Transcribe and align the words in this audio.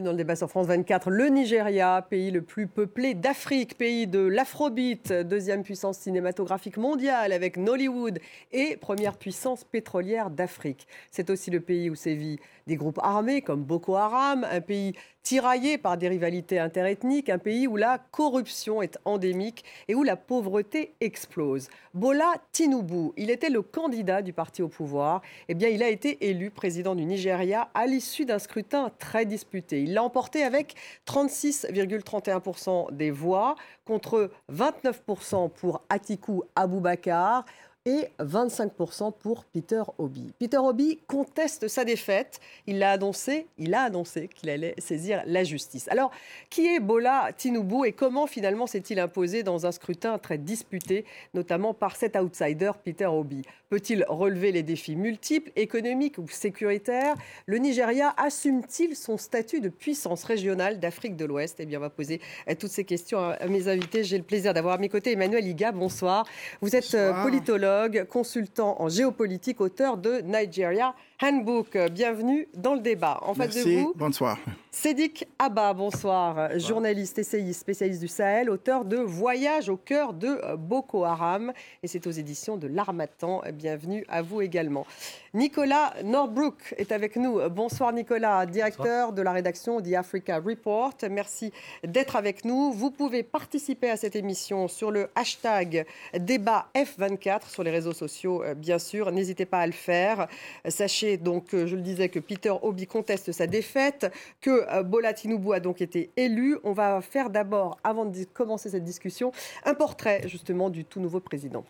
Dans 0.00 0.10
le 0.10 0.16
débat 0.16 0.34
sur 0.34 0.48
France 0.48 0.66
24. 0.66 1.08
Le 1.10 1.28
Nigeria, 1.28 2.04
pays 2.08 2.32
le 2.32 2.42
plus 2.42 2.66
peuplé 2.66 3.14
d'Afrique, 3.14 3.78
pays 3.78 4.08
de 4.08 4.18
l'afrobeat, 4.18 5.12
deuxième 5.12 5.62
puissance 5.62 5.98
cinématographique 5.98 6.78
mondiale 6.78 7.32
avec 7.32 7.56
Nollywood 7.56 8.18
et 8.50 8.76
première 8.76 9.16
puissance 9.16 9.62
pétrolière 9.62 10.30
d'Afrique. 10.30 10.88
C'est 11.12 11.30
aussi 11.30 11.52
le 11.52 11.60
pays 11.60 11.90
où 11.90 11.94
sévit 11.94 12.40
des 12.66 12.74
groupes 12.74 12.98
armés 13.02 13.40
comme 13.42 13.62
Boko 13.62 13.94
Haram, 13.94 14.44
un 14.50 14.60
pays 14.60 14.94
tiraillé 15.24 15.78
par 15.78 15.96
des 15.96 16.08
rivalités 16.08 16.58
interethniques, 16.58 17.30
un 17.30 17.38
pays 17.38 17.66
où 17.66 17.76
la 17.76 17.98
corruption 17.98 18.82
est 18.82 18.98
endémique 19.06 19.64
et 19.88 19.94
où 19.94 20.02
la 20.02 20.16
pauvreté 20.16 20.94
explose. 21.00 21.68
Bola 21.94 22.34
Tinubu, 22.52 23.12
il 23.16 23.30
était 23.30 23.48
le 23.48 23.62
candidat 23.62 24.20
du 24.20 24.34
parti 24.34 24.60
au 24.60 24.68
pouvoir. 24.68 25.22
Eh 25.48 25.54
bien, 25.54 25.70
il 25.70 25.82
a 25.82 25.88
été 25.88 26.28
élu 26.28 26.50
président 26.50 26.94
du 26.94 27.06
Nigeria 27.06 27.70
à 27.74 27.86
l'issue 27.86 28.26
d'un 28.26 28.38
scrutin 28.38 28.90
très 28.98 29.24
disputé. 29.24 29.82
Il 29.82 29.94
l'a 29.94 30.04
emporté 30.04 30.42
avec 30.42 30.74
36,31% 31.06 32.94
des 32.94 33.10
voix 33.10 33.54
contre 33.86 34.30
29% 34.52 35.50
pour 35.50 35.82
Atiku 35.88 36.42
Abubakar 36.54 37.46
et 37.86 38.08
25% 38.18 39.12
pour 39.18 39.44
Peter 39.44 39.82
Obi. 39.98 40.32
Peter 40.38 40.56
Obi 40.56 41.00
conteste 41.06 41.68
sa 41.68 41.84
défaite. 41.84 42.40
Il 42.66 42.82
a 42.82 42.92
annoncé, 42.92 43.46
il 43.58 43.74
a 43.74 43.82
annoncé 43.82 44.28
qu'il 44.28 44.48
allait 44.48 44.74
saisir 44.78 45.22
la 45.26 45.44
justice. 45.44 45.86
Alors, 45.88 46.10
qui 46.48 46.66
est 46.66 46.80
Bola 46.80 47.28
Tinubu 47.36 47.84
et 47.84 47.92
comment 47.92 48.26
finalement 48.26 48.66
s'est-il 48.66 48.98
imposé 48.98 49.42
dans 49.42 49.66
un 49.66 49.72
scrutin 49.72 50.16
très 50.16 50.38
disputé, 50.38 51.04
notamment 51.34 51.74
par 51.74 51.96
cet 51.96 52.16
outsider 52.16 52.70
Peter 52.82 53.04
Obi? 53.04 53.42
Peut-il 53.68 54.06
relever 54.08 54.52
les 54.52 54.62
défis 54.62 54.96
multiples, 54.96 55.50
économiques 55.54 56.16
ou 56.16 56.26
sécuritaires? 56.28 57.16
Le 57.44 57.58
Nigeria 57.58 58.14
assume-t-il 58.16 58.96
son 58.96 59.18
statut 59.18 59.60
de 59.60 59.68
puissance 59.68 60.24
régionale 60.24 60.80
d'Afrique 60.80 61.16
de 61.16 61.26
l'Ouest? 61.26 61.56
Eh 61.58 61.66
bien, 61.66 61.78
on 61.78 61.82
va 61.82 61.90
poser 61.90 62.20
euh, 62.48 62.54
toutes 62.58 62.70
ces 62.70 62.84
questions 62.84 63.18
à 63.18 63.46
mes 63.46 63.68
invités. 63.68 64.04
J'ai 64.04 64.16
le 64.16 64.24
plaisir 64.24 64.54
d'avoir 64.54 64.76
à 64.76 64.78
mes 64.78 64.88
côtés 64.88 65.12
Emmanuel 65.12 65.46
Iga. 65.46 65.72
Bonsoir. 65.72 66.26
Vous 66.62 66.74
êtes 66.74 66.94
euh, 66.94 67.22
politologue 67.22 67.73
consultant 68.08 68.80
en 68.80 68.88
géopolitique, 68.88 69.60
auteur 69.60 69.96
de 69.96 70.20
Nigeria 70.20 70.94
Handbook. 71.24 71.78
Bienvenue 71.90 72.46
dans 72.54 72.74
le 72.74 72.80
débat. 72.80 73.18
En 73.22 73.32
face 73.32 73.54
de 73.54 73.62
vous, 73.62 73.94
bonsoir. 73.96 74.36
Sédic 74.70 75.26
Abba, 75.38 75.72
bonsoir, 75.72 76.58
journaliste, 76.58 77.18
essayiste, 77.18 77.60
spécialiste 77.60 78.00
du 78.00 78.08
Sahel, 78.08 78.50
auteur 78.50 78.84
de 78.84 78.98
Voyage 78.98 79.68
au 79.70 79.76
cœur 79.76 80.12
de 80.12 80.56
Boko 80.56 81.04
Haram, 81.04 81.52
et 81.82 81.86
c'est 81.86 82.06
aux 82.06 82.10
éditions 82.10 82.56
de 82.56 82.66
l'Armatan. 82.66 83.42
Bienvenue 83.54 84.04
à 84.08 84.20
vous 84.20 84.42
également. 84.42 84.84
Nicolas 85.32 85.94
Norbrook 86.04 86.74
est 86.76 86.92
avec 86.92 87.16
nous. 87.16 87.40
Bonsoir 87.50 87.92
Nicolas, 87.92 88.44
directeur 88.46 89.12
de 89.12 89.22
la 89.22 89.32
rédaction 89.32 89.80
The 89.80 89.94
Africa 89.94 90.38
Report. 90.38 90.94
Merci 91.08 91.52
d'être 91.84 92.16
avec 92.16 92.44
nous. 92.44 92.72
Vous 92.72 92.90
pouvez 92.90 93.22
participer 93.22 93.90
à 93.90 93.96
cette 93.96 94.16
émission 94.16 94.68
sur 94.68 94.90
le 94.90 95.08
hashtag 95.14 95.86
débat 96.18 96.66
F24 96.74 97.48
sur 97.48 97.62
les 97.62 97.70
réseaux 97.70 97.92
sociaux, 97.92 98.42
bien 98.56 98.78
sûr. 98.78 99.10
N'hésitez 99.12 99.46
pas 99.46 99.60
à 99.60 99.66
le 99.66 99.72
faire. 99.72 100.26
Sachez 100.68 101.13
donc, 101.16 101.48
je 101.52 101.76
le 101.76 101.82
disais, 101.82 102.08
que 102.08 102.18
Peter 102.18 102.52
Obi 102.62 102.86
conteste 102.86 103.32
sa 103.32 103.46
défaite, 103.46 104.12
que 104.40 104.66
euh, 104.70 104.82
Bola 104.82 105.12
Tinubu 105.12 105.52
a 105.52 105.60
donc 105.60 105.80
été 105.80 106.10
élu. 106.16 106.58
On 106.64 106.72
va 106.72 107.00
faire 107.00 107.30
d'abord, 107.30 107.78
avant 107.84 108.04
de 108.04 108.24
commencer 108.32 108.70
cette 108.70 108.84
discussion, 108.84 109.32
un 109.64 109.74
portrait 109.74 110.22
justement 110.26 110.70
du 110.70 110.84
tout 110.84 111.00
nouveau 111.00 111.20
président. 111.20 111.64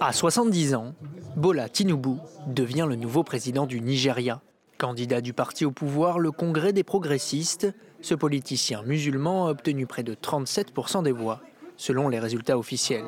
À 0.00 0.12
70 0.12 0.74
ans, 0.74 0.94
Bola 1.36 1.68
Tinubu 1.68 2.16
devient 2.46 2.86
le 2.88 2.96
nouveau 2.96 3.22
président 3.22 3.66
du 3.66 3.80
Nigeria. 3.80 4.40
Candidat 4.78 5.20
du 5.20 5.32
parti 5.32 5.64
au 5.64 5.70
pouvoir, 5.70 6.18
le 6.18 6.32
Congrès 6.32 6.72
des 6.72 6.84
progressistes, 6.84 7.68
ce 8.00 8.14
politicien 8.14 8.82
musulman 8.82 9.46
a 9.46 9.50
obtenu 9.50 9.86
près 9.86 10.02
de 10.02 10.14
37% 10.14 11.02
des 11.02 11.12
voix, 11.12 11.40
selon 11.76 12.08
les 12.08 12.18
résultats 12.18 12.58
officiels. 12.58 13.04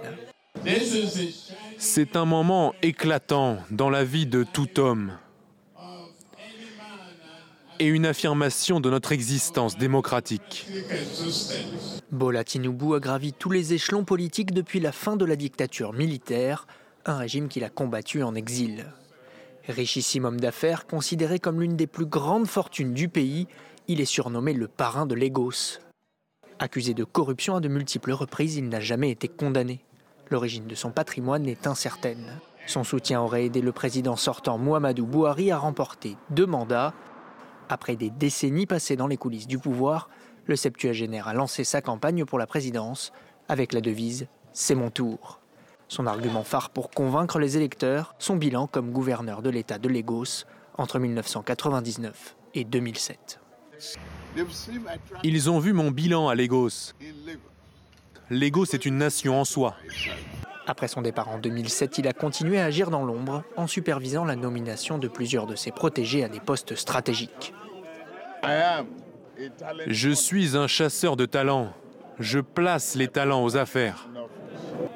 C'est 1.78 2.16
un 2.16 2.24
moment 2.24 2.74
éclatant 2.82 3.58
dans 3.70 3.90
la 3.90 4.04
vie 4.04 4.26
de 4.26 4.44
tout 4.44 4.78
homme 4.78 5.12
et 7.80 7.86
une 7.86 8.06
affirmation 8.06 8.78
de 8.78 8.88
notre 8.88 9.10
existence 9.10 9.76
démocratique. 9.76 10.68
Bola 12.12 12.44
Tinubu 12.44 12.94
a 12.94 13.00
gravi 13.00 13.32
tous 13.32 13.50
les 13.50 13.72
échelons 13.72 14.04
politiques 14.04 14.52
depuis 14.52 14.78
la 14.78 14.92
fin 14.92 15.16
de 15.16 15.24
la 15.24 15.34
dictature 15.34 15.92
militaire, 15.92 16.66
un 17.06 17.16
régime 17.16 17.48
qu'il 17.48 17.64
a 17.64 17.70
combattu 17.70 18.22
en 18.22 18.36
exil. 18.36 18.86
Richissime 19.68 20.26
homme 20.26 20.40
d'affaires, 20.40 20.86
considéré 20.86 21.40
comme 21.40 21.60
l'une 21.60 21.76
des 21.76 21.88
plus 21.88 22.06
grandes 22.06 22.46
fortunes 22.46 22.94
du 22.94 23.08
pays, 23.08 23.48
il 23.88 24.00
est 24.00 24.04
surnommé 24.04 24.52
le 24.52 24.68
parrain 24.68 25.06
de 25.06 25.16
Lagos. 25.16 25.80
Accusé 26.60 26.94
de 26.94 27.02
corruption 27.02 27.56
à 27.56 27.60
de 27.60 27.68
multiples 27.68 28.12
reprises, 28.12 28.56
il 28.56 28.68
n'a 28.68 28.80
jamais 28.80 29.10
été 29.10 29.26
condamné. 29.26 29.80
L'origine 30.32 30.66
de 30.66 30.74
son 30.74 30.90
patrimoine 30.90 31.46
est 31.46 31.66
incertaine. 31.66 32.40
Son 32.66 32.84
soutien 32.84 33.20
aurait 33.20 33.44
aidé 33.44 33.60
le 33.60 33.70
président 33.70 34.16
sortant 34.16 34.56
Muhammadu 34.56 35.02
Buhari 35.02 35.50
à 35.50 35.58
remporter 35.58 36.16
deux 36.30 36.46
mandats 36.46 36.94
après 37.68 37.96
des 37.96 38.08
décennies 38.08 38.64
passées 38.64 38.96
dans 38.96 39.08
les 39.08 39.18
coulisses 39.18 39.46
du 39.46 39.58
pouvoir, 39.58 40.08
le 40.46 40.56
septuagénaire 40.56 41.28
a 41.28 41.34
lancé 41.34 41.64
sa 41.64 41.82
campagne 41.82 42.24
pour 42.24 42.38
la 42.38 42.46
présidence 42.46 43.12
avec 43.50 43.74
la 43.74 43.82
devise 43.82 44.26
C'est 44.54 44.74
mon 44.74 44.90
tour. 44.90 45.38
Son 45.88 46.06
argument 46.06 46.44
phare 46.44 46.70
pour 46.70 46.88
convaincre 46.88 47.38
les 47.38 47.58
électeurs, 47.58 48.14
son 48.18 48.36
bilan 48.36 48.66
comme 48.66 48.90
gouverneur 48.90 49.42
de 49.42 49.50
l'État 49.50 49.76
de 49.76 49.88
Lagos 49.90 50.46
entre 50.78 50.98
1999 50.98 52.36
et 52.54 52.64
2007. 52.64 53.38
Ils 55.24 55.50
ont 55.50 55.58
vu 55.58 55.74
mon 55.74 55.90
bilan 55.90 56.28
à 56.28 56.34
Lagos. 56.34 56.94
Lagos 58.32 58.64
est 58.72 58.86
une 58.86 58.96
nation 58.96 59.38
en 59.38 59.44
soi. 59.44 59.74
Après 60.66 60.88
son 60.88 61.02
départ 61.02 61.28
en 61.28 61.36
2007, 61.36 61.98
il 61.98 62.08
a 62.08 62.14
continué 62.14 62.58
à 62.58 62.64
agir 62.64 62.88
dans 62.88 63.04
l'ombre 63.04 63.44
en 63.58 63.66
supervisant 63.66 64.24
la 64.24 64.36
nomination 64.36 64.96
de 64.96 65.06
plusieurs 65.06 65.46
de 65.46 65.54
ses 65.54 65.70
protégés 65.70 66.24
à 66.24 66.28
des 66.30 66.40
postes 66.40 66.74
stratégiques. 66.74 67.52
Je 69.86 70.10
suis 70.10 70.56
un 70.56 70.66
chasseur 70.66 71.16
de 71.16 71.26
talents. 71.26 71.74
Je 72.18 72.38
place 72.38 72.94
les 72.94 73.08
talents 73.08 73.44
aux 73.44 73.58
affaires. 73.58 74.08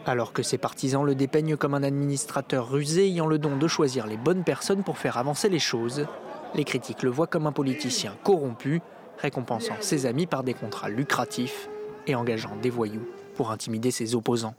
Alors 0.06 0.32
que 0.32 0.42
ses 0.42 0.56
partisans 0.56 1.04
le 1.04 1.14
dépeignent 1.14 1.58
comme 1.58 1.74
un 1.74 1.82
administrateur 1.82 2.70
rusé 2.70 3.06
ayant 3.06 3.26
le 3.26 3.38
don 3.38 3.58
de 3.58 3.68
choisir 3.68 4.06
les 4.06 4.16
bonnes 4.16 4.44
personnes 4.44 4.82
pour 4.82 4.96
faire 4.96 5.18
avancer 5.18 5.50
les 5.50 5.58
choses, 5.58 6.06
les 6.54 6.64
critiques 6.64 7.02
le 7.02 7.10
voient 7.10 7.26
comme 7.26 7.46
un 7.46 7.52
politicien 7.52 8.14
corrompu, 8.24 8.80
récompensant 9.18 9.76
ses 9.80 10.06
amis 10.06 10.26
par 10.26 10.42
des 10.42 10.54
contrats 10.54 10.88
lucratifs 10.88 11.68
et 12.06 12.14
engageant 12.14 12.56
des 12.56 12.70
voyous 12.70 13.06
pour 13.36 13.50
intimider 13.50 13.90
ses 13.90 14.14
opposants. 14.14 14.54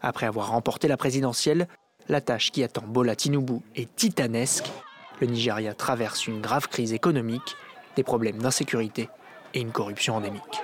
Après 0.00 0.26
avoir 0.26 0.50
remporté 0.50 0.86
la 0.86 0.96
présidentielle, 0.96 1.66
la 2.08 2.20
tâche 2.20 2.52
qui 2.52 2.62
attend 2.62 2.84
Bola 2.86 3.16
Tinubu 3.16 3.60
est 3.74 3.94
titanesque. 3.96 4.70
Le 5.20 5.26
Nigeria 5.26 5.74
traverse 5.74 6.26
une 6.26 6.40
grave 6.40 6.68
crise 6.68 6.92
économique, 6.92 7.56
des 7.96 8.02
problèmes 8.02 8.38
d'insécurité 8.38 9.08
et 9.54 9.60
une 9.60 9.72
corruption 9.72 10.16
endémique. 10.16 10.62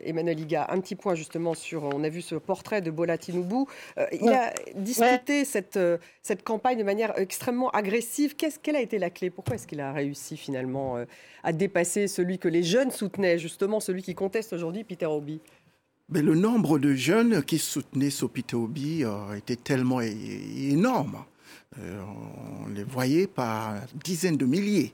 Emmanuel 0.00 0.36
Liga, 0.36 0.66
un 0.70 0.80
petit 0.80 0.96
point 0.96 1.14
justement 1.14 1.54
sur, 1.54 1.84
on 1.84 2.04
a 2.04 2.08
vu 2.08 2.20
ce 2.20 2.34
portrait 2.34 2.82
de 2.82 2.90
Bola 2.90 3.16
Tinubu. 3.18 3.64
Euh, 3.98 4.06
il 4.12 4.28
a 4.28 4.52
discuté 4.74 5.44
cette, 5.44 5.76
euh, 5.76 5.98
cette 6.22 6.44
campagne 6.44 6.78
de 6.78 6.84
manière 6.84 7.18
extrêmement 7.18 7.70
agressive. 7.70 8.36
Qu'est-ce, 8.36 8.58
quelle 8.58 8.76
a 8.76 8.80
été 8.80 8.98
la 8.98 9.10
clé? 9.10 9.30
Pourquoi 9.30 9.54
est-ce 9.56 9.66
qu'il 9.66 9.80
a 9.80 9.92
réussi 9.92 10.36
finalement 10.36 10.96
euh, 10.96 11.04
à 11.42 11.52
dépasser 11.52 12.08
celui 12.08 12.38
que 12.38 12.48
les 12.48 12.62
jeunes 12.62 12.90
soutenaient, 12.90 13.38
justement 13.38 13.80
celui 13.80 14.02
qui 14.02 14.14
conteste 14.14 14.52
aujourd'hui, 14.52 14.84
Peter 14.84 15.06
Obi? 15.06 15.40
Mais 16.08 16.22
le 16.22 16.34
nombre 16.34 16.78
de 16.78 16.94
jeunes 16.94 17.42
qui 17.42 17.58
soutenaient 17.58 18.10
Sopitobi 18.10 19.04
euh, 19.04 19.34
était 19.34 19.56
tellement 19.56 20.00
énorme. 20.00 21.24
Euh, 21.78 22.00
on 22.64 22.68
les 22.68 22.84
voyait 22.84 23.26
par 23.26 23.74
dizaines 24.04 24.36
de 24.36 24.44
milliers, 24.44 24.92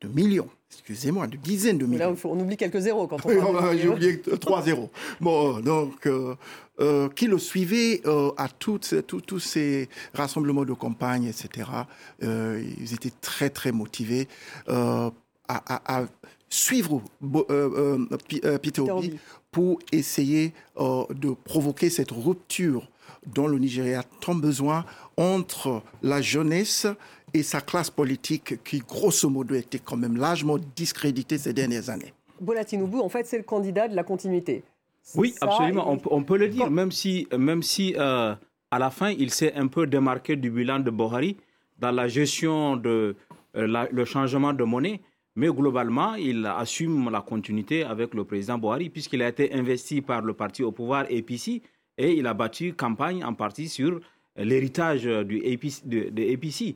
de 0.00 0.08
millions, 0.08 0.48
excusez-moi, 0.70 1.26
de 1.26 1.36
dizaines 1.36 1.78
de 1.78 1.86
millions. 1.86 2.12
Là, 2.12 2.16
on 2.24 2.40
oublie 2.40 2.56
quelques 2.56 2.78
zéros 2.78 3.06
quand 3.06 3.16
on 3.16 3.52
parle 3.52 3.78
J'ai 3.78 3.88
oublié 3.88 4.20
trois 4.40 4.62
zéros. 4.62 4.90
Bon, 5.20 5.60
donc, 5.60 6.06
euh, 6.06 7.08
qui 7.10 7.26
le 7.26 7.38
suivaient 7.38 8.00
à 8.36 8.48
tous 8.48 9.38
ces 9.38 9.88
rassemblements 10.14 10.64
de 10.64 10.72
campagne, 10.72 11.24
etc. 11.24 11.68
ils 12.22 12.94
étaient 12.94 13.12
très, 13.20 13.50
très 13.50 13.72
motivés 13.72 14.28
à, 14.66 15.10
à, 15.48 16.04
suivre 16.48 17.02
Peter 18.62 18.80
Obi 18.80 19.18
pour 19.50 19.78
essayer 19.92 20.52
euh, 20.78 21.04
de 21.10 21.30
provoquer 21.30 21.90
cette 21.90 22.10
rupture 22.10 22.88
dont 23.26 23.46
le 23.46 23.58
Nigeria 23.58 24.00
a 24.00 24.02
tant 24.02 24.34
besoin 24.34 24.84
entre 25.16 25.82
la 26.02 26.20
jeunesse 26.20 26.86
et 27.34 27.42
sa 27.42 27.60
classe 27.60 27.90
politique 27.90 28.62
qui, 28.64 28.78
grosso 28.80 29.28
modo, 29.28 29.54
était 29.54 29.78
quand 29.78 29.96
même 29.96 30.16
largement 30.16 30.58
discréditée 30.76 31.38
ces 31.38 31.52
dernières 31.52 31.90
années. 31.90 32.12
Bola 32.40 32.64
Tinubu, 32.64 32.98
en 33.00 33.08
fait, 33.08 33.26
c'est 33.26 33.36
le 33.36 33.42
candidat 33.42 33.88
de 33.88 33.96
la 33.96 34.04
continuité. 34.04 34.62
Oui, 35.14 35.34
absolument. 35.40 35.98
On, 36.10 36.22
peut 36.22 36.36
le 36.36 36.48
dire, 36.48 36.70
même 36.70 36.92
si, 36.92 37.26
même 37.36 37.62
si 37.62 37.94
euh, 37.98 38.34
à 38.70 38.78
la 38.78 38.90
fin, 38.90 39.10
il 39.10 39.30
s'est 39.30 39.54
un 39.54 39.66
peu 39.66 39.86
démarqué 39.86 40.36
du 40.36 40.50
bilan 40.50 40.80
de 40.80 40.90
Bohari 40.90 41.36
dans 41.78 41.90
la 41.90 42.08
gestion 42.08 42.76
de, 42.76 43.16
le 43.54 44.04
changement 44.04 44.52
de 44.52 44.64
monnaie. 44.64 45.00
Mais 45.38 45.50
globalement, 45.50 46.16
il 46.16 46.44
assume 46.46 47.10
la 47.10 47.20
continuité 47.20 47.84
avec 47.84 48.12
le 48.12 48.24
président 48.24 48.58
Bohari, 48.58 48.90
puisqu'il 48.90 49.22
a 49.22 49.28
été 49.28 49.54
investi 49.54 50.02
par 50.02 50.20
le 50.22 50.34
parti 50.34 50.64
au 50.64 50.72
pouvoir 50.72 51.02
APC 51.02 51.62
et 51.96 52.14
il 52.14 52.26
a 52.26 52.34
battu 52.34 52.72
campagne 52.72 53.22
en 53.24 53.34
partie 53.34 53.68
sur 53.68 54.00
l'héritage 54.34 55.04
du 55.04 55.38
APC, 55.46 55.86
de, 55.86 56.34
APC. 56.34 56.74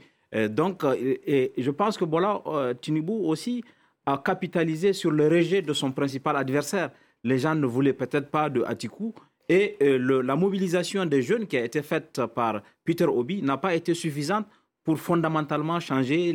donc, 0.54 0.84
et 1.26 1.52
je 1.58 1.70
pense 1.72 1.98
que 1.98 2.04
voilà, 2.04 2.40
Tinubu 2.80 3.12
aussi 3.12 3.64
a 4.06 4.16
capitalisé 4.24 4.92
sur 4.92 5.10
le 5.10 5.26
rejet 5.26 5.60
de 5.62 5.72
son 5.72 5.90
principal 5.90 6.36
adversaire. 6.36 6.92
Les 7.24 7.38
gens 7.38 7.56
ne 7.56 7.66
voulaient 7.66 7.92
peut-être 7.92 8.30
pas 8.30 8.48
de 8.48 8.62
Atiku. 8.62 9.12
Et 9.48 9.76
euh, 9.82 10.22
la 10.22 10.36
mobilisation 10.36 11.04
des 11.04 11.20
jeunes 11.20 11.48
qui 11.48 11.56
a 11.56 11.64
été 11.64 11.82
faite 11.82 12.20
par 12.32 12.62
Peter 12.84 13.06
Obi 13.06 13.42
n'a 13.42 13.56
pas 13.56 13.74
été 13.74 13.92
suffisante 13.92 14.46
pour 14.84 14.98
fondamentalement 14.98 15.78
changer 15.78 16.32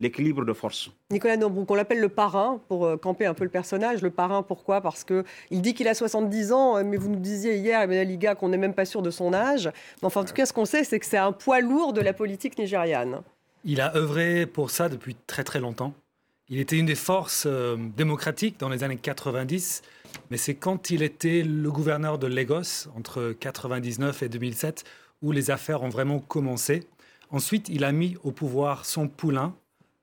l'équilibre 0.00 0.44
de 0.44 0.52
force. 0.52 0.90
Nicolas 1.10 1.36
Nombrouk, 1.36 1.70
on 1.70 1.74
l'appelle 1.74 2.00
le 2.00 2.08
parrain 2.08 2.60
pour 2.68 2.86
euh, 2.86 2.96
camper 2.96 3.26
un 3.26 3.34
peu 3.34 3.44
le 3.44 3.50
personnage. 3.50 4.02
Le 4.02 4.10
parrain, 4.10 4.42
pourquoi? 4.42 4.80
Parce 4.80 5.04
qu'il 5.04 5.24
dit 5.50 5.74
qu'il 5.74 5.88
a 5.88 5.94
70 5.94 6.52
ans, 6.52 6.76
euh, 6.76 6.84
mais 6.84 6.96
vous 6.96 7.08
nous 7.08 7.18
disiez 7.18 7.56
hier, 7.56 7.80
Emmanuel 7.80 8.06
Liga, 8.06 8.34
qu'on 8.34 8.50
n'est 8.50 8.56
même 8.58 8.74
pas 8.74 8.84
sûr 8.84 9.02
de 9.02 9.10
son 9.10 9.34
âge. 9.34 9.70
Mais 10.00 10.06
enfin, 10.06 10.20
en 10.20 10.24
tout 10.24 10.34
cas, 10.34 10.46
ce 10.46 10.52
qu'on 10.52 10.64
sait, 10.64 10.84
c'est 10.84 11.00
que 11.00 11.06
c'est 11.06 11.18
un 11.18 11.32
poids 11.32 11.60
lourd 11.60 11.92
de 11.92 12.00
la 12.00 12.12
politique 12.12 12.56
nigériane. 12.56 13.20
Il 13.64 13.80
a 13.80 13.96
œuvré 13.96 14.46
pour 14.46 14.70
ça 14.70 14.88
depuis 14.88 15.16
très 15.26 15.42
très 15.42 15.58
longtemps. 15.58 15.92
Il 16.50 16.60
était 16.60 16.78
une 16.78 16.86
des 16.86 16.94
forces 16.94 17.44
euh, 17.46 17.76
démocratiques 17.96 18.58
dans 18.58 18.68
les 18.68 18.84
années 18.84 18.96
90, 18.96 19.82
mais 20.30 20.38
c'est 20.38 20.54
quand 20.54 20.90
il 20.90 21.02
était 21.02 21.42
le 21.42 21.70
gouverneur 21.70 22.18
de 22.18 22.26
Lagos 22.26 22.88
entre 22.96 23.34
99 23.38 24.22
et 24.22 24.28
2007 24.28 24.84
où 25.20 25.32
les 25.32 25.50
affaires 25.50 25.82
ont 25.82 25.88
vraiment 25.88 26.20
commencé. 26.20 26.86
Ensuite, 27.30 27.68
il 27.68 27.84
a 27.84 27.92
mis 27.92 28.16
au 28.24 28.32
pouvoir 28.32 28.84
son 28.84 29.08
poulain, 29.08 29.54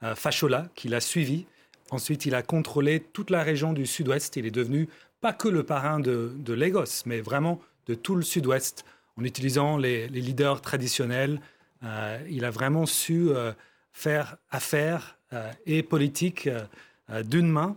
euh, 0.04 0.16
Fashola, 0.16 0.68
qu'il 0.75 0.94
a 0.94 1.00
suivi. 1.00 1.45
Ensuite, 1.92 2.25
il 2.25 2.36
a 2.36 2.42
contrôlé 2.42 3.00
toute 3.00 3.30
la 3.30 3.44
région 3.44 3.74
du 3.74 3.86
sud-ouest. 3.86 4.36
Il 4.36 4.45
est 4.45 4.51
devenu 4.51 4.89
pas 5.22 5.33
que 5.33 5.48
le 5.48 5.63
parrain 5.63 6.00
de, 6.00 6.54
Lagos, 6.54 7.04
mais 7.06 7.22
vraiment 7.22 7.60
de 7.88 7.95
tout 7.95 8.16
le 8.16 8.24
sud-ouest, 8.24 8.86
en 9.18 9.24
utilisant 9.24 9.77
les, 9.77 10.07
leaders 10.07 10.62
traditionnels. 10.62 11.42
Euh, 11.83 12.19
il 12.30 12.45
a 12.45 12.51
vraiment 12.51 12.86
su 12.86 13.30
faire 13.95 14.36
affaire 14.51 15.18
euh, 15.33 15.51
et 15.66 15.81
politique 15.83 16.48
euh, 16.48 16.66
euh, 17.10 17.24
d'une 17.24 17.48
main. 17.48 17.75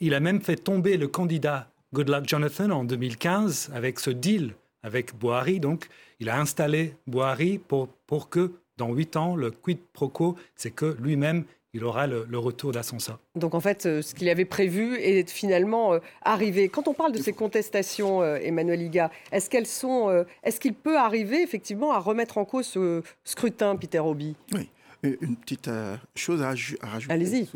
il 0.00 0.14
a 0.14 0.20
même 0.20 0.40
fait 0.40 0.56
tomber 0.56 0.96
le 0.96 1.08
candidat 1.08 1.70
Goodluck 1.92 2.28
Jonathan 2.28 2.70
en 2.70 2.84
2015 2.84 3.70
avec 3.74 3.98
ce 3.98 4.10
deal 4.10 4.54
avec 4.86 5.14
Boari. 5.14 5.60
Donc, 5.60 5.88
il 6.20 6.30
a 6.30 6.40
installé 6.40 6.94
Boari 7.06 7.58
pour, 7.58 7.88
pour 8.06 8.30
que 8.30 8.52
dans 8.78 8.92
huit 8.92 9.16
ans, 9.16 9.36
le 9.36 9.50
quid 9.50 9.78
pro 9.92 10.08
quo, 10.08 10.36
c'est 10.54 10.70
que 10.70 10.96
lui-même, 11.00 11.44
il 11.72 11.84
aura 11.84 12.06
le, 12.06 12.38
retour 12.38 12.72
d'ascenseur. 12.72 13.18
Donc 13.34 13.54
en 13.54 13.60
fait, 13.60 13.82
ce 13.82 14.14
qu'il 14.14 14.30
avait 14.30 14.46
prévu 14.46 14.96
est 14.96 15.28
finalement 15.28 15.98
arrivé. 16.22 16.70
Quand 16.70 16.88
on 16.88 16.94
parle 16.94 17.12
de 17.12 17.18
ces 17.18 17.34
contestations, 17.34 18.24
Emmanuel 18.24 18.78
Liga, 18.78 19.10
est-ce 19.30 19.50
qu'elles 19.50 19.66
sont, 19.66 20.24
est-ce 20.42 20.58
qu'il 20.58 20.72
peut 20.72 20.96
arriver 20.96 21.42
effectivement 21.42 21.92
à 21.92 21.98
remettre 21.98 22.38
en 22.38 22.46
cause 22.46 22.66
ce 22.66 23.02
scrutin, 23.24 23.76
Peter 23.76 23.98
Obi? 23.98 24.36
Oui 24.54 24.70
une 25.02 25.36
petite 25.36 25.68
euh, 25.68 25.96
chose 26.14 26.42
à, 26.42 26.48
rajouter. 26.48 27.12
Allez-y. 27.12 27.48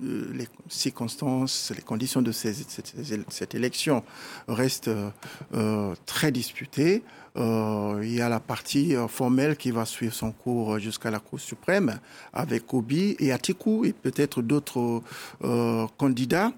Euh, 0.00 0.32
les 0.32 0.48
circonstances, 0.68 1.70
les 1.76 1.82
conditions 1.82 2.22
de 2.22 2.32
cette, 2.32 3.54
élection 3.54 4.02
restent 4.48 4.90
euh, 5.54 5.94
très 6.06 6.32
disputées. 6.32 7.02
il 7.36 8.14
y 8.14 8.20
a 8.20 8.28
la 8.28 8.40
partie 8.40 8.94
formelle 9.08 9.56
qui 9.56 9.70
va 9.70 9.84
suivre 9.84 10.14
son 10.14 10.32
cours 10.32 10.78
jusqu'à 10.78 11.10
la 11.10 11.18
Cour 11.18 11.40
suprême 11.40 11.98
avec 12.32 12.72
Obi 12.72 13.16
et 13.18 13.32
Atiku 13.32 13.84
et 13.84 13.92
peut-être 13.92 14.42
d'autres 14.42 15.02
candidats. 15.98 16.52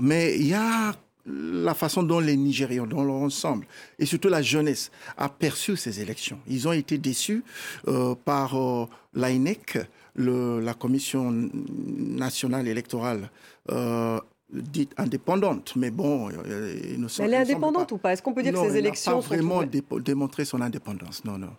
mais 0.00 0.36
il 0.38 0.46
y 0.48 0.54
a 0.54 0.94
la 1.26 1.74
façon 1.74 2.02
dont 2.02 2.20
les 2.20 2.36
Nigérians, 2.36 2.86
dans 2.86 3.04
leur 3.04 3.16
ensemble, 3.16 3.66
et 3.98 4.06
surtout 4.06 4.28
la 4.28 4.42
jeunesse, 4.42 4.90
a 5.16 5.28
perçu 5.28 5.76
ces 5.76 6.00
élections. 6.00 6.38
Ils 6.48 6.66
ont 6.66 6.72
été 6.72 6.98
déçus 6.98 7.44
euh, 7.88 8.14
par 8.14 8.58
euh, 8.58 8.86
l'AINEC, 9.14 9.78
la 10.16 10.74
Commission 10.74 11.30
nationale 11.30 12.68
électorale, 12.68 13.30
euh, 13.70 14.18
dite 14.52 14.92
indépendante, 14.98 15.74
mais 15.76 15.90
bon, 15.90 16.28
euh, 16.30 16.74
nous 16.98 17.08
sommes, 17.08 17.26
Elle 17.26 17.34
est 17.34 17.38
indépendante 17.38 17.92
ou 17.92 17.98
pas? 17.98 18.12
Est-ce 18.12 18.22
qu'on 18.22 18.34
peut 18.34 18.42
dire 18.42 18.52
que 18.52 18.68
ces 18.68 18.76
élections 18.76 19.12
pas 19.12 19.20
vraiment 19.20 19.62
démontré 20.00 20.44
son 20.44 20.60
indépendance. 20.60 21.24
Non, 21.24 21.38
non. 21.38 21.50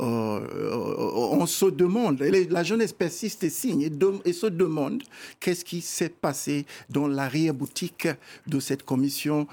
Euh, 0.00 0.40
euh, 0.54 1.10
on 1.14 1.46
se 1.46 1.66
demande, 1.66 2.20
la 2.20 2.62
jeunesse 2.62 2.92
persiste 2.92 3.44
et 3.44 3.50
signe 3.50 3.88
et, 4.24 4.32
se 4.32 4.46
demande 4.46 5.02
qu'est-ce 5.38 5.64
qui 5.64 5.80
s'est 5.80 6.08
passé 6.08 6.66
dans 6.88 7.06
l'arrière-boutique 7.06 8.08
de 8.46 8.60
cette 8.60 8.84
commission 8.84 9.46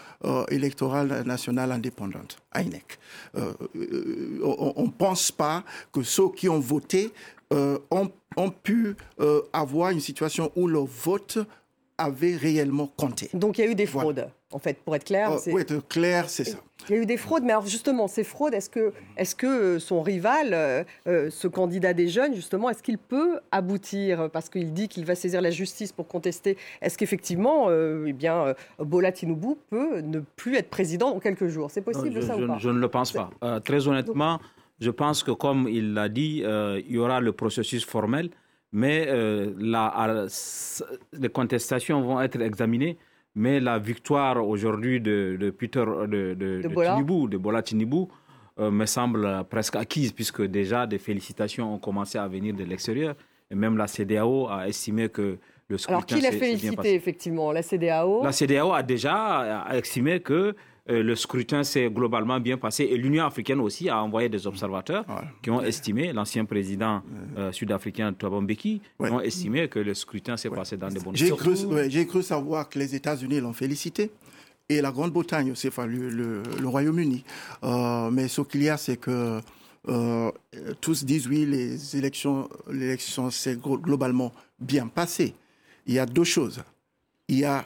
électorale 0.50 1.24
nationale 1.26 1.72
indépendante, 1.72 2.38
INEC. 2.56 3.00
on 3.36 4.84
ne 4.84 4.92
pense 4.92 5.32
pas 5.32 5.64
que 5.92 6.04
ceux 6.04 6.30
qui 6.30 6.48
ont 6.50 6.60
voté 6.60 7.12
ont, 7.52 8.10
ont, 8.38 8.52
pu 8.52 8.96
avoir 9.54 9.92
une 9.92 10.00
situation 10.00 10.52
où 10.56 10.68
le 10.68 10.80
vote 10.80 11.40
avait 11.98 12.36
réellement 12.36 12.88
compté. 12.96 13.30
Donc 13.34 13.58
il 13.58 13.66
y 13.66 13.68
a 13.68 13.72
eu 13.72 13.76
des 13.76 13.88
fraudes, 13.88 14.30
en 14.52 14.60
fait, 14.60 14.78
pour 14.84 14.96
être 14.96 15.04
clair. 15.04 15.32
Pour 15.50 15.60
être 15.60 15.88
clair, 15.88 16.30
c'est 16.30 16.44
ça. 16.44 16.58
Il 16.90 16.96
y 16.96 17.00
a 17.00 17.02
eu 17.02 17.06
des 17.06 17.18
fraudes, 17.18 17.44
mais 17.44 17.52
alors 17.52 17.66
justement, 17.66 18.08
ces 18.08 18.24
fraudes, 18.24 18.54
est-ce 18.54 18.70
que, 18.70 18.94
est 19.18 19.36
que 19.36 19.48
euh, 19.48 19.80
son 19.80 20.02
rival, 20.02 20.54
euh, 20.54 20.84
euh, 21.08 21.30
ce 21.30 21.48
candidat 21.48 21.94
des 21.94 22.08
jeunes, 22.08 22.36
justement, 22.36 22.70
est-ce 22.70 22.84
qu'il 22.84 22.98
peut 22.98 23.40
aboutir? 23.52 24.30
Parce 24.32 24.48
qu'il 24.48 24.74
dit 24.74 24.88
qu'il 24.88 25.04
va 25.04 25.16
saisir 25.16 25.42
la 25.42 25.50
justice 25.50 25.92
pour 25.92 26.08
contester. 26.08 26.56
Est-ce 26.82 26.98
qu'effectivement, 26.98 27.70
eh 27.72 28.14
bien, 28.14 28.54
Bola 28.80 29.12
Tinubu 29.12 29.56
peut 29.70 30.00
ne 30.02 30.20
plus 30.20 30.56
être 30.56 30.70
président 30.70 31.12
dans 31.12 31.20
quelques 31.20 31.48
jours? 31.48 31.72
C'est 31.72 31.82
possible 31.82 32.22
ça 32.22 32.38
ou 32.38 32.48
pas? 32.48 32.58
je, 32.60 32.70
ne 32.70 32.80
le 32.80 32.88
pense 32.88 33.12
pas. 33.12 33.32
très 33.66 33.88
honnêtement, 33.88 34.40
je 34.80 34.92
pense 34.92 35.24
que, 35.24 35.32
comme 35.32 35.68
il 35.68 35.94
l'a 35.94 36.10
dit, 36.10 36.44
il 36.44 36.92
y 36.92 36.98
aura 36.98 37.20
le 37.20 37.32
processus 37.32 37.86
formel 37.86 38.30
mais 38.72 39.06
euh, 39.08 40.28
les 41.14 41.30
contestations 41.30 42.02
vont 42.02 42.22
être 42.22 42.42
examinées. 42.42 42.98
Mais 43.36 43.60
la 43.60 43.78
victoire 43.78 44.46
aujourd'hui 44.46 45.00
de, 45.00 45.54
Peter 45.58 45.84
de, 45.86 46.34
de, 46.34 46.62
de, 46.62 46.68
Bola. 46.68 47.00
de 47.00 47.38
Bola 47.38 47.62
euh, 48.60 48.72
me 48.72 48.86
semble 48.88 49.44
presque 49.48 49.76
acquise, 49.76 50.12
puisque 50.12 50.42
déjà 50.42 50.88
des 50.88 50.98
félicitations 50.98 51.76
ont 51.76 51.78
commencé 51.78 52.18
à 52.18 52.28
venir 52.28 52.56
de 52.56 52.64
l'extérieur. 52.64 53.16
Et 53.52 53.56
même 53.56 53.78
la 53.78 53.86
CDAO 53.86 54.48
a 54.50 54.68
estimé 54.68 55.10
que 55.10 55.38
le 55.68 55.78
scrutin 55.78 55.98
Alors, 55.98 56.06
qui 56.08 56.20
l'a 56.20 56.32
félicité, 56.32 56.96
effectivement? 56.96 57.52
La 57.52 57.62
CDAO 57.62 58.24
La 58.24 58.32
CDAO 58.32 58.74
a 58.74 58.82
déjà 58.82 59.68
estimé 59.72 60.20
que 60.20 60.56
euh, 60.90 61.04
le 61.04 61.16
scrutin 61.16 61.64
s'est 61.64 61.90
globalement 61.90 62.40
bien 62.40 62.58
passé 62.58 62.86
et 62.86 62.98
l'Union 62.98 63.26
africaine 63.26 63.60
aussi 63.60 63.90
a 63.90 64.02
envoyé 64.02 64.30
des 64.30 64.48
observateurs 64.48 65.06
qui 65.42 65.50
ont 65.50 65.62
estimé, 65.62 66.14
l'ancien 66.14 66.46
président 66.46 67.02
euh, 67.38 67.52
sud-africain 67.52 68.14
Thabo 68.14 68.40
Mbeki, 68.42 68.82
qui 68.82 69.12
ont 69.12 69.20
estimé 69.20 69.68
que 69.68 69.80
le 69.80 69.94
scrutin 69.94 70.38
s'est 70.38 70.50
passé 70.50 70.78
dans 70.78 70.88
des 70.88 70.96
bonnes 70.96 71.16
conditions. 71.16 71.38
J'ai 71.90 72.06
cru 72.06 72.24
savoir 72.24 72.70
que 72.70 72.80
les 72.80 72.96
États-Unis 72.96 73.42
l'ont 73.42 73.54
félicité 73.54 74.12
et 74.70 74.82
la 74.82 74.92
Grande-Bretagne 74.92 75.52
aussi, 75.52 75.68
enfin 75.68 75.86
le, 75.86 76.42
Royaume-Uni. 76.64 77.24
Euh, 77.64 78.10
mais 78.10 78.28
ce 78.28 78.42
qu'il 78.42 78.64
y 78.64 78.70
a, 78.70 78.78
c'est 78.78 78.98
que 78.98 79.42
tous 80.82 81.06
disent 81.06 81.28
oui, 81.28 81.46
les 81.46 81.96
élections, 81.96 82.50
l'élection 82.70 83.30
s'est 83.30 83.58
globalement 83.58 84.34
bien 84.60 84.88
passée. 84.88 85.34
Il 85.86 85.94
y 85.94 86.00
a 86.00 86.06
deux 86.06 86.26
choses. 86.26 86.62
Il 87.30 87.40
y 87.40 87.46
a 87.46 87.66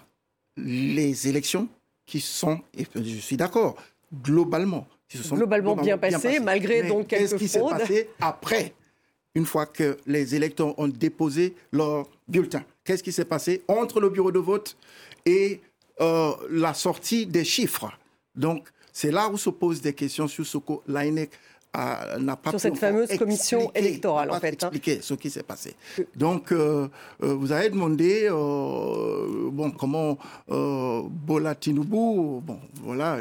les 0.58 1.28
élections 1.28 1.68
qui 2.06 2.20
sont, 2.20 2.60
et 2.78 2.86
je 2.96 3.20
suis 3.20 3.38
d'accord, 3.38 3.76
globalement, 4.24 4.88
qui 5.08 5.18
se 5.18 5.24
sont 5.24 5.36
globalement, 5.36 5.76
bien, 5.76 5.98
passés, 5.98 6.40
malgré 6.40 6.84
donc 6.84 7.08
quelques 7.08 7.22
Qu'est-ce 7.22 7.36
qui 7.36 7.48
s'est 7.48 7.60
passé 7.60 8.10
après, 8.20 8.74
une 9.36 9.46
fois 9.46 9.66
que 9.66 9.98
les 10.06 10.36
électeurs 10.36 10.78
ont 10.80 10.88
déposé 10.88 11.56
leur 11.72 12.08
bulletin? 12.28 12.64
Qu'est-ce 12.84 13.04
qui 13.04 13.12
s'est 13.12 13.26
passé 13.26 13.64
entre 13.68 14.00
le 14.00 14.10
bureau 14.10 14.32
de 14.32 14.40
vote 14.40 14.76
et 15.26 15.62
euh, 16.00 16.32
la 16.50 16.74
sortie 16.74 17.26
des 17.26 17.44
chiffres? 17.44 17.92
Donc, 18.36 18.70
c'est 18.94 19.12
là 19.12 19.30
où 19.30 19.38
se 19.38 19.50
posent 19.50 19.82
des 19.82 19.94
questions 19.94 20.28
sur 20.28 20.46
ce 20.46 20.58
que 20.58 20.74
l'ANEC 21.74 22.20
n'a 22.20 22.36
pas 22.36 22.50
sur 22.52 22.60
cette 22.60 22.78
fameuse 22.78 23.10
commission 23.18 23.72
électorale 23.74 24.32
en 24.32 24.40
fait. 24.40 24.64
Hein. 24.64 24.68
Expliquer 24.68 25.02
ce 25.02 25.14
qui 25.14 25.30
s'est 25.30 25.44
passé. 25.44 25.76
Donc 26.16 26.52
euh, 26.52 26.88
euh, 27.24 27.34
vous 27.34 27.52
avez 27.52 27.70
demandé 27.70 28.28
euh, 28.30 29.50
bon 29.52 29.72
comment 29.72 30.18
Bola 30.48 31.56
Tinubu 31.56 32.42
bon 32.42 32.60
voilà 32.84 33.18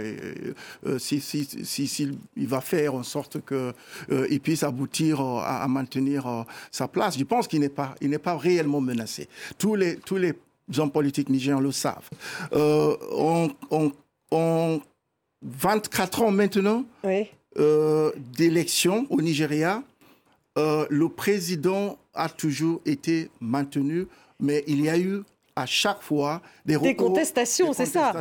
si, 0.98 1.20
si, 1.20 1.44
si, 1.64 2.18
il 2.36 2.46
va 2.46 2.60
faire 2.60 2.94
en 2.94 3.02
sorte 3.02 3.40
que 3.44 3.72
il 4.10 4.40
puisse 4.40 4.62
aboutir 4.62 5.20
à, 5.20 5.66
maintenir 5.68 6.44
sa 6.70 6.88
place. 6.88 7.18
Je 7.18 7.24
pense 7.24 7.46
qu'il 7.46 7.60
n'est 7.60 7.68
pas 7.68 7.94
il 8.00 8.10
n'est 8.10 8.18
pas 8.18 8.36
réellement 8.36 8.80
menacé. 8.80 9.28
Tous 9.58 9.74
les 9.74 9.96
tous 9.96 10.16
les 10.16 10.34
hommes 10.78 10.90
politiques 10.90 11.28
nigériens 11.28 11.60
le 11.60 11.72
savent. 11.72 12.08
on, 12.52 13.50
on, 13.70 13.92
on 14.30 14.80
24 15.42 16.22
ans 16.22 16.30
maintenant. 16.30 16.84
Oui 17.04 17.28
euh, 17.60 18.12
d'élections 18.36 19.06
au 19.10 19.20
Nigeria, 19.20 19.82
euh, 20.58 20.86
le 20.90 21.08
président 21.08 21.98
a 22.14 22.28
toujours 22.28 22.80
été 22.86 23.30
maintenu, 23.40 24.06
mais 24.40 24.64
il 24.66 24.82
y 24.82 24.88
a 24.88 24.98
eu 24.98 25.22
à 25.56 25.66
chaque 25.66 26.02
fois 26.02 26.40
des, 26.64 26.78
des 26.78 26.94
contestations, 26.96 27.72
c'est 27.72 27.86
ça. 27.86 28.12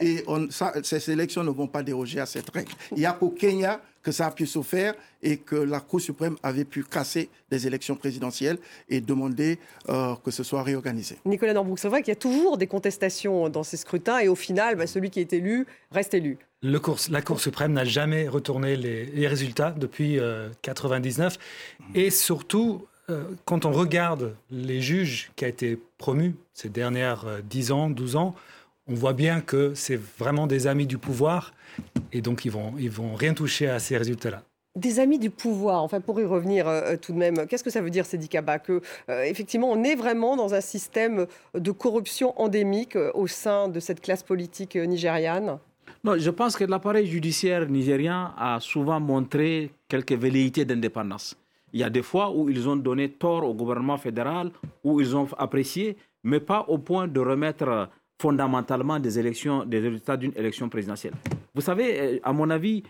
Et 0.00 0.24
on, 0.26 0.50
ça, 0.50 0.72
ces 0.82 1.10
élections 1.10 1.44
ne 1.44 1.50
vont 1.50 1.66
pas 1.66 1.82
déroger 1.82 2.20
à 2.20 2.26
cette 2.26 2.50
règle. 2.50 2.72
Il 2.92 2.98
n'y 2.98 3.06
a 3.06 3.12
qu'au 3.12 3.30
Kenya 3.30 3.80
que 4.02 4.12
ça 4.12 4.26
a 4.26 4.30
pu 4.30 4.46
se 4.46 4.62
faire 4.62 4.94
et 5.22 5.36
que 5.36 5.56
la 5.56 5.80
Cour 5.80 6.00
suprême 6.00 6.36
avait 6.42 6.64
pu 6.64 6.82
casser 6.84 7.28
des 7.50 7.66
élections 7.66 7.94
présidentielles 7.96 8.58
et 8.88 9.00
demander 9.00 9.58
euh, 9.88 10.14
que 10.24 10.30
ce 10.30 10.42
soit 10.42 10.62
réorganisé. 10.62 11.16
Nicolas 11.24 11.52
Norbouk, 11.52 11.78
c'est 11.78 11.88
vrai 11.88 12.02
qu'il 12.02 12.12
y 12.12 12.16
a 12.16 12.20
toujours 12.20 12.56
des 12.56 12.66
contestations 12.66 13.48
dans 13.48 13.64
ces 13.64 13.76
scrutins 13.76 14.18
et 14.18 14.28
au 14.28 14.34
final, 14.34 14.76
bah, 14.76 14.86
celui 14.86 15.10
qui 15.10 15.20
est 15.20 15.32
élu 15.32 15.66
reste 15.90 16.14
élu. 16.14 16.38
La 16.62 17.22
Cour 17.22 17.40
suprême 17.40 17.72
n'a 17.72 17.84
jamais 17.84 18.28
retourné 18.28 18.76
les, 18.76 19.28
résultats 19.28 19.70
depuis 19.70 20.14
1999 20.14 21.36
euh, 21.36 21.84
et 21.94 22.10
surtout, 22.10 22.86
euh, 23.10 23.22
quand 23.44 23.64
on 23.64 23.72
regarde 23.72 24.34
les 24.50 24.80
juges 24.80 25.30
qui 25.36 25.44
ont 25.44 25.48
été 25.48 25.78
promus 25.98 26.34
ces 26.54 26.68
dernières 26.68 27.24
10 27.44 27.72
ans, 27.72 27.90
12 27.90 28.16
ans, 28.16 28.34
on 28.88 28.94
voit 28.94 29.12
bien 29.12 29.40
que 29.40 29.72
c'est 29.74 30.00
vraiment 30.18 30.46
des 30.46 30.66
amis 30.66 30.86
du 30.86 30.98
pouvoir 30.98 31.52
et 32.12 32.20
donc 32.20 32.44
ils 32.44 32.50
vont, 32.50 32.74
ils 32.78 32.90
vont 32.90 33.14
rien 33.14 33.34
toucher 33.34 33.68
à 33.68 33.78
ces 33.78 33.96
résultats-là. 33.96 34.42
Des 34.76 35.00
amis 35.00 35.18
du 35.18 35.30
pouvoir, 35.30 35.82
enfin 35.82 36.00
pour 36.00 36.20
y 36.20 36.24
revenir 36.24 36.68
euh, 36.68 36.96
tout 36.96 37.12
de 37.12 37.18
même, 37.18 37.46
qu'est-ce 37.46 37.64
que 37.64 37.70
ça 37.70 37.80
veut 37.80 37.90
dire 37.90 38.06
ces 38.06 38.18
Que 38.18 38.80
euh, 39.08 39.22
effectivement 39.22 39.70
on 39.70 39.82
est 39.82 39.96
vraiment 39.96 40.36
dans 40.36 40.54
un 40.54 40.60
système 40.60 41.26
de 41.54 41.70
corruption 41.72 42.38
endémique 42.40 42.96
euh, 42.96 43.10
au 43.14 43.26
sein 43.26 43.68
de 43.68 43.80
cette 43.80 44.00
classe 44.00 44.22
politique 44.22 44.76
nigériane? 44.76 45.58
Non, 46.04 46.16
je 46.16 46.30
pense 46.30 46.56
que 46.56 46.64
l'appareil 46.64 47.06
judiciaire 47.06 47.68
nigérien 47.68 48.34
a 48.36 48.60
souvent 48.60 49.00
montré 49.00 49.70
quelques 49.88 50.12
velléités 50.12 50.64
d'indépendance. 50.64 51.36
Il 51.72 51.80
y 51.80 51.84
a 51.84 51.90
des 51.90 52.02
fois 52.02 52.30
où 52.30 52.48
ils 52.48 52.68
ont 52.68 52.76
donné 52.76 53.10
tort 53.10 53.44
au 53.44 53.54
gouvernement 53.54 53.98
fédéral, 53.98 54.50
où 54.84 55.00
ils 55.00 55.16
ont 55.16 55.28
apprécié, 55.36 55.96
mais 56.22 56.40
pas 56.40 56.64
au 56.68 56.78
point 56.78 57.08
de 57.08 57.20
remettre 57.20 57.88
fondamentalement 58.20 58.98
des 58.98 59.10
des 59.10 59.78
résultats 59.78 60.16
d'une 60.16 60.32
élection 60.34 60.68
présidentielle. 60.68 61.14
Vous 61.54 61.60
savez, 61.60 62.00
euh, 62.00 62.18
à 62.22 62.32
mon 62.32 62.50
avis, 62.50 62.82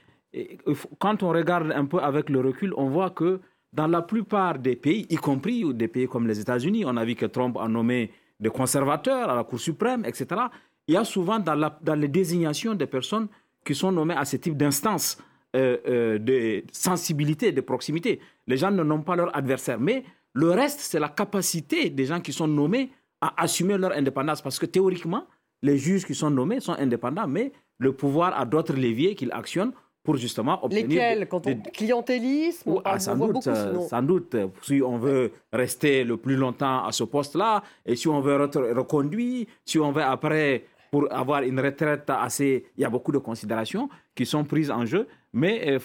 quand 0.99 1.23
on 1.23 1.31
regarde 1.31 1.73
un 1.73 1.85
peu 1.87 1.99
avec 1.99 2.31
le 2.31 2.41
recul, 2.41 2.73
on 2.77 2.89
voit 2.89 3.11
que 3.11 3.41
dans 3.73 3.87
la 3.87 4.03
plupart 4.03 4.59
des 4.59 4.77
pays, 4.77 5.07
y 5.11 5.17
compris 5.17 5.65
des 5.75 5.89
pays 5.89 6.07
comme 6.07 6.27
les 6.27 6.41
États-Unis, 6.41 6.85
on 6.87 6.97
a 6.97 7.05
vu 7.05 7.15
que 7.15 7.27
Trump 7.27 7.57
a 7.59 7.69
nommé 7.69 8.11
des 8.41 8.51
conservateurs 8.51 9.29
à 9.29 9.37
la 9.37 9.45
Cour 9.45 9.61
suprême, 9.61 10.05
etc. 10.05 10.43
Il 10.89 10.95
y 10.95 10.97
a 10.97 11.05
souvent 11.05 11.39
dans, 11.39 11.55
la, 11.55 11.79
dans 11.83 11.95
les 11.95 12.09
désignations 12.09 12.75
des 12.75 12.87
personnes 12.87 13.29
qui 13.65 13.75
sont 13.75 13.93
nommées 13.93 14.15
à 14.15 14.25
ce 14.25 14.37
type 14.37 14.57
d'instance 14.57 15.19
euh, 15.55 15.77
euh, 15.87 16.19
de 16.19 16.65
sensibilité, 16.73 17.53
de 17.53 17.61
proximité. 17.61 18.21
Les 18.47 18.57
gens 18.57 18.71
ne 18.71 18.83
nomment 18.83 19.05
pas 19.05 19.15
leur 19.15 19.35
adversaire, 19.37 19.79
mais 19.79 20.03
le 20.33 20.51
reste, 20.51 20.81
c'est 20.81 20.99
la 20.99 21.11
capacité 21.11 21.91
des 21.91 22.07
gens 22.07 22.21
qui 22.21 22.33
sont 22.33 22.49
nommés 22.49 22.91
à 23.21 23.43
assumer 23.43 23.77
leur 23.77 23.93
indépendance. 23.93 24.41
Parce 24.41 24.59
que 24.59 24.67
théoriquement, 24.67 25.25
les 25.63 25.77
juges 25.77 26.07
qui 26.07 26.15
sont 26.15 26.31
nommés 26.31 26.61
sont 26.61 26.73
indépendants, 26.73 27.29
mais 27.29 27.53
le 27.79 27.93
pouvoir 27.93 28.39
a 28.39 28.47
d'autres 28.47 28.75
leviers 28.75 29.15
qu'il 29.15 29.31
actionne 29.33 29.73
pour 30.03 30.17
justement 30.17 30.65
obtenir. 30.65 30.89
Lesquels? 30.89 31.29
Quand 31.29 31.47
on... 31.47 31.55
Clientélisme 31.73 32.81
ah, 32.85 32.99
sans, 32.99 33.17
doute, 33.17 33.43
sans 33.43 34.03
doute. 34.03 34.37
Si 34.63 34.81
on 34.81 34.97
veut 34.97 35.33
rester 35.53 36.05
le 36.05 36.17
plus 36.17 36.37
longtemps 36.37 36.85
à 36.85 36.93
ce 36.93 37.05
poste-là, 37.05 37.63
et 37.85 37.95
si 37.95 38.09
on 38.09 38.21
veut 38.21 38.41
être 38.41 38.61
reconduit, 38.75 39.49
si 39.67 39.79
on 39.79 39.93
veut 39.93 40.03
après, 40.03 40.65
pour 40.91 41.13
avoir 41.13 41.43
une 41.43 41.61
retraite 41.61 42.09
assez. 42.11 42.67
Il 42.77 42.83
y 42.83 42.85
a 42.85 42.91
beaucoup 42.91 43.13
de 43.13 43.19
considérations 43.19 43.89
qui 44.15 44.27
sont 44.27 44.45
prises 44.45 44.71
en 44.71 44.85
jeu. 44.87 45.07
Mais 45.33 45.71
euh, 45.71 45.79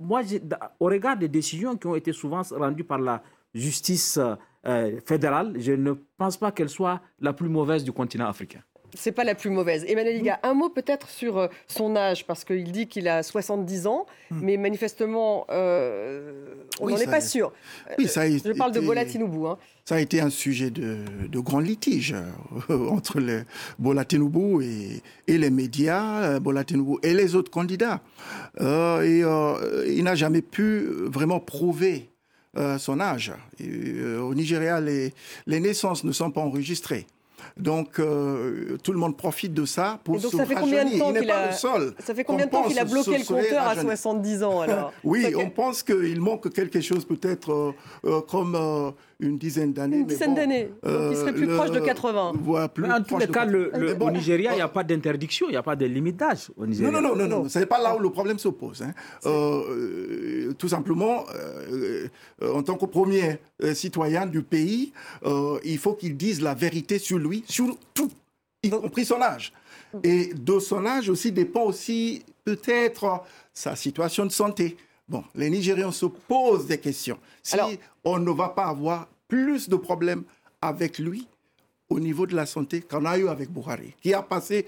moi, 0.00 0.22
au 0.78 0.86
regard 0.86 1.16
des 1.16 1.28
décisions 1.28 1.76
qui 1.76 1.86
ont 1.86 1.96
été 1.96 2.12
souvent 2.12 2.42
rendues 2.50 2.84
par 2.84 2.98
la 2.98 3.22
justice 3.54 4.18
euh, 4.66 5.00
fédérale, 5.04 5.54
je 5.58 5.72
ne 5.72 5.92
pense 6.16 6.36
pas 6.36 6.52
qu'elle 6.52 6.68
soit 6.68 7.00
la 7.20 7.32
plus 7.32 7.48
mauvaise 7.48 7.84
du 7.84 7.92
continent 7.92 8.28
africain. 8.28 8.60
C'est 8.94 9.12
pas 9.12 9.24
la 9.24 9.34
plus 9.34 9.50
mauvaise. 9.50 9.84
Emmanuel 9.88 10.16
Liga, 10.16 10.40
un 10.42 10.54
mot 10.54 10.68
peut-être 10.68 11.08
sur 11.08 11.38
euh, 11.38 11.48
son 11.66 11.96
âge, 11.96 12.26
parce 12.26 12.44
qu'il 12.44 12.70
dit 12.72 12.88
qu'il 12.88 13.08
a 13.08 13.22
70 13.22 13.86
ans, 13.86 14.06
hmm. 14.30 14.40
mais 14.42 14.56
manifestement, 14.56 15.46
euh, 15.50 16.54
on 16.80 16.88
n'en 16.88 16.96
est 16.96 17.06
pas 17.06 17.20
sûr. 17.20 17.52
Oui, 17.98 18.06
ça 18.08 18.28
Je 18.28 18.52
parle 18.52 18.72
de 18.72 18.80
Bola 18.80 19.04
Tinubu. 19.04 19.46
Hein. 19.46 19.58
Ça 19.84 19.96
a 19.96 20.00
été 20.00 20.20
un 20.20 20.30
sujet 20.30 20.70
de, 20.70 21.04
grand 21.40 21.60
litige 21.60 22.14
entre 22.68 23.18
le 23.20 23.44
Bola 23.78 24.04
Tinubu 24.04 24.62
et, 24.64 25.02
et, 25.26 25.38
les 25.38 25.50
médias, 25.50 26.38
Bola 26.38 26.64
Tinubu 26.64 26.98
et 27.02 27.14
les 27.14 27.34
autres 27.34 27.50
candidats. 27.50 28.00
et 28.60 29.22
il 29.86 30.02
n'a 30.04 30.14
jamais 30.14 30.42
pu 30.42 30.86
vraiment 31.06 31.40
prouver 31.40 32.12
euh, 32.58 32.76
son 32.76 33.00
âge. 33.00 33.32
Euh, 33.62 34.20
au 34.20 34.34
Nigeria, 34.34 34.78
les, 34.78 35.14
les 35.46 35.58
naissances 35.58 36.04
ne 36.04 36.12
sont 36.12 36.30
pas 36.30 36.42
enregistrées. 36.42 37.06
Donc 37.56 37.98
euh, 37.98 38.76
tout 38.82 38.92
le 38.92 38.98
monde 38.98 39.16
profite 39.16 39.54
de 39.54 39.64
ça 39.64 39.98
pour 40.04 40.18
donc, 40.18 40.32
ça 40.32 40.46
fait 40.46 40.54
combien 40.54 40.84
de 40.84 40.98
temps 40.98 41.12
qu'il 41.12 41.30
a... 41.30 41.52
Ça 41.52 42.14
fait 42.14 42.24
combien 42.24 42.46
de 42.46 42.50
temps 42.50 42.62
qu'il 42.64 42.78
a 42.78 42.84
bloqué 42.84 43.18
le 43.18 43.24
compteur 43.24 43.66
à 43.66 43.76
70 43.76 44.42
ans 44.42 44.60
alors 44.60 44.92
Oui, 45.04 45.26
on 45.36 45.50
pense 45.50 45.82
qu'il 45.82 46.20
manque 46.20 46.52
quelque 46.52 46.80
chose 46.80 47.04
peut-être 47.04 47.52
euh, 47.52 47.72
euh, 48.06 48.20
comme 48.22 48.56
une 49.20 49.38
dizaine 49.38 49.72
d'années. 49.72 49.98
Une 49.98 50.06
dizaine 50.06 50.34
d'années. 50.34 50.70
Donc 50.82 50.94
il 51.10 51.16
serait 51.16 51.32
plus 51.32 51.46
proche 51.46 51.70
de 51.70 51.80
80. 51.80 52.32
plus 52.74 52.90
en 52.90 53.02
tous 53.02 53.18
les 53.18 53.28
cas, 53.28 53.44
le, 53.44 53.70
au 54.00 54.10
Nigeria, 54.10 54.52
il 54.52 54.56
n'y 54.56 54.60
a 54.60 54.68
pas 54.68 54.84
d'interdiction, 54.84 55.46
il 55.48 55.52
n'y 55.52 55.56
a 55.56 55.62
pas 55.62 55.76
de 55.76 55.86
limite 55.86 56.16
d'âge 56.16 56.50
au 56.56 56.66
Nigeria. 56.66 56.90
Non, 56.90 57.00
non, 57.00 57.10
non, 57.10 57.28
non, 57.28 57.42
non. 57.42 57.48
ce 57.48 57.58
n'est 57.58 57.66
pas 57.66 57.80
là 57.80 57.94
où 57.96 57.98
le 57.98 58.10
problème 58.10 58.38
se 58.38 58.48
pose. 58.48 58.82
Hein. 58.82 58.92
tout 60.58 60.68
simplement, 60.68 61.24
en 62.42 62.62
tant 62.62 62.74
que 62.74 62.86
premier 62.86 63.38
citoyen 63.74 64.26
du 64.26 64.42
pays, 64.42 64.92
il 65.64 65.78
faut 65.78 65.94
qu'il 65.94 66.16
dise 66.16 66.40
la 66.40 66.54
vérité 66.54 66.98
sur 66.98 67.18
lui 67.18 67.31
sur 67.46 67.76
tout, 67.94 68.10
y 68.62 68.70
compris 68.70 69.04
son 69.04 69.20
âge. 69.20 69.52
Et 70.02 70.32
de 70.34 70.58
son 70.58 70.86
âge 70.86 71.08
aussi 71.08 71.32
dépend 71.32 71.62
aussi 71.62 72.24
peut-être 72.44 73.22
sa 73.52 73.76
situation 73.76 74.24
de 74.24 74.32
santé. 74.32 74.76
Bon, 75.08 75.24
les 75.34 75.50
Nigérians 75.50 75.92
se 75.92 76.06
posent 76.06 76.66
des 76.66 76.78
questions. 76.78 77.18
Si 77.42 77.56
on 78.04 78.18
ne 78.18 78.30
va 78.30 78.48
pas 78.48 78.66
avoir 78.66 79.08
plus 79.28 79.68
de 79.68 79.76
problèmes 79.76 80.24
avec 80.60 80.98
lui, 80.98 81.26
au 81.92 82.00
niveau 82.00 82.26
de 82.26 82.34
la 82.34 82.46
santé 82.46 82.80
qu'on 82.80 83.04
a 83.04 83.18
eu 83.18 83.28
avec 83.28 83.50
Buhari, 83.50 83.94
qui 84.00 84.14
a 84.14 84.22
passé 84.22 84.66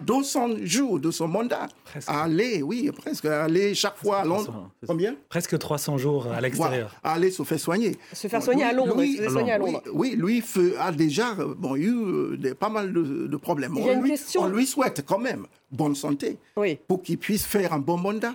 200 0.00 0.64
jours 0.64 0.98
de 0.98 1.10
son 1.10 1.28
mandat 1.28 1.68
à 2.06 2.24
aller, 2.24 2.62
oui, 2.62 2.90
presque, 2.96 3.26
à 3.26 3.44
aller 3.44 3.74
chaque 3.74 3.96
fois 3.96 4.18
à 4.18 4.24
Londres. 4.24 4.70
Combien? 4.86 5.14
Presque 5.28 5.58
300 5.58 5.98
jours 5.98 6.26
à 6.26 6.40
l'extérieur. 6.40 6.94
à 7.02 7.12
aller 7.14 7.30
se 7.30 7.42
faire 7.42 7.60
soigner. 7.60 7.96
Se 8.12 8.28
faire 8.28 8.42
soigner 8.42 8.64
à 8.64 8.72
Londres. 8.72 8.94
Oui, 9.92 10.14
lui 10.16 10.42
a 10.78 10.92
déjà 10.92 11.34
bon, 11.34 11.76
eu 11.76 11.90
euh, 11.90 12.54
pas 12.58 12.68
mal 12.68 12.92
de, 12.92 13.36
problèmes. 13.36 13.72
Il 13.76 13.84
y 13.84 13.90
a 13.90 13.92
une 13.94 14.04
question. 14.04 14.42
on 14.42 14.48
lui 14.48 14.66
souhaite 14.66 15.04
quand 15.06 15.18
même 15.18 15.46
bonne 15.70 15.94
santé 15.94 16.38
pour 16.86 17.02
qu'il 17.02 17.18
puisse 17.18 17.44
faire 17.44 17.72
un 17.72 17.78
bon 17.78 17.96
mandat 17.96 18.34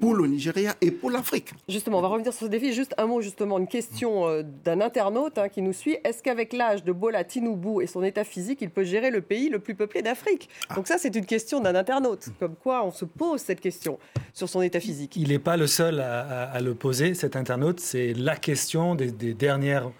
pour 0.00 0.14
le 0.14 0.26
Nigeria 0.26 0.74
et 0.80 0.90
pour 0.90 1.10
l'Afrique. 1.10 1.52
Justement, 1.68 1.98
on 1.98 2.02
va 2.02 2.08
revenir 2.08 2.32
sur 2.32 2.46
ce 2.46 2.50
défi. 2.50 2.72
Juste 2.72 2.94
un 2.98 3.06
mot, 3.06 3.20
justement, 3.20 3.58
une 3.58 3.68
question 3.68 4.26
euh, 4.26 4.42
d'un 4.64 4.80
internaute 4.80 5.38
hein, 5.38 5.48
qui 5.48 5.62
nous 5.62 5.72
suit. 5.72 5.96
Est-ce 6.04 6.22
qu'avec 6.22 6.52
l'âge 6.52 6.82
de 6.84 6.92
Bola 6.92 7.22
Tinubu 7.22 7.82
et 7.82 7.86
son 7.86 8.02
état 8.02 8.24
physique, 8.24 8.58
il 8.60 8.70
peut 8.70 8.84
gérer 8.84 9.10
le 9.10 9.20
pays 9.20 9.48
le 9.48 9.60
plus 9.60 9.74
peuplé 9.74 10.02
d'Afrique 10.02 10.48
ah. 10.68 10.74
Donc 10.74 10.88
ça, 10.88 10.98
c'est 10.98 11.14
une 11.14 11.26
question 11.26 11.60
d'un 11.60 11.74
internaute. 11.74 12.28
Comme 12.40 12.56
quoi, 12.56 12.84
on 12.84 12.90
se 12.90 13.04
pose 13.04 13.40
cette 13.40 13.60
question 13.60 13.98
sur 14.32 14.48
son 14.48 14.62
état 14.62 14.80
physique. 14.80 15.16
Il 15.16 15.28
n'est 15.28 15.38
pas 15.38 15.56
le 15.56 15.66
seul 15.66 16.00
à, 16.00 16.60
le 16.60 16.74
poser, 16.74 17.14
cet 17.14 17.36
internaute. 17.36 17.78
C'est 17.78 18.14
la 18.14 18.36
question 18.36 18.94
des, 18.94 19.10
dernières 19.10 19.90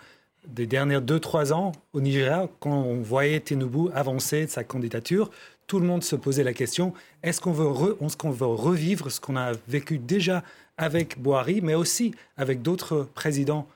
des 0.48 0.66
dernières 0.66 1.00
2-3 1.00 1.52
ans 1.54 1.72
au 1.94 2.02
Nigeria, 2.02 2.48
quand 2.60 2.82
on 2.82 3.00
voyait 3.00 3.40
Tinubu 3.40 3.90
avancer 3.94 4.44
de 4.44 4.50
sa 4.50 4.62
candidature, 4.62 5.30
tout 5.66 5.78
le 5.78 5.86
monde 5.86 6.04
se 6.04 6.16
posait 6.16 6.44
la 6.44 6.52
question 6.52 6.92
est-ce 7.22 7.40
qu'on 7.40 7.52
veut, 7.52 7.64
veut, 7.66 8.46
revivre 8.46 9.10
ce 9.10 9.20
qu'on 9.20 9.36
a 9.36 9.52
vécu 9.68 9.98
déjà 9.98 10.42
avec 10.76 11.20
Boari, 11.20 11.60
mais 11.60 11.74
aussi 11.74 12.14
avec 12.36 12.62
d'autres 12.62 13.08
présidents 13.14 13.66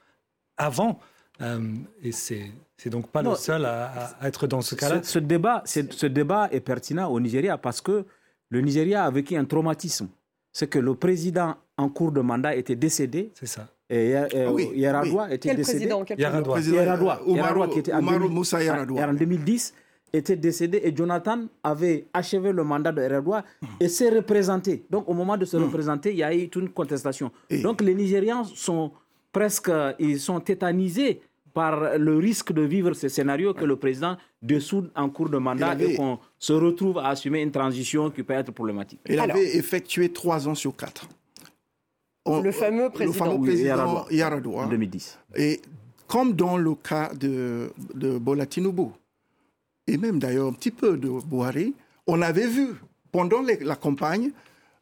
avant 0.57 1.01
euh, 1.41 1.61
Et 2.03 2.13
c'est 2.13 2.51
c'est 2.77 2.91
donc 2.91 3.09
pas 3.09 3.23
le 3.23 3.35
seul 3.35 3.65
à, 3.65 4.17
être 4.23 4.47
dans 4.47 4.61
ce 4.61 4.77
cas-là. 4.77 5.01
Ce, 5.03 5.19
débat, 5.19 5.63
ce 5.67 6.07
débat 6.07 6.49
est 6.53 6.61
pertinent 6.61 7.11
au 7.11 7.19
Nigeria 7.19 7.59
parce 7.59 7.81
que 7.81 8.05
le 8.51 8.61
Nigeria 8.61 9.05
a 9.05 9.11
vécu 9.11 9.37
un 9.37 9.45
traumatisme. 9.45 10.09
C'est 10.53 10.69
que 10.69 10.79
le 10.79 10.95
président 10.95 11.57
en 11.77 11.89
cours 11.89 12.13
de 12.13 12.21
mandat 12.21 12.55
était 12.55 12.77
décédé. 12.77 13.33
C'est 13.35 13.47
ça. 13.47 13.67
Et, 13.91 14.15
euh, 14.15 14.29
ah 14.35 14.63
Yaradua 14.75 15.33
était 15.33 15.55
décédé. 15.55 15.79
Président, 15.89 16.05
quel 16.05 16.21
Yaradua. 16.21 16.61
Yaradua, 17.27 17.69
qui 17.69 17.81
était 17.81 17.93
en, 17.93 18.07
en 18.07 19.13
2010 19.15 19.75
était 20.13 20.37
décédé 20.37 20.81
et 20.85 20.95
Jonathan 20.95 21.41
avait 21.63 22.07
achevé 22.13 22.53
le 22.53 22.65
mandat 22.65 22.93
de 22.93 23.03
Eredwa 23.03 23.45
et 23.81 23.89
s'est 23.89 24.11
représenté. 24.11 24.85
Donc 24.91 25.09
au 25.09 25.15
moment 25.15 25.37
de 25.37 25.45
se 25.45 25.57
représenter, 25.57 26.11
il 26.13 26.19
y 26.19 26.23
a 26.23 26.35
eu 26.35 26.49
une 26.57 26.69
contestation. 26.71 27.31
Donc 27.63 27.81
les 27.81 27.95
Nigérians 27.95 28.45
sont 28.45 28.93
presque, 29.33 29.71
ils 29.99 30.19
sont 30.21 30.41
tétanisés 30.41 31.21
par 31.55 31.99
le 31.99 32.17
risque 32.19 32.53
de 32.53 32.63
vivre 32.63 32.93
ce 32.95 33.09
scénario 33.09 33.53
que 33.55 33.65
le 33.65 33.77
président 33.77 34.17
dessoude 34.41 34.91
en 34.95 35.09
cours 35.11 35.29
de 35.29 35.39
mandat 35.39 35.75
et 35.81 35.95
qu'on 35.97 36.19
se 36.39 36.53
retrouve 36.53 36.99
à 36.99 37.09
assumer 37.09 37.43
une 37.43 37.51
transition 37.51 38.11
qui 38.11 38.23
peut 38.23 38.35
être 38.35 38.53
problématique. 38.53 39.01
Il 39.09 39.19
avait 39.19 39.57
effectué 39.57 40.11
trois 40.11 40.47
ans 40.49 40.55
sur 40.55 40.77
quatre. 40.77 41.09
le 42.27 42.53
fameux 42.53 42.91
président, 42.91 43.25
le 43.25 43.31
fameux 43.31 43.43
président 43.43 44.07
Yaradua. 44.11 44.63
En 44.63 44.69
2010. 44.69 45.19
Et 45.37 45.61
comme 46.07 46.33
dans 46.35 46.57
le 46.57 46.75
cas 46.75 47.13
de, 47.15 47.71
de 47.95 48.19
Bola 48.19 48.47
Tinubu, 48.47 48.89
et 49.89 49.97
même 49.97 50.19
d'ailleurs 50.19 50.49
un 50.49 50.53
petit 50.53 50.71
peu 50.71 50.97
de 50.97 51.09
Bouhari, 51.09 51.75
on 52.07 52.23
avait 52.23 52.47
vu 52.47 52.75
pendant 53.11 53.43
la 53.43 53.77
campagne, 53.77 54.31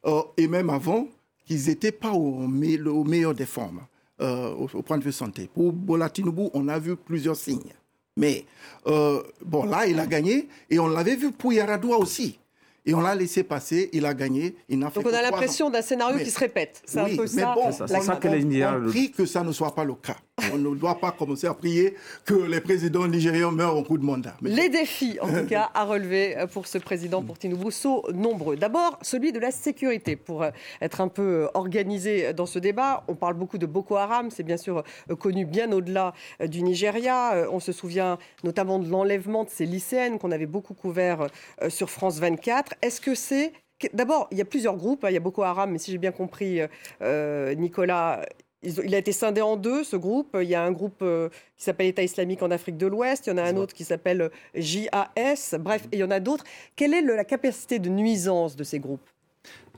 euh, 0.05 0.21
et 0.37 0.47
même 0.47 0.69
avant, 0.69 1.07
qu'ils 1.45 1.67
n'étaient 1.67 1.93
pas 1.93 2.11
au, 2.11 2.47
meilleur 2.47 3.33
des 3.33 3.45
formes 3.45 3.81
euh, 4.21 4.53
au, 4.53 4.81
point 4.81 4.97
de 4.97 5.03
vue 5.03 5.11
santé. 5.11 5.49
Pour 5.53 5.71
Bola 5.71 6.09
Tinubu, 6.09 6.49
on 6.53 6.67
a 6.67 6.77
vu 6.77 6.95
plusieurs 6.95 7.37
signes. 7.37 7.73
Mais 8.17 8.45
euh, 8.87 9.23
bon, 9.45 9.65
là, 9.65 9.87
il 9.87 9.99
a 9.99 10.05
gagné, 10.05 10.49
et 10.69 10.79
on 10.79 10.87
l'avait 10.87 11.15
vu 11.15 11.31
pour 11.31 11.53
Yaradua 11.53 11.97
aussi 11.97 12.39
et 12.87 12.93
on 12.93 13.01
l'a 13.01 13.15
laissé 13.15 13.43
passer, 13.43 13.89
il 13.91 14.05
a 14.05 14.13
gagné, 14.13 14.55
il 14.69 14.79
n'a 14.79 14.89
fait 14.89 15.03
Donc 15.03 15.11
on 15.11 15.15
a 15.15 15.21
l'impression 15.21 15.69
d'un 15.69 15.81
scénario 15.81 16.17
qui 16.23 16.31
se 16.31 16.39
répète. 16.39 16.81
C'est 16.85 16.99
un 16.99 17.15
peu 17.15 17.27
ça. 17.27 17.53
Bon, 17.53 17.71
c'est 17.71 18.01
ça, 18.01 18.15
que 18.15 18.27
les 18.29 18.65
prie 18.87 19.11
que 19.11 19.25
ça 19.25 19.43
ne 19.43 19.51
soit 19.51 19.75
pas 19.75 19.83
le 19.83 19.93
cas. 19.93 20.15
On 20.53 20.57
ne 20.57 20.75
doit 20.75 20.99
pas 20.99 21.11
commencer 21.11 21.47
à 21.47 21.53
prier 21.53 21.95
que 22.23 22.35
les 22.35 22.61
présidents 22.61 23.07
nigériens 23.07 23.51
meurent 23.51 23.75
au 23.75 23.83
coup 23.83 23.97
de 23.97 24.05
mandat. 24.05 24.35
Les 24.41 24.69
défis, 24.69 25.17
en 25.19 25.27
tout 25.27 25.47
cas, 25.47 25.69
à 25.73 25.83
relever 25.83 26.37
pour 26.53 26.67
ce 26.67 26.77
président, 26.77 27.21
pour 27.21 27.37
Tinubu, 27.37 27.71
sont 27.71 28.03
nombreux. 28.13 28.55
D'abord, 28.55 28.99
celui 29.01 29.31
de 29.31 29.39
la 29.39 29.51
sécurité. 29.51 30.15
Pour 30.15 30.45
être 30.79 31.01
un 31.01 31.07
peu 31.07 31.49
organisé 31.55 32.33
dans 32.33 32.45
ce 32.45 32.59
débat, 32.59 33.03
on 33.07 33.15
parle 33.15 33.33
beaucoup 33.33 33.57
de 33.57 33.65
Boko 33.65 33.95
Haram. 33.97 34.29
C'est 34.31 34.43
bien 34.43 34.57
sûr 34.57 34.83
connu 35.19 35.45
bien 35.45 35.71
au-delà 35.71 36.13
du 36.45 36.61
Nigeria. 36.61 37.47
On 37.51 37.59
se 37.59 37.71
souvient 37.71 38.17
notamment 38.43 38.79
de 38.79 38.87
l'enlèvement 38.87 39.43
de 39.43 39.49
ces 39.49 39.65
lycéennes 39.65 40.19
qu'on 40.19 40.31
avait 40.31 40.45
beaucoup 40.45 40.75
couvert 40.75 41.27
sur 41.67 41.89
France 41.89 42.19
24. 42.19 42.75
Est-ce 42.81 43.01
que 43.01 43.15
c'est 43.15 43.53
D'abord, 43.93 44.27
il 44.31 44.37
y 44.39 44.41
a 44.41 44.45
plusieurs 44.45 44.75
groupes. 44.75 45.03
Hein. 45.03 45.09
Il 45.11 45.13
y 45.13 45.17
a 45.17 45.19
Boko 45.19 45.43
Haram, 45.43 45.71
mais 45.71 45.77
si 45.77 45.91
j'ai 45.91 45.99
bien 45.99 46.11
compris, 46.11 46.61
euh, 47.01 47.53
Nicolas, 47.53 48.25
il 48.63 48.95
a 48.95 48.97
été 48.97 49.11
scindé 49.11 49.41
en 49.41 49.55
deux, 49.55 49.83
ce 49.83 49.95
groupe. 49.95 50.35
Il 50.41 50.47
y 50.47 50.55
a 50.55 50.63
un 50.63 50.71
groupe 50.71 51.01
euh, 51.03 51.29
qui 51.55 51.63
s'appelle 51.63 51.87
État 51.87 52.01
islamique 52.01 52.41
en 52.41 52.49
Afrique 52.49 52.77
de 52.77 52.87
l'Ouest. 52.87 53.27
Il 53.27 53.29
y 53.29 53.33
en 53.33 53.37
a 53.37 53.43
un 53.43 53.55
autre 53.55 53.75
qui 53.75 53.83
s'appelle 53.83 54.21
euh, 54.21 54.29
JAS. 54.55 55.57
Bref, 55.59 55.85
et 55.91 55.97
il 55.97 55.99
y 55.99 56.03
en 56.03 56.09
a 56.09 56.19
d'autres. 56.19 56.43
Quelle 56.75 56.95
est 56.95 57.01
la 57.01 57.23
capacité 57.23 57.77
de 57.77 57.89
nuisance 57.89 58.55
de 58.55 58.63
ces 58.63 58.79
groupes? 58.79 59.07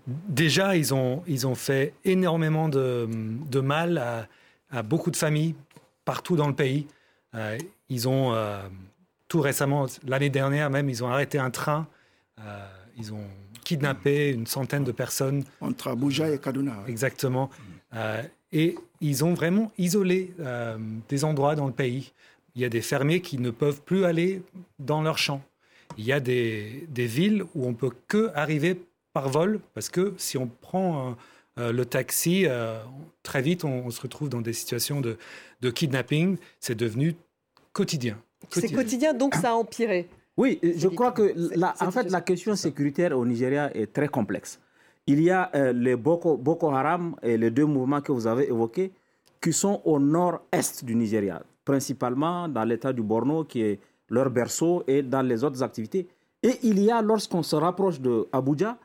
Déjà, 0.08 0.78
ils 0.78 0.94
ont, 0.94 1.22
ils 1.28 1.46
ont 1.46 1.56
fait 1.56 1.94
énormément 2.06 2.70
de, 2.70 3.08
de 3.10 3.60
mal 3.60 4.28
à, 4.72 4.82
beaucoup 4.82 5.12
de 5.12 5.18
familles 5.18 5.56
partout 6.06 6.36
dans 6.36 6.48
le 6.48 6.56
pays. 6.56 6.88
ils 7.90 8.08
ont, 8.08 8.34
tout 9.28 9.42
récemment, 9.42 9.86
l'année 10.08 10.30
dernière 10.30 10.70
même, 10.70 10.90
ils 10.90 11.04
ont 11.04 11.08
arrêté 11.08 11.38
un 11.38 11.52
train 11.52 11.88
euh, 12.40 12.68
ils 13.00 13.14
ont 13.14 13.26
kidnappé 13.64 14.32
une 14.32 14.48
centaine 14.48 14.84
de 14.84 14.92
personnes. 14.92 15.44
Entre 15.62 15.90
Abuja 15.90 16.30
et 16.30 16.40
Kaduna. 16.40 16.78
Exactement. 16.88 17.50
Euh, 17.94 18.22
et 18.52 18.76
ils 19.02 19.24
ont 19.24 19.34
vraiment 19.34 19.72
isolé 19.78 20.34
euh, 20.40 20.78
des 21.08 21.24
endroits 21.24 21.56
dans 21.56 21.68
le 21.68 21.74
pays. 21.74 22.14
Il 22.56 22.62
y 22.62 22.66
a 22.66 22.70
des 22.70 22.82
fermiers 22.82 23.22
qui 23.22 23.38
ne 23.38 23.52
peuvent 23.52 23.82
plus 23.82 24.06
aller 24.06 24.42
dans 24.80 25.02
leurs 25.02 25.18
champs. 25.18 25.42
Il 25.98 26.06
y 26.06 26.12
a 26.12 26.20
des, 26.20 26.88
des 26.90 27.06
villes 27.06 27.44
où 27.56 27.68
on 27.68 27.74
peut 27.74 27.92
que 28.08 28.32
arriver 28.36 28.82
par 29.14 29.30
vol, 29.30 29.60
parce 29.74 29.90
que 29.90 30.14
si 30.18 30.38
on 30.38 30.48
prend 30.48 31.16
le 31.58 31.84
taxi, 31.84 32.46
très 33.24 33.42
vite 33.42 33.64
on, 33.66 33.90
se 33.90 34.00
retrouve 34.02 34.30
dans 34.30 34.42
des 34.42 34.54
situations 34.54 35.02
de, 35.02 35.18
de 35.62 35.70
kidnapping. 35.72 36.38
C'est 36.60 36.76
devenu 36.76 37.16
quotidien. 37.74 38.18
C'est 38.50 38.72
quotidien, 38.72 39.14
donc 39.14 39.36
ça 39.36 39.52
a 39.52 39.54
empiré. 39.54 40.08
Oui, 40.40 40.58
je 40.64 40.88
crois 40.88 41.12
que 41.12 41.34
la, 41.58 41.74
en 41.82 41.92
fait, 41.92 42.10
la 42.10 42.22
question 42.22 42.56
sécuritaire 42.56 43.12
au 43.20 43.26
Nigeria 43.26 43.76
est 43.76 43.92
très 43.92 44.08
complexe. 44.08 44.58
Il 45.06 45.22
y 45.22 45.30
a 45.30 45.52
euh, 45.54 45.74
les 45.74 45.98
Boko, 45.98 46.38
Boko, 46.38 46.70
Haram 46.70 47.14
et 47.22 47.38
les 47.38 47.52
deux 47.52 47.66
mouvements 47.66 48.00
que 48.00 48.14
vous 48.14 48.26
avez 48.26 48.48
évoqués 48.48 48.94
qui 49.42 49.52
sont 49.52 49.82
au 49.84 50.00
nord-est 50.00 50.86
du 50.86 50.96
Nigeria, 50.96 51.44
principalement 51.66 52.48
dans 52.48 52.64
l'état 52.64 52.94
du 52.94 53.02
Borno 53.02 53.44
qui 53.44 53.64
est 53.64 53.80
leur 54.08 54.30
berceau 54.30 54.82
et 54.88 55.04
dans 55.04 55.24
les 55.24 55.44
autres 55.44 55.62
activités. 55.62 56.08
Et 56.42 56.54
il 56.64 56.80
y 56.80 56.90
a, 56.90 57.02
lorsqu'on 57.02 57.44
se 57.44 57.58
rapproche 57.58 58.00
de 58.00 58.26
Abuja, 58.32 58.78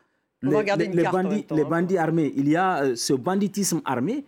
les, 0.43 0.51
bandits, 0.51 1.47
les, 1.51 1.63
hein. 1.63 1.69
bandits, 1.71 1.99
armés, 1.99 2.33
il 2.35 2.49
y 2.49 2.57
a 2.57 2.83
euh, 2.83 2.97
ce 2.97 3.13
banditisme 3.13 3.81
armé 3.85 4.25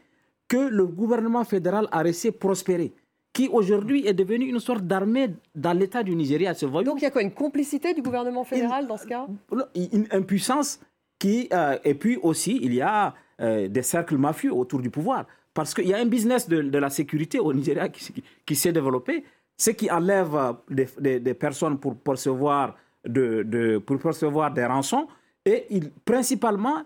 que 0.46 0.68
le 0.68 0.86
gouvernement 0.86 1.42
fédéral 1.42 1.88
a 1.90 2.04
laissé 2.04 2.30
prospérer 2.30 2.92
qui 3.36 3.48
aujourd'hui 3.48 4.06
est 4.06 4.14
devenu 4.14 4.46
une 4.46 4.60
sorte 4.60 4.84
d'armée 4.86 5.28
dans 5.54 5.74
l'État 5.74 6.02
du 6.02 6.16
Nigeria. 6.16 6.54
Donc 6.54 6.96
il 6.96 7.02
y 7.02 7.04
a 7.04 7.10
quoi 7.10 7.20
Une 7.20 7.34
complicité 7.34 7.92
du 7.92 8.00
gouvernement 8.00 8.44
fédéral 8.44 8.86
dans 8.86 8.96
ce 8.96 9.06
cas 9.06 9.26
Une 9.74 10.06
impuissance 10.10 10.80
qui... 11.18 11.46
Euh, 11.52 11.76
et 11.84 11.92
puis 11.92 12.16
aussi, 12.22 12.58
il 12.62 12.72
y 12.72 12.80
a 12.80 13.12
euh, 13.42 13.68
des 13.68 13.82
cercles 13.82 14.16
mafieux 14.16 14.54
autour 14.54 14.80
du 14.80 14.88
pouvoir. 14.88 15.26
Parce 15.52 15.74
qu'il 15.74 15.86
y 15.86 15.92
a 15.92 15.98
un 15.98 16.06
business 16.06 16.48
de, 16.48 16.78
la 16.78 16.88
sécurité 16.88 17.38
au 17.38 17.52
Nigeria 17.52 17.90
qui, 17.90 18.56
s'est 18.56 18.72
développé. 18.72 19.22
Ce 19.58 19.68
qui 19.68 19.90
enlève 19.90 20.34
euh, 20.34 21.18
des, 21.18 21.34
personnes 21.34 21.78
pour 21.78 21.94
percevoir, 21.94 22.74
de, 23.06 23.76
pour 23.84 23.98
percevoir 23.98 24.50
des 24.50 24.64
rançons. 24.64 25.08
Et 25.44 25.66
il, 25.68 25.90
principalement, 26.06 26.84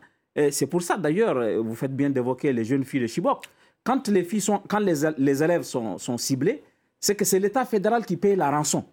c'est 0.51 0.67
pour 0.67 0.83
ça 0.83 0.97
d'ailleurs, 0.97 1.63
vous 1.63 1.77
faites 1.77 1.95
bien 1.95 2.11
d'évoquer 2.11 2.53
les 2.53 2.65
jeunes 2.65 2.85
filles 2.85 3.03
de 3.03 3.07
Chibok 3.07 3.45
quand 3.85 4.09
les, 4.09 4.25
filles 4.25 4.41
sont, 4.41 4.61
quand 4.69 4.79
les, 4.79 5.11
les 5.19 5.43
élèves 5.43 5.63
sont, 5.63 5.99
sont 5.99 6.19
ciblés, 6.19 6.63
c'est 6.99 7.15
que 7.15 7.25
c'est 7.25 7.39
l'État 7.39 7.65
fédéral 7.65 8.05
qui 8.05 8.17
paye 8.17 8.37
la 8.37 8.51
rançon. 8.51 8.85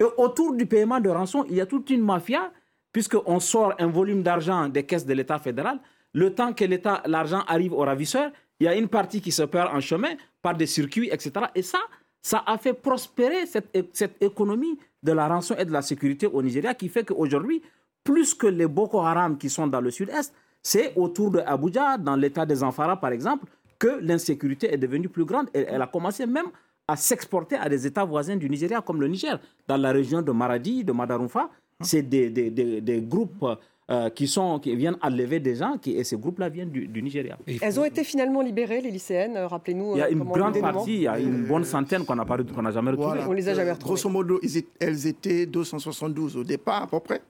Et 0.00 0.04
autour 0.16 0.54
du 0.54 0.66
paiement 0.66 1.00
de 1.00 1.08
rançon, 1.08 1.44
il 1.48 1.56
y 1.56 1.60
a 1.60 1.66
toute 1.66 1.88
une 1.90 2.02
mafia, 2.02 2.52
puisqu'on 2.92 3.40
sort 3.40 3.74
un 3.78 3.86
volume 3.86 4.22
d'argent 4.22 4.68
des 4.68 4.84
caisses 4.84 5.06
de 5.06 5.14
l'État 5.14 5.38
fédéral. 5.38 5.78
Le 6.12 6.34
temps 6.34 6.52
que 6.52 6.64
l'État, 6.64 7.02
l'argent 7.06 7.42
arrive 7.46 7.72
au 7.72 7.78
ravisseur, 7.80 8.30
il 8.60 8.66
y 8.66 8.68
a 8.68 8.74
une 8.74 8.88
partie 8.88 9.20
qui 9.20 9.32
se 9.32 9.42
perd 9.42 9.74
en 9.74 9.80
chemin 9.80 10.14
par 10.42 10.56
des 10.56 10.66
circuits, 10.66 11.08
etc. 11.10 11.32
Et 11.54 11.62
ça, 11.62 11.78
ça 12.22 12.42
a 12.46 12.56
fait 12.58 12.72
prospérer 12.72 13.46
cette, 13.46 13.76
cette 13.92 14.22
économie 14.22 14.78
de 15.02 15.12
la 15.12 15.28
rançon 15.28 15.54
et 15.56 15.64
de 15.64 15.72
la 15.72 15.82
sécurité 15.82 16.26
au 16.26 16.42
Nigeria 16.42 16.74
qui 16.74 16.88
fait 16.88 17.04
qu'aujourd'hui, 17.04 17.62
plus 18.02 18.34
que 18.34 18.46
les 18.46 18.66
Boko 18.66 19.00
Haram 19.00 19.36
qui 19.38 19.50
sont 19.50 19.66
dans 19.66 19.80
le 19.80 19.90
sud-est, 19.90 20.32
c'est 20.62 20.92
autour 20.96 21.30
de 21.30 21.40
Abuja, 21.40 21.98
dans 21.98 22.16
l'état 22.16 22.46
des 22.46 22.62
Amphara 22.62 22.98
par 22.98 23.10
exemple, 23.12 23.46
que 23.84 24.00
l'insécurité 24.00 24.72
est 24.72 24.78
devenue 24.78 25.10
plus 25.10 25.26
grande. 25.26 25.48
Et 25.52 25.66
elle 25.68 25.82
a 25.82 25.86
commencé 25.86 26.24
même 26.26 26.46
à 26.88 26.96
s'exporter 26.96 27.56
à 27.56 27.68
des 27.68 27.86
États 27.86 28.04
voisins 28.04 28.36
du 28.36 28.48
Nigeria, 28.48 28.80
comme 28.80 28.98
le 29.00 29.08
Niger. 29.08 29.38
Dans 29.68 29.76
la 29.76 29.92
région 29.92 30.22
de 30.22 30.32
Maradi, 30.32 30.84
de 30.84 30.92
Madarumfa, 30.92 31.50
c'est 31.80 32.02
des, 32.02 32.30
des, 32.30 32.50
des, 32.80 33.00
groupes 33.02 33.44
euh, 33.90 34.08
qui, 34.08 34.26
sont, 34.26 34.58
qui 34.58 34.74
viennent 34.74 34.96
enlever 35.02 35.38
des 35.38 35.56
gens, 35.56 35.76
qui, 35.76 35.90
et 35.98 36.04
ces 36.04 36.16
groupes-là 36.16 36.48
viennent 36.48 36.70
du, 36.70 37.02
Nigeria. 37.02 37.36
Elles 37.60 37.78
ont 37.78 37.84
été 37.84 38.04
finalement 38.04 38.40
libérées, 38.40 38.80
les 38.80 38.90
lycéennes, 38.90 39.36
euh, 39.36 39.46
rappelez-nous. 39.48 39.96
Il 39.96 39.98
y 39.98 40.02
a 40.02 40.06
euh, 40.06 40.12
une 40.12 40.24
grande 40.24 40.58
partie, 40.58 40.94
il 40.94 41.02
y 41.02 41.08
a 41.08 41.18
une 41.18 41.44
bonne 41.44 41.64
centaine 41.64 42.06
qu'on 42.06 42.16
n'a 42.16 42.70
jamais 42.70 42.90
retrouvées. 42.92 43.20
On 43.28 43.32
les 43.32 43.48
a 43.50 43.54
jamais 43.54 43.72
retrouvées. 43.72 44.00
Grosso 44.00 44.08
modo, 44.08 44.40
elles 44.80 45.06
étaient 45.06 45.44
272 45.44 46.38
au 46.38 46.44
départ 46.44 46.84
à 46.84 46.86
peu 46.86 47.00
près, 47.00 47.20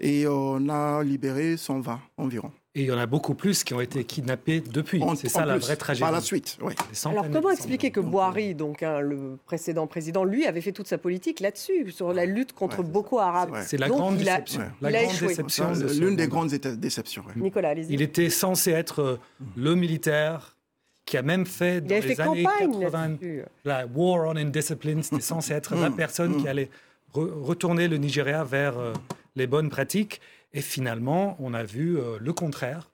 et 0.00 0.26
on 0.26 0.68
a 0.68 1.04
libéré 1.04 1.56
120 1.56 2.00
environ. 2.16 2.50
Et 2.74 2.82
il 2.82 2.86
y 2.86 2.92
en 2.92 2.96
a 2.98 3.04
beaucoup 3.04 3.34
plus 3.34 3.64
qui 3.64 3.74
ont 3.74 3.82
été 3.82 4.04
kidnappés 4.04 4.60
depuis. 4.60 5.02
C'est 5.16 5.28
ça 5.28 5.44
la 5.44 5.58
vraie 5.58 5.76
tragédie. 5.76 6.00
Par 6.00 6.12
la 6.12 6.22
suite, 6.22 6.56
oui. 6.62 6.72
Alors 7.04 7.30
comment 7.30 7.50
expliquer 7.50 7.90
que 7.90 8.00
Boari, 8.00 8.54
donc 8.54 8.82
hein, 8.82 9.00
le 9.00 9.38
précédent 9.44 9.86
président, 9.86 10.24
lui 10.24 10.46
avait 10.46 10.62
fait 10.62 10.72
toute 10.72 10.88
sa 10.88 10.96
politique 10.96 11.40
là-dessus, 11.40 11.90
sur 11.90 12.14
la 12.14 12.24
lutte 12.24 12.54
contre 12.54 12.82
Boko 12.82 13.18
Haram 13.18 13.50
C'est 13.66 13.76
la 13.76 13.88
grande 13.88 14.16
déception. 14.16 14.62
La 14.80 14.90
grande 14.90 15.18
déception. 15.20 15.72
L'une 16.00 16.16
des 16.16 16.28
grandes 16.28 16.50
déceptions. 16.50 17.24
Nicolas, 17.36 17.70
allez-y. 17.70 17.92
Il 17.92 18.00
était 18.00 18.30
censé 18.30 18.70
être 18.70 19.00
euh, 19.00 19.20
le 19.54 19.74
militaire 19.74 20.56
qui 21.04 21.18
a 21.18 21.22
même 21.22 21.44
fait 21.44 21.82
dans 21.82 21.94
les 21.94 22.20
années 22.20 22.44
80 22.44 23.16
la 23.64 23.86
War 23.86 24.28
on 24.28 24.36
Indiscipline. 24.36 25.02
C'était 25.02 25.20
censé 25.20 25.52
être 25.52 25.74
la 25.74 25.90
mm. 25.90 25.96
personne 25.96 26.36
qui 26.38 26.44
mm. 26.44 26.48
allait 26.48 26.70
retourner 27.12 27.88
le 27.88 27.98
Nigeria 27.98 28.44
vers 28.44 28.78
euh, 28.78 28.94
les 29.36 29.46
bonnes 29.46 29.68
pratiques. 29.68 30.22
Et 30.54 30.60
finalement, 30.60 31.36
on 31.38 31.54
a 31.54 31.64
vu 31.64 31.98
euh, 31.98 32.18
le 32.20 32.32
contraire. 32.32 32.90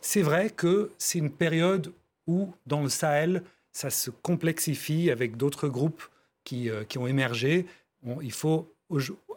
C'est 0.00 0.22
vrai 0.22 0.50
que 0.50 0.90
c'est 0.98 1.18
une 1.18 1.30
période 1.30 1.92
où, 2.26 2.52
dans 2.66 2.82
le 2.82 2.88
Sahel, 2.88 3.42
ça 3.72 3.90
se 3.90 4.10
complexifie 4.10 5.10
avec 5.10 5.36
d'autres 5.36 5.68
groupes 5.68 6.02
qui, 6.44 6.70
euh, 6.70 6.84
qui 6.84 6.98
ont 6.98 7.06
émergé. 7.06 7.66
il 8.22 8.32
faut 8.32 8.72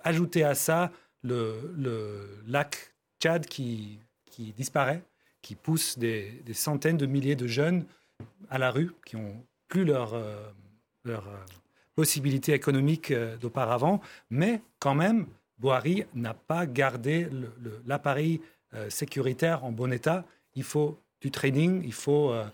ajouter 0.03 0.43
à 0.43 0.55
ça 0.55 0.91
le, 1.23 2.41
lac 2.47 2.93
Tchad 3.19 3.45
qui, 3.45 3.99
qui, 4.25 4.53
disparaît, 4.53 5.03
qui 5.41 5.55
pousse 5.55 5.97
des, 5.97 6.41
centaines 6.53 6.97
de 6.97 7.05
milliers 7.05 7.35
de 7.35 7.47
jeunes 7.47 7.85
à 8.49 8.57
la 8.57 8.71
rue, 8.71 8.91
qui 9.05 9.17
n'ont 9.17 9.43
plus 9.67 9.83
leur, 9.83 10.13
euh, 10.13 10.49
leur 11.03 11.27
possibilité 11.95 12.53
économique 12.53 13.11
d'auparavant, 13.41 14.01
mais 14.29 14.61
quand 14.79 14.95
même, 14.95 15.25
Boari 15.59 16.05
n'a 16.13 16.33
pas 16.33 16.65
gardé 16.65 17.27
l'appareil 17.85 18.41
euh, 18.73 18.89
sécuritaire 18.89 19.63
en 19.63 19.71
bon 19.71 19.91
état. 19.91 20.25
Il 20.55 20.63
faut 20.63 20.97
du 21.21 21.31
training, 21.31 21.81
il 21.83 21.93
faut, 21.93 22.31
euh, 22.31 22.45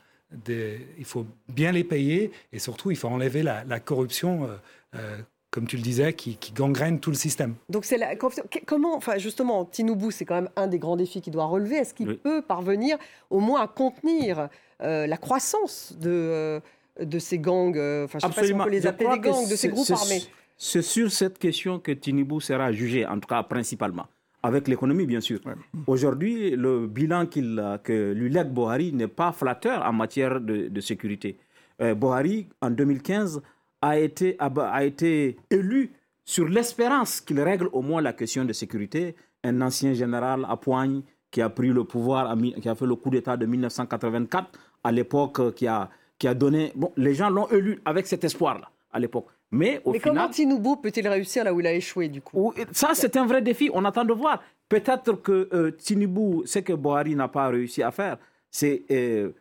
il 0.97 1.05
faut 1.05 1.25
bien 1.47 1.71
les 1.71 1.83
payer 1.83 2.31
et 2.51 2.59
surtout 2.59 2.91
il 2.91 2.97
faut 2.97 3.07
enlever 3.07 3.43
la, 3.43 3.79
corruption 3.79 4.49
euh, 4.95 5.17
comme 5.55 5.67
tu 5.67 5.77
le 5.77 5.81
disais, 5.81 6.11
qui, 6.11 6.35
qui 6.35 6.51
gangrène 6.51 6.99
tout 6.99 7.11
le 7.11 7.15
système. 7.15 7.55
Donc 7.69 7.85
c'est 7.85 7.97
la, 7.97 8.17
comment, 8.17 8.93
enfin 8.93 9.17
justement, 9.17 9.63
Tinubu, 9.63 10.11
c'est 10.11 10.25
quand 10.25 10.35
même 10.35 10.49
un 10.57 10.67
des 10.67 10.79
grands 10.79 10.97
défis 10.97 11.21
qu'il 11.21 11.31
doit 11.31 11.45
relever. 11.45 11.77
Est-ce 11.77 11.93
qu'il 11.93 12.17
peut 12.17 12.41
parvenir 12.41 12.97
au 13.29 13.39
moins 13.39 13.61
à 13.61 13.67
contenir 13.67 14.49
euh, 14.81 15.07
la 15.07 15.15
croissance 15.15 15.93
de, 15.97 16.09
euh, 16.09 16.59
de 16.99 17.19
ces 17.19 17.39
gangs, 17.39 17.77
euh, 17.77 18.03
enfin 18.03 18.19
je 18.19 18.27
ne 18.27 18.31
sais 18.33 18.41
pas 18.41 18.47
si 18.47 18.53
on 18.53 18.63
peut 18.65 18.69
les 18.69 18.85
appeler 18.85 19.09
des 19.11 19.19
gangs, 19.19 19.47
de 19.47 19.55
ces 19.55 19.69
groupes 19.69 19.89
armés 19.91 20.21
C'est 20.57 20.81
sur 20.81 21.11
cette 21.11 21.37
question 21.37 21.79
que 21.79 21.91
Tinubu 21.91 22.39
sera 22.41 22.71
jugé, 22.71 23.05
en 23.05 23.19
tout 23.19 23.27
cas 23.27 23.43
principalement 23.43 24.07
avec 24.45 24.67
l'économie, 24.67 25.07
bien 25.07 25.21
sûr. 25.21 25.39
Aujourd'hui, 25.87 26.51
le 26.51 26.85
bilan 26.85 27.25
que 27.25 28.13
lui 28.13 28.29
lègue 28.29 28.49
Bohari 28.49 28.93
n'est 28.93 29.07
pas 29.07 29.31
flatteur 29.31 29.83
en 29.83 29.91
matière 29.91 30.39
de, 30.39 30.81
sécurité. 30.81 31.39
Euh, 31.81 31.95
Bohari, 31.95 32.47
en 32.61 32.69
2015, 32.69 33.41
a 33.81 33.97
été, 33.97 34.37
a, 34.39 34.85
été 34.85 35.37
élu 35.49 35.91
sur 36.23 36.47
l'espérance 36.47 37.21
qu'il 37.21 37.41
règle 37.41 37.69
au 37.73 37.81
moins 37.81 38.01
la 38.01 38.13
question 38.13 38.45
de 38.45 38.53
sécurité. 38.53 39.15
Un 39.43 39.61
ancien 39.61 39.93
général 39.93 40.45
à 40.47 40.57
Poigne 40.57 41.01
qui 41.31 41.41
a 41.41 41.49
pris 41.49 41.69
le 41.69 41.83
pouvoir, 41.83 42.35
qui 42.61 42.69
a 42.69 42.75
fait 42.75 42.85
le 42.85 42.95
coup 42.95 43.09
d'État 43.09 43.35
de 43.37 43.47
1984, 43.47 44.59
à 44.83 44.91
l'époque, 44.91 45.39
euh, 45.39 45.51
qui 45.51 45.65
a, 45.67 45.89
qui 46.19 46.27
a 46.27 46.35
donné... 46.35 46.71
Bon, 46.75 46.91
les 46.97 47.15
gens 47.15 47.29
l'ont 47.29 47.47
élu 47.49 47.81
avec 47.83 48.05
cet 48.05 48.23
espoir-là, 48.23 48.69
à 48.93 48.99
l'époque. 48.99 49.27
Mais, 49.51 49.81
au 49.85 49.91
Mais 49.91 49.99
comment 49.99 50.27
Tinubu 50.27 50.77
peut-il 50.81 51.07
réussir 51.07 51.43
là 51.43 51.53
où 51.53 51.59
il 51.59 51.67
a 51.67 51.73
échoué, 51.73 52.09
du 52.09 52.21
coup 52.21 52.53
Ça, 52.71 52.89
c'est 52.93 53.15
un 53.17 53.25
vrai 53.25 53.41
défi. 53.41 53.69
On 53.73 53.85
attend 53.85 54.03
de 54.03 54.13
voir. 54.13 54.43
Peut-être 54.67 55.13
que 55.13 55.47
euh, 55.53 55.71
Tinubu, 55.71 56.45
ce 56.45 56.59
que 56.59 56.73
Bohari 56.73 57.15
n'a 57.15 57.27
pas 57.27 57.47
réussi 57.47 57.83
à 57.83 57.91
faire, 57.91 58.17
c'est 58.49 58.83
euh, 58.91 59.31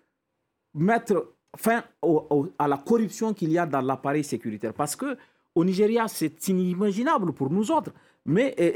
mettre 0.74 1.34
fin 1.56 1.82
à 2.58 2.68
la 2.68 2.76
corruption 2.76 3.32
qu'il 3.32 3.52
y 3.52 3.58
a 3.58 3.66
dans 3.66 3.80
l'appareil 3.80 4.24
sécuritaire. 4.24 4.74
Parce 4.74 4.94
que 4.96 5.16
au 5.54 5.64
Nigeria, 5.64 6.08
c'est 6.08 6.48
inimaginable 6.48 7.32
pour 7.32 7.50
nous 7.50 7.70
autres. 7.70 7.92
Mais 8.26 8.54
euh, 8.58 8.72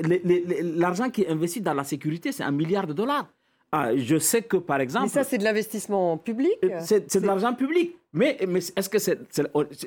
l'argent 0.77 1.11
qui 1.11 1.23
est 1.23 1.29
investi 1.29 1.61
dans 1.61 1.75
la 1.75 1.85
sécurité, 1.85 2.33
c'est 2.33 2.45
un 2.45 2.53
milliard 2.53 2.87
de 2.87 2.93
dollars. 2.93 3.29
Ah, 3.71 3.95
je 3.97 4.19
sais 4.19 4.43
que, 4.43 4.57
par 4.57 4.81
exemple... 4.81 5.07
Mais 5.07 5.13
ça, 5.13 5.25
c'est 5.25 5.39
de 5.39 5.45
l'investissement 5.45 6.17
public 6.17 6.53
C'est 6.81 7.21
de 7.21 7.27
l'argent 7.27 7.55
public. 7.55 7.97
Mais, 8.13 8.39
mais 8.49 8.61
est-ce 8.61 8.89
que 8.89 8.99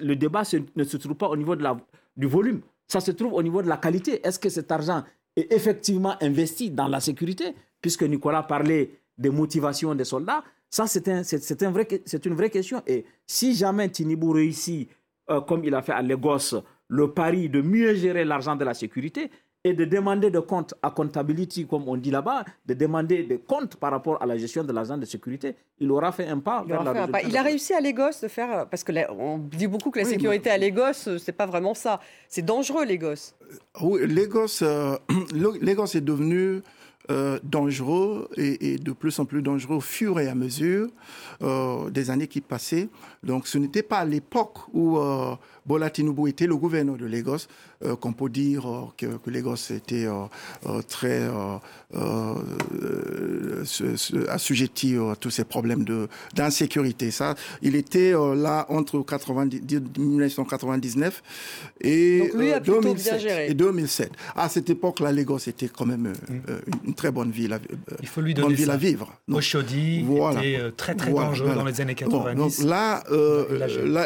le 0.01 0.15
débat 0.15 0.43
ne 0.75 0.83
se 0.83 0.97
trouve 0.97 1.15
pas 1.15 1.27
au 1.29 1.35
niveau 1.35 1.55
de 1.55 1.63
la, 1.63 1.77
du 2.15 2.27
volume 2.27 2.61
Ça 2.87 2.99
se 2.99 3.11
trouve 3.11 3.33
au 3.33 3.41
niveau 3.41 3.61
de 3.61 3.67
la 3.67 3.77
qualité. 3.77 4.25
Est-ce 4.25 4.37
que 4.37 4.49
cet 4.49 4.71
argent 4.71 5.03
est 5.35 5.51
effectivement 5.51 6.15
investi 6.21 6.69
dans 6.69 6.87
la 6.87 6.99
sécurité? 6.99 7.55
Puisque 7.81 8.03
Nicolas 8.03 8.43
parlait 8.43 8.91
des 9.17 9.29
motivations 9.31 9.95
des 9.95 10.03
soldats. 10.05 10.43
Ça, 10.69 10.85
c'est 10.87 11.07
un, 11.07 11.21
un 11.21 11.71
vrai, 11.71 11.87
une 12.25 12.33
vraie 12.35 12.49
question. 12.49 12.81
Et 12.85 13.03
si 13.25 13.55
jamais 13.55 13.89
Tinibou 13.89 14.31
réussit, 14.31 14.89
euh, 15.29 15.41
comme 15.41 15.65
il 15.65 15.73
a 15.73 15.81
fait 15.81 15.91
à 15.91 16.01
Lagos, 16.01 16.61
le 16.87 17.11
pari 17.11 17.49
de 17.49 17.61
mieux 17.61 17.95
gérer 17.95 18.25
l'argent 18.25 18.55
de 18.55 18.63
la 18.63 18.73
sécurité, 18.73 19.31
et 19.63 19.73
de 19.73 19.85
demander 19.85 20.31
des 20.31 20.41
comptes 20.41 20.73
à 20.81 20.89
comptabilité, 20.89 21.65
comme 21.65 21.87
on 21.87 21.95
dit 21.95 22.09
là-bas, 22.09 22.45
de 22.65 22.73
demander 22.73 23.23
des 23.23 23.37
comptes 23.37 23.75
par 23.75 23.91
rapport 23.91 24.21
à 24.21 24.25
la 24.25 24.37
gestion 24.37 24.63
de 24.63 24.73
l'argent 24.73 24.97
de 24.97 25.05
sécurité, 25.05 25.55
il 25.79 25.91
aura 25.91 26.11
fait 26.11 26.27
un 26.27 26.39
pas. 26.39 26.63
Il, 26.67 26.73
vers 26.73 27.21
il 27.27 27.37
a 27.37 27.43
réussi 27.43 27.73
à 27.73 27.81
Lagos 27.81 28.21
de 28.21 28.27
faire, 28.27 28.67
parce 28.67 28.83
que 28.83 28.91
on 29.11 29.37
dit 29.37 29.67
beaucoup 29.67 29.91
que 29.91 29.99
la 29.99 30.05
sécurité 30.05 30.49
à 30.49 30.57
Lagos, 30.57 31.07
euh, 31.07 31.17
c'est 31.19 31.31
pas 31.31 31.45
vraiment 31.45 31.73
ça. 31.73 31.99
C'est 32.27 32.43
dangereux, 32.43 32.85
Lagos. 32.85 33.33
Oui, 33.81 34.01
Lagos, 34.07 34.63
euh, 34.63 34.97
Lagos 35.61 35.95
est 35.95 36.01
devenu 36.01 36.61
euh, 37.09 37.39
dangereux 37.43 38.29
et, 38.37 38.77
de 38.77 38.91
plus 38.93 39.19
en 39.19 39.25
plus 39.25 39.43
dangereux 39.43 39.77
au 39.77 39.81
fur 39.81 40.19
et 40.19 40.27
à 40.27 40.35
mesure 40.35 40.87
des 41.91 42.09
années 42.09 42.27
qui 42.27 42.41
passaient. 42.41 42.89
Donc 43.23 43.47
ce 43.47 43.57
n'était 43.57 43.83
pas 43.83 43.99
à 43.99 44.05
l'époque 44.05 44.59
où 44.73 44.97
Bola 45.71 45.89
Tinubu 45.89 46.27
était 46.27 46.47
le 46.47 46.57
gouverneur 46.57 46.97
de 46.97 47.05
Lagos, 47.05 47.47
euh, 47.85 47.95
qu'on 47.95 48.11
peut 48.11 48.27
dire 48.27 48.67
euh, 48.67 48.81
que, 48.97 49.05
que, 49.05 49.29
Lagos 49.29 49.71
était 49.71 50.05
euh, 50.05 50.81
très 50.89 51.29
assujetti 54.27 54.97
à 54.97 55.15
tous 55.15 55.29
ces 55.29 55.45
problèmes 55.45 55.85
d'insécurité. 56.35 57.09
Ça, 57.09 57.35
il 57.61 57.77
était 57.77 58.11
là 58.11 58.65
entre 58.67 58.99
90, 59.01 59.61
1999 59.97 61.23
et, 61.79 62.31
2007, 62.65 63.49
et 63.49 63.53
2007. 63.53 64.11
À 64.35 64.49
cette 64.49 64.69
époque-là, 64.69 65.13
Lagos 65.13 65.47
était 65.47 65.69
quand 65.69 65.85
même 65.85 66.13
mm. 66.29 66.87
une 66.87 66.93
très 66.93 67.11
bonne 67.11 67.31
ville. 67.31 67.53
À, 67.53 67.59
il 68.01 68.07
faut 68.09 68.21
lui 68.21 68.33
donner 68.33 68.55
ville 68.55 68.71
à 68.71 68.77
vivre. 68.77 69.13
Oshodi 69.31 70.03
voilà. 70.03 70.43
était 70.43 70.71
très 70.75 70.95
très 70.95 71.11
dangereux 71.11 71.55
dans 71.55 71.65
les 71.65 71.79
années 71.79 71.95
90. 71.95 72.35
donc 72.35 72.69
là, 72.69 73.03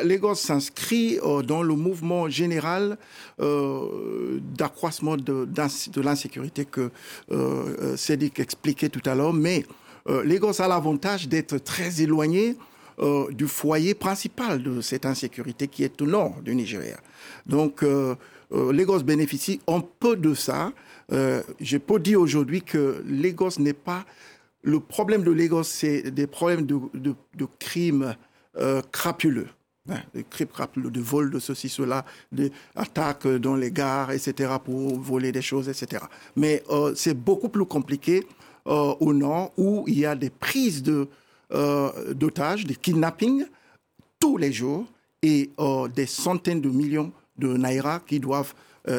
Lagos 0.04 0.36
s'inscrit 0.36 1.20
le 1.62 1.76
mouvement 1.76 2.30
général 2.30 2.98
euh, 3.40 4.40
d'accroissement 4.58 5.18
de, 5.18 5.46
de 5.46 6.02
l'insécurité 6.02 6.66
que 6.66 6.92
euh, 7.32 7.98
Cédric 7.98 8.40
expliquait 8.40 8.90
tout 8.90 9.02
à 9.06 9.16
l'heure. 9.16 9.34
Mais 9.34 9.66
euh, 10.10 10.24
Lagos 10.24 10.62
a 10.62 10.68
l'avantage 10.68 11.28
d'être 11.28 11.58
très 11.58 12.02
éloigné 12.02 12.56
euh, 13.00 13.30
du 13.32 13.48
foyer 13.48 13.94
principal 13.94 14.62
de 14.64 14.82
cette 14.82 15.06
insécurité 15.06 15.68
qui 15.68 15.84
est 15.84 16.02
au 16.02 16.06
nord 16.06 16.42
du 16.42 16.56
Nigeria. 16.56 16.98
Donc, 17.46 17.84
Lagos 18.52 19.00
bénéficie 19.04 19.60
un 19.68 19.82
peu 19.82 20.16
de 20.16 20.34
ça. 20.34 20.72
je 21.10 21.78
peux 21.78 22.00
dire 22.00 22.22
aujourd'hui 22.22 22.62
que 22.62 23.04
Lagos 23.08 23.60
n'est 23.60 23.74
pas... 23.74 24.06
Le 24.64 24.80
problème 24.80 25.24
de 25.24 25.32
Lagos, 25.32 25.64
c'est 25.64 26.10
des 26.10 26.26
problèmes 26.26 26.66
de 26.66 27.46
crimes 27.60 28.16
crapuleux 28.92 29.48
des 30.14 30.24
crimes 30.24 30.48
de 30.76 31.00
vol 31.00 31.30
de 31.30 31.40
ceci, 31.40 31.70
cela, 31.70 32.06
des 32.32 32.52
attaques 32.76 33.28
dans 33.28 33.56
les 33.56 33.72
gares, 33.72 34.12
etc., 34.12 34.54
pour 34.64 35.00
voler 35.00 35.32
des 35.32 35.42
choses, 35.42 35.70
etc. 35.70 36.04
Mais 36.36 36.64
euh, 36.70 36.94
c'est 36.96 37.14
beaucoup 37.14 37.50
plus 37.50 37.66
compliqué 37.66 38.26
euh, 38.68 38.96
au 39.00 39.14
nord, 39.14 39.52
où 39.58 39.84
il 39.88 40.00
y 40.00 40.06
a 40.06 40.16
des 40.16 40.30
prises 40.30 40.84
euh, 41.52 42.14
d'otages, 42.14 42.66
des 42.66 42.76
kidnappings, 42.76 43.46
tous 44.20 44.38
les 44.38 44.52
jours, 44.52 44.86
et 45.22 45.50
des 45.96 46.06
centaines 46.06 46.62
de 46.62 46.70
millions 46.70 47.12
de 47.40 47.58
naira 47.58 48.00
qui 48.06 48.20
doivent 48.20 48.54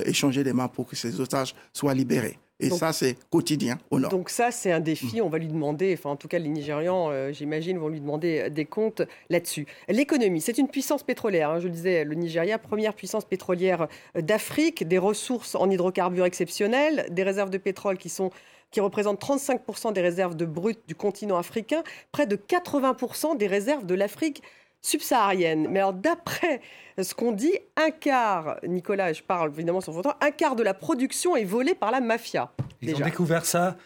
échanger 0.06 0.42
des 0.42 0.52
mains 0.52 0.66
pour 0.66 0.88
que 0.88 0.96
ces 0.96 1.20
otages 1.20 1.54
soient 1.72 1.94
libérés. 1.94 2.36
Et 2.58 2.70
ça, 2.70 2.92
c'est 2.92 3.16
quotidien 3.28 3.78
au 3.90 3.98
Nord. 3.98 4.10
Donc 4.10 4.30
ça, 4.30 4.50
c'est 4.50 4.72
un 4.72 4.80
défi. 4.80 5.20
On 5.20 5.28
va 5.28 5.38
lui 5.38 5.48
demander, 5.48 5.94
enfin 5.98 6.10
en 6.10 6.16
tout 6.16 6.28
cas 6.28 6.38
les 6.38 6.48
Nigérians, 6.48 7.10
euh, 7.10 7.32
j'imagine, 7.32 7.78
vont 7.78 7.88
lui 7.88 8.00
demander 8.00 8.48
des 8.50 8.64
comptes 8.64 9.02
là-dessus. 9.28 9.66
L'économie, 9.88 10.40
c'est 10.40 10.56
une 10.56 10.68
puissance 10.68 11.02
pétrolière. 11.02 11.50
Hein. 11.50 11.60
je 11.60 11.66
le 11.66 11.72
disais, 11.72 12.04
le 12.04 12.14
Nigeria, 12.14 12.58
première 12.58 12.94
puissance 12.94 13.24
pétrolière 13.24 13.88
euh, 14.16 14.22
d'Afrique, 14.22 14.88
des 14.88 14.98
ressources 14.98 15.54
en 15.54 15.70
hydrocarbures 15.70 16.24
exceptionnelles, 16.24 17.06
des 17.10 17.22
réserves 17.22 17.50
de 17.50 17.58
pétrole 17.58 17.98
qui 17.98 18.08
sont 18.08 18.30
qui 18.72 18.80
représentent 18.80 19.22
35% 19.22 19.92
des 19.92 20.00
réserves 20.00 20.34
de 20.34 20.44
brut 20.44 20.78
du 20.88 20.94
continent 20.94 21.38
africain, 21.38 21.82
près 22.10 22.26
de 22.26 22.36
80% 22.36 23.36
des 23.36 23.46
réserves 23.46 23.86
de 23.86 23.94
l'Afrique 23.94 24.42
subsaharienne. 24.86 25.68
Mais 25.70 25.80
alors, 25.80 25.92
d'après 25.92 26.60
ce 27.00 27.14
qu'on 27.14 27.32
dit, 27.32 27.52
un 27.76 27.90
quart, 27.90 28.58
Nicolas, 28.66 29.12
je 29.12 29.22
parle 29.22 29.50
évidemment 29.50 29.80
sur 29.80 29.92
votre 29.92 30.16
un 30.20 30.30
quart 30.30 30.56
de 30.56 30.62
la 30.62 30.74
production 30.74 31.36
est 31.36 31.44
volée 31.44 31.74
par 31.74 31.90
la 31.90 32.00
mafia. 32.00 32.52
Ils 32.80 32.94
ont 32.94 33.00
découvert 33.00 33.44
ça 33.44 33.76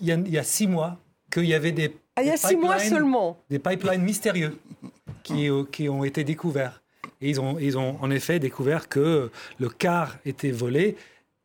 il 0.00 0.06
y, 0.06 0.38
a, 0.38 0.44
six 0.44 0.68
mois, 0.68 0.98
qu'il 1.32 1.46
y 1.46 1.54
avait 1.54 1.72
des. 1.72 1.96
Ah, 2.14 2.22
il 2.22 2.28
y 2.28 2.30
a 2.30 2.36
six 2.36 2.56
mois 2.56 2.78
seulement. 2.78 3.42
Des 3.50 3.58
pipelines 3.58 4.02
mystérieux 4.02 4.58
qui, 5.22 5.48
qui 5.72 5.88
ont 5.88 6.04
été 6.04 6.22
découverts. 6.22 6.82
Et 7.20 7.30
ils 7.30 7.40
ont, 7.40 7.58
ils 7.58 7.76
ont 7.76 7.98
en 8.00 8.10
effet 8.10 8.38
découvert 8.38 8.88
que 8.88 9.30
le 9.58 9.68
quart 9.68 10.16
était 10.24 10.50
volé. 10.50 10.96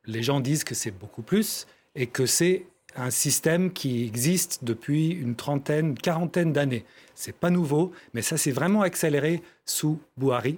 Les 0.06 0.22
gens 0.22 0.39
disent 0.39 0.63
que 0.63 0.76
c'est 0.76 0.91
beaucoup 0.91 1.22
plus 1.22 1.65
et 1.96 2.08
que 2.08 2.26
c'est 2.26 2.65
un 2.96 3.10
système 3.10 3.74
qui 3.74 4.06
existe 4.06 4.63
depuis 4.63 5.10
une 5.10 5.36
trentaine, 5.36 5.98
quarantaine 5.98 6.54
d'années. 6.54 6.86
C'est 7.15 7.36
pas 7.36 7.49
nouveau, 7.49 7.91
mais 8.13 8.21
ça 8.21 8.38
s'est 8.38 8.51
vraiment 8.51 8.82
accéléré 8.82 9.41
sous 9.65 9.99
Bouhari. 10.17 10.58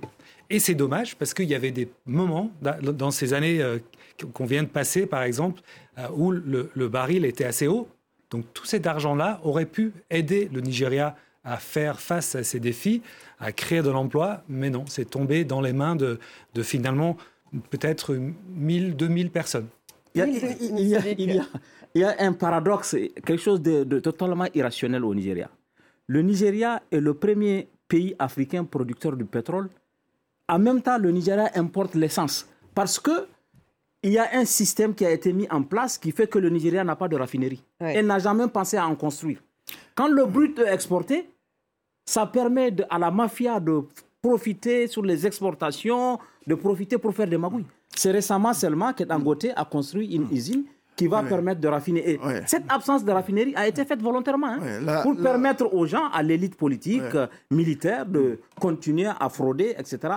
Et 0.49 0.59
c'est 0.59 0.75
dommage 0.75 1.15
parce 1.15 1.33
qu'il 1.33 1.49
y 1.49 1.55
avait 1.55 1.71
des 1.71 1.89
moments 2.05 2.51
dans 2.61 3.11
ces 3.11 3.33
années 3.33 3.61
euh, 3.61 3.79
qu'on 4.33 4.45
vient 4.45 4.63
de 4.63 4.67
passer, 4.67 5.05
par 5.05 5.23
exemple, 5.23 5.61
euh, 5.99 6.07
où 6.15 6.31
le, 6.31 6.87
baril 6.87 7.25
était 7.25 7.43
assez 7.43 7.67
haut. 7.67 7.87
Donc 8.29 8.45
tout 8.53 8.65
cet 8.65 8.87
argent-là 8.87 9.39
aurait 9.43 9.65
pu 9.65 9.93
aider 10.09 10.49
le 10.51 10.61
Nigeria 10.61 11.15
à 11.43 11.57
faire 11.57 11.99
face 11.99 12.35
à 12.35 12.43
ces 12.43 12.59
défis, 12.59 13.01
à 13.39 13.51
créer 13.51 13.81
de 13.81 13.89
l'emploi, 13.89 14.43
mais 14.49 14.69
non, 14.69 14.85
c'est 14.87 15.09
tombé 15.09 15.45
dans 15.45 15.61
les 15.61 15.71
mains 15.71 15.95
de, 15.95 16.19
finalement 16.61 17.15
peut-être 17.69 18.15
1000, 18.15 18.95
2000 18.95 19.29
personnes. 19.31 19.67
Il 20.15 20.19
y, 20.19 20.23
a, 20.95 21.01
il 21.11 21.43
y, 21.95 22.03
a, 22.03 22.15
un 22.19 22.33
paradoxe, 22.33 22.95
quelque 23.23 23.37
chose 23.37 23.61
de, 23.61 23.83
de 23.83 23.99
totalement 23.99 24.47
irrationnel 24.55 25.05
au 25.05 25.13
Nigeria. 25.13 25.49
Le 26.07 26.21
Nigeria 26.21 26.81
est 26.91 27.01
le 27.01 27.13
premier 27.13 27.67
pays 27.87 28.15
africain 28.17 28.63
producteur 28.63 29.17
de 29.17 29.25
pétrole. 29.25 29.69
En 30.47 30.57
même 30.57 30.81
temps, 30.81 30.97
le 30.97 31.11
Nigeria 31.11 31.49
importe 31.55 31.95
l'essence 31.95 32.47
parce 32.73 32.97
que 32.99 33.27
il 34.03 34.13
y 34.13 34.17
a 34.17 34.29
un 34.33 34.45
système 34.45 34.93
qui 34.95 35.05
a 35.05 35.11
été 35.11 35.33
mis 35.33 35.49
en 35.49 35.63
place 35.63 35.97
qui 35.97 36.11
fait 36.11 36.27
que 36.27 36.39
le 36.39 36.49
Nigeria 36.49 36.83
n'a 36.83 36.95
pas 36.95 37.09
de 37.09 37.17
raffinerie. 37.17 37.61
Elle 37.79 38.05
n'a 38.05 38.19
jamais 38.19 38.47
pensé 38.47 38.77
à 38.77 38.87
en 38.87 38.95
construire. 38.95 39.43
Quand 39.95 40.07
le 40.07 40.25
brut 40.25 40.57
est 40.59 40.73
exporté, 40.73 41.29
ça 42.05 42.25
permet 42.25 42.73
à 42.89 42.99
la 42.99 43.11
mafia 43.11 43.59
de 43.59 43.81
profiter 44.21 44.87
sur 44.87 45.03
les 45.03 45.27
exportations, 45.27 46.19
de 46.45 46.55
profiter 46.55 46.97
pour 46.97 47.13
faire 47.13 47.27
des 47.27 47.37
magouilles. 47.37 47.65
C'est 47.93 48.11
récemment 48.11 48.53
seulement 48.53 48.93
que 48.93 49.03
Dangote 49.03 49.47
a 49.55 49.65
construit 49.65 50.15
une 50.15 50.27
usine 50.31 50.63
qui 50.97 51.07
va 51.07 51.23
permettre 51.23 51.61
de 51.61 51.67
raffiner. 51.67 52.11
Et 52.11 52.19
cette 52.45 52.63
absence 52.67 53.05
de 53.05 53.11
raffinerie 53.11 53.53
a 53.55 53.67
été 53.67 53.85
faite 53.85 54.01
volontairement 54.01 54.57
hein, 54.59 55.01
pour 55.03 55.15
permettre 55.15 55.73
aux 55.73 55.85
gens, 55.85 56.09
à 56.11 56.21
l'élite 56.23 56.55
politique, 56.55 57.13
euh, 57.13 57.27
militaire, 57.51 58.05
de 58.05 58.39
continuer 58.59 59.07
à 59.19 59.29
frauder, 59.29 59.75
etc. 59.77 60.15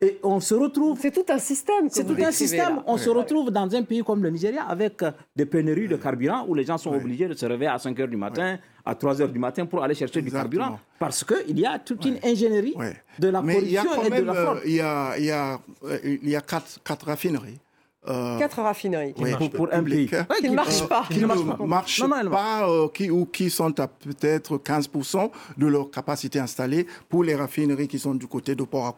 Et 0.00 0.18
on 0.22 0.40
se 0.40 0.54
retrouve. 0.54 0.98
C'est 1.00 1.10
tout 1.12 1.26
un 1.28 1.38
système. 1.38 1.88
C'est 1.90 2.04
tout 2.04 2.16
un 2.20 2.32
système. 2.32 2.80
On 2.86 2.96
se 2.96 3.10
retrouve 3.10 3.50
dans 3.50 3.72
un 3.74 3.82
pays 3.82 4.02
comme 4.02 4.22
le 4.22 4.30
Nigeria 4.30 4.64
avec 4.64 5.02
euh, 5.02 5.12
des 5.36 5.44
pénuries 5.46 5.88
de 5.88 5.96
carburant 5.96 6.46
où 6.48 6.54
les 6.54 6.64
gens 6.64 6.78
sont 6.78 6.94
obligés 6.94 7.28
de 7.28 7.34
se 7.34 7.44
réveiller 7.44 7.70
à 7.70 7.78
5 7.78 7.96
h 7.98 8.08
du 8.08 8.16
matin, 8.16 8.58
à 8.84 8.94
3 8.94 9.16
h 9.16 9.30
du 9.30 9.38
matin 9.38 9.66
pour 9.66 9.82
aller 9.84 9.94
chercher 9.94 10.22
du 10.22 10.30
carburant. 10.30 10.78
Parce 10.98 11.22
qu'il 11.22 11.58
y 11.60 11.66
a 11.66 11.78
toute 11.78 12.02
une 12.06 12.18
ingénierie 12.24 12.74
de 13.18 13.28
la 13.28 13.42
production 13.42 14.02
et 14.04 14.10
de 14.10 14.22
la 14.24 14.34
force. 14.34 14.60
Il 14.64 14.72
y 14.72 14.80
a, 14.80 15.18
il 15.18 15.24
y 15.26 15.30
a, 15.30 15.60
il 16.02 16.28
y 16.30 16.34
a 16.36 16.40
quatre, 16.40 16.80
quatre 16.82 17.06
raffineries. 17.06 17.58
Euh, 18.06 18.38
Quatre 18.38 18.60
raffineries. 18.60 19.14
pour, 19.54 19.68
un 19.72 19.82
pays. 19.82 20.08
qui 20.08 20.48
ne 20.48 20.54
marchent 20.54 20.86
pas. 20.86 21.06
Qui 21.10 21.20
ne 21.20 21.66
marchent 21.66 22.02
pas, 22.30 22.68
euh, 22.68 22.88
qui, 22.88 23.10
ou 23.10 23.24
qui 23.24 23.48
sont 23.48 23.78
à 23.80 23.88
peut-être 23.88 24.58
15% 24.58 25.30
de 25.56 25.66
leur 25.66 25.90
capacité 25.90 26.38
installée 26.38 26.86
pour 27.08 27.24
les 27.24 27.34
raffineries 27.34 27.88
qui 27.88 27.98
sont 27.98 28.14
du 28.14 28.26
côté 28.26 28.54
de 28.54 28.62
port 28.64 28.94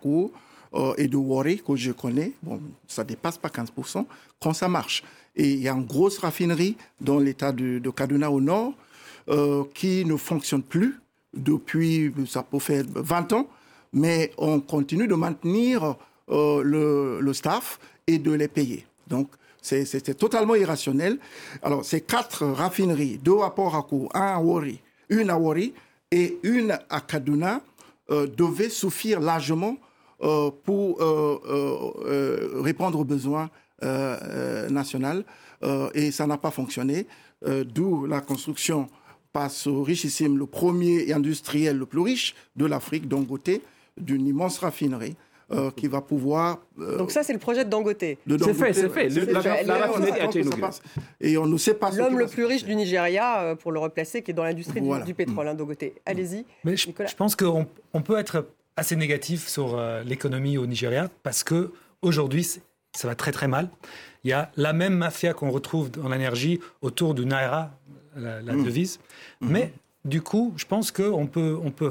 euh, 0.74 0.92
et 0.98 1.06
de 1.06 1.16
Wari, 1.16 1.62
que 1.64 1.76
je 1.76 1.92
connais. 1.92 2.32
Bon, 2.42 2.60
ça 2.88 3.04
ne 3.04 3.08
dépasse 3.08 3.38
pas 3.38 3.48
15% 3.48 4.04
quand 4.40 4.52
ça 4.52 4.68
marche. 4.68 5.04
Et 5.36 5.52
il 5.52 5.60
y 5.60 5.68
a 5.68 5.72
une 5.72 5.86
grosse 5.86 6.18
raffinerie 6.18 6.76
dans 7.00 7.20
l'état 7.20 7.52
de, 7.52 7.78
de, 7.78 7.90
Kaduna 7.90 8.30
au 8.30 8.40
nord 8.40 8.72
qui 9.74 10.04
ne 10.04 10.16
fonctionne 10.16 10.62
plus 10.62 11.00
depuis, 11.34 12.12
ça 12.28 12.44
peut 12.44 12.60
faire 12.60 12.84
20 12.94 13.32
ans, 13.32 13.48
mais 13.92 14.30
on 14.38 14.60
continue 14.60 15.08
de 15.08 15.16
maintenir 15.16 15.96
le, 16.28 17.18
le 17.20 17.32
staff 17.34 17.80
et 18.06 18.18
de 18.18 18.30
les 18.30 18.46
payer. 18.46 18.86
Donc, 19.06 19.28
c'était 19.62 20.14
totalement 20.14 20.54
irrationnel. 20.54 21.18
Alors, 21.62 21.84
ces 21.84 22.00
quatre 22.00 22.46
raffineries, 22.46 23.18
deux 23.18 23.40
à 23.40 23.50
Port 23.50 23.88
un 24.14 24.20
à 24.20 24.38
Wari, 24.38 24.80
une 25.08 25.30
à 25.30 25.38
Wari 25.38 25.74
et 26.10 26.38
une 26.44 26.78
à 26.88 27.00
Kaduna, 27.00 27.60
euh, 28.10 28.28
devaient 28.28 28.68
suffire 28.68 29.18
largement 29.18 29.76
euh, 30.22 30.52
pour 30.64 31.02
euh, 31.02 32.60
répondre 32.62 33.00
aux 33.00 33.04
besoins 33.04 33.50
nationaux. 34.70 35.22
et 35.94 36.10
ça 36.10 36.26
n'a 36.26 36.38
pas 36.38 36.50
fonctionné. 36.50 37.06
D'où 37.44 38.06
la 38.06 38.22
construction 38.22 38.88
passe 39.32 39.66
au 39.66 39.82
richissime, 39.82 40.38
le 40.38 40.46
premier 40.46 41.12
industriel 41.12 41.76
le 41.76 41.84
plus 41.84 42.00
riche 42.00 42.34
de 42.56 42.64
l'Afrique, 42.64 43.06
Dangote, 43.06 43.60
d'une 43.98 44.26
immense 44.26 44.58
raffinerie 44.58 45.16
euh, 45.52 45.70
qui 45.70 45.86
va 45.86 46.00
pouvoir. 46.00 46.58
Euh, 46.80 46.98
Donc 46.98 47.12
ça, 47.12 47.22
c'est 47.22 47.32
le 47.32 47.38
projet 47.38 47.64
de 47.64 47.70
Dangote. 47.70 48.00
C'est 48.00 48.16
fait, 48.54 48.72
c'est 48.72 48.88
fait. 48.88 49.08
La, 49.08 49.90
Et 51.20 51.38
on 51.38 51.46
ne 51.46 51.56
sait 51.56 51.74
pas. 51.74 51.92
L'homme 51.92 52.18
le 52.18 52.26
plus 52.26 52.44
riche 52.44 52.64
du 52.64 52.74
Nigeria, 52.74 53.42
euh, 53.42 53.54
pour 53.54 53.70
le 53.70 53.78
replacer, 53.78 54.22
qui 54.22 54.32
est 54.32 54.34
dans 54.34 54.42
l'industrie 54.42 54.80
du, 55.04 55.14
pétrole, 55.14 55.46
hein, 55.46 55.54
Dangote. 55.54 55.84
Allez-y. 56.04 56.44
Mais 56.64 56.76
je, 56.76 56.88
je 56.88 57.14
pense 57.14 57.36
qu'on 57.36 57.68
on 57.92 58.02
peut 58.02 58.18
être 58.18 58.48
assez 58.76 58.96
négatif 58.96 59.46
sur 59.46 59.80
l'économie 60.04 60.58
au 60.58 60.66
Nigeria 60.66 61.08
parce 61.22 61.44
que 61.44 61.70
aujourd'hui, 62.02 62.44
ça 62.96 63.06
va 63.06 63.14
très 63.14 63.30
très 63.30 63.46
mal. 63.46 63.68
Il 64.24 64.30
y 64.30 64.32
a 64.32 64.50
la 64.56 64.72
même 64.72 64.94
mafia 64.96 65.32
qu'on 65.32 65.50
retrouve 65.50 65.92
dans 65.92 66.08
l'énergie 66.08 66.58
autour 66.82 67.14
du 67.14 67.24
naira, 67.24 67.70
la, 68.16 68.42
mmh. 68.42 68.64
devise. 68.64 68.98
Mmh. 69.40 69.48
Mais 69.48 69.72
du 70.04 70.22
coup, 70.22 70.52
je 70.56 70.64
pense 70.64 70.90
qu'on 70.90 71.28
peut, 71.28 71.56
on 71.62 71.70
peut 71.70 71.90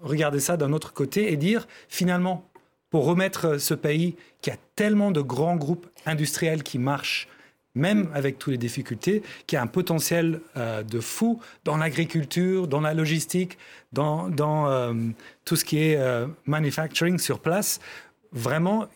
regarder 0.00 0.40
ça 0.40 0.56
d'un 0.56 0.72
autre 0.72 0.92
côté 0.92 1.32
et 1.32 1.36
dire 1.36 1.68
finalement, 1.88 2.44
pour 2.90 3.04
remettre 3.04 3.58
ce 3.58 3.74
pays 3.74 4.16
qui 4.40 4.50
a 4.50 4.56
tellement 4.74 5.10
de 5.10 5.20
grands 5.20 5.56
groupes 5.56 5.86
industriels 6.04 6.62
qui 6.62 6.78
marchent, 6.78 7.28
même 7.74 8.08
avec 8.14 8.38
toutes 8.38 8.52
les 8.52 8.58
difficultés, 8.58 9.22
qui 9.46 9.56
a 9.56 9.62
un 9.62 9.66
potentiel 9.66 10.40
euh, 10.56 10.82
de 10.82 11.00
fou 11.00 11.40
dans 11.64 11.76
l'agriculture, 11.76 12.68
dans 12.68 12.80
la 12.80 12.94
logistique, 12.94 13.58
dans, 13.92 14.28
dans 14.28 14.68
euh, 14.68 14.92
tout 15.44 15.56
ce 15.56 15.64
qui 15.64 15.78
est 15.78 15.96
euh, 15.96 16.26
manufacturing 16.46 17.18
sur 17.18 17.40
place. 17.40 17.80
Vraiment, 18.32 18.86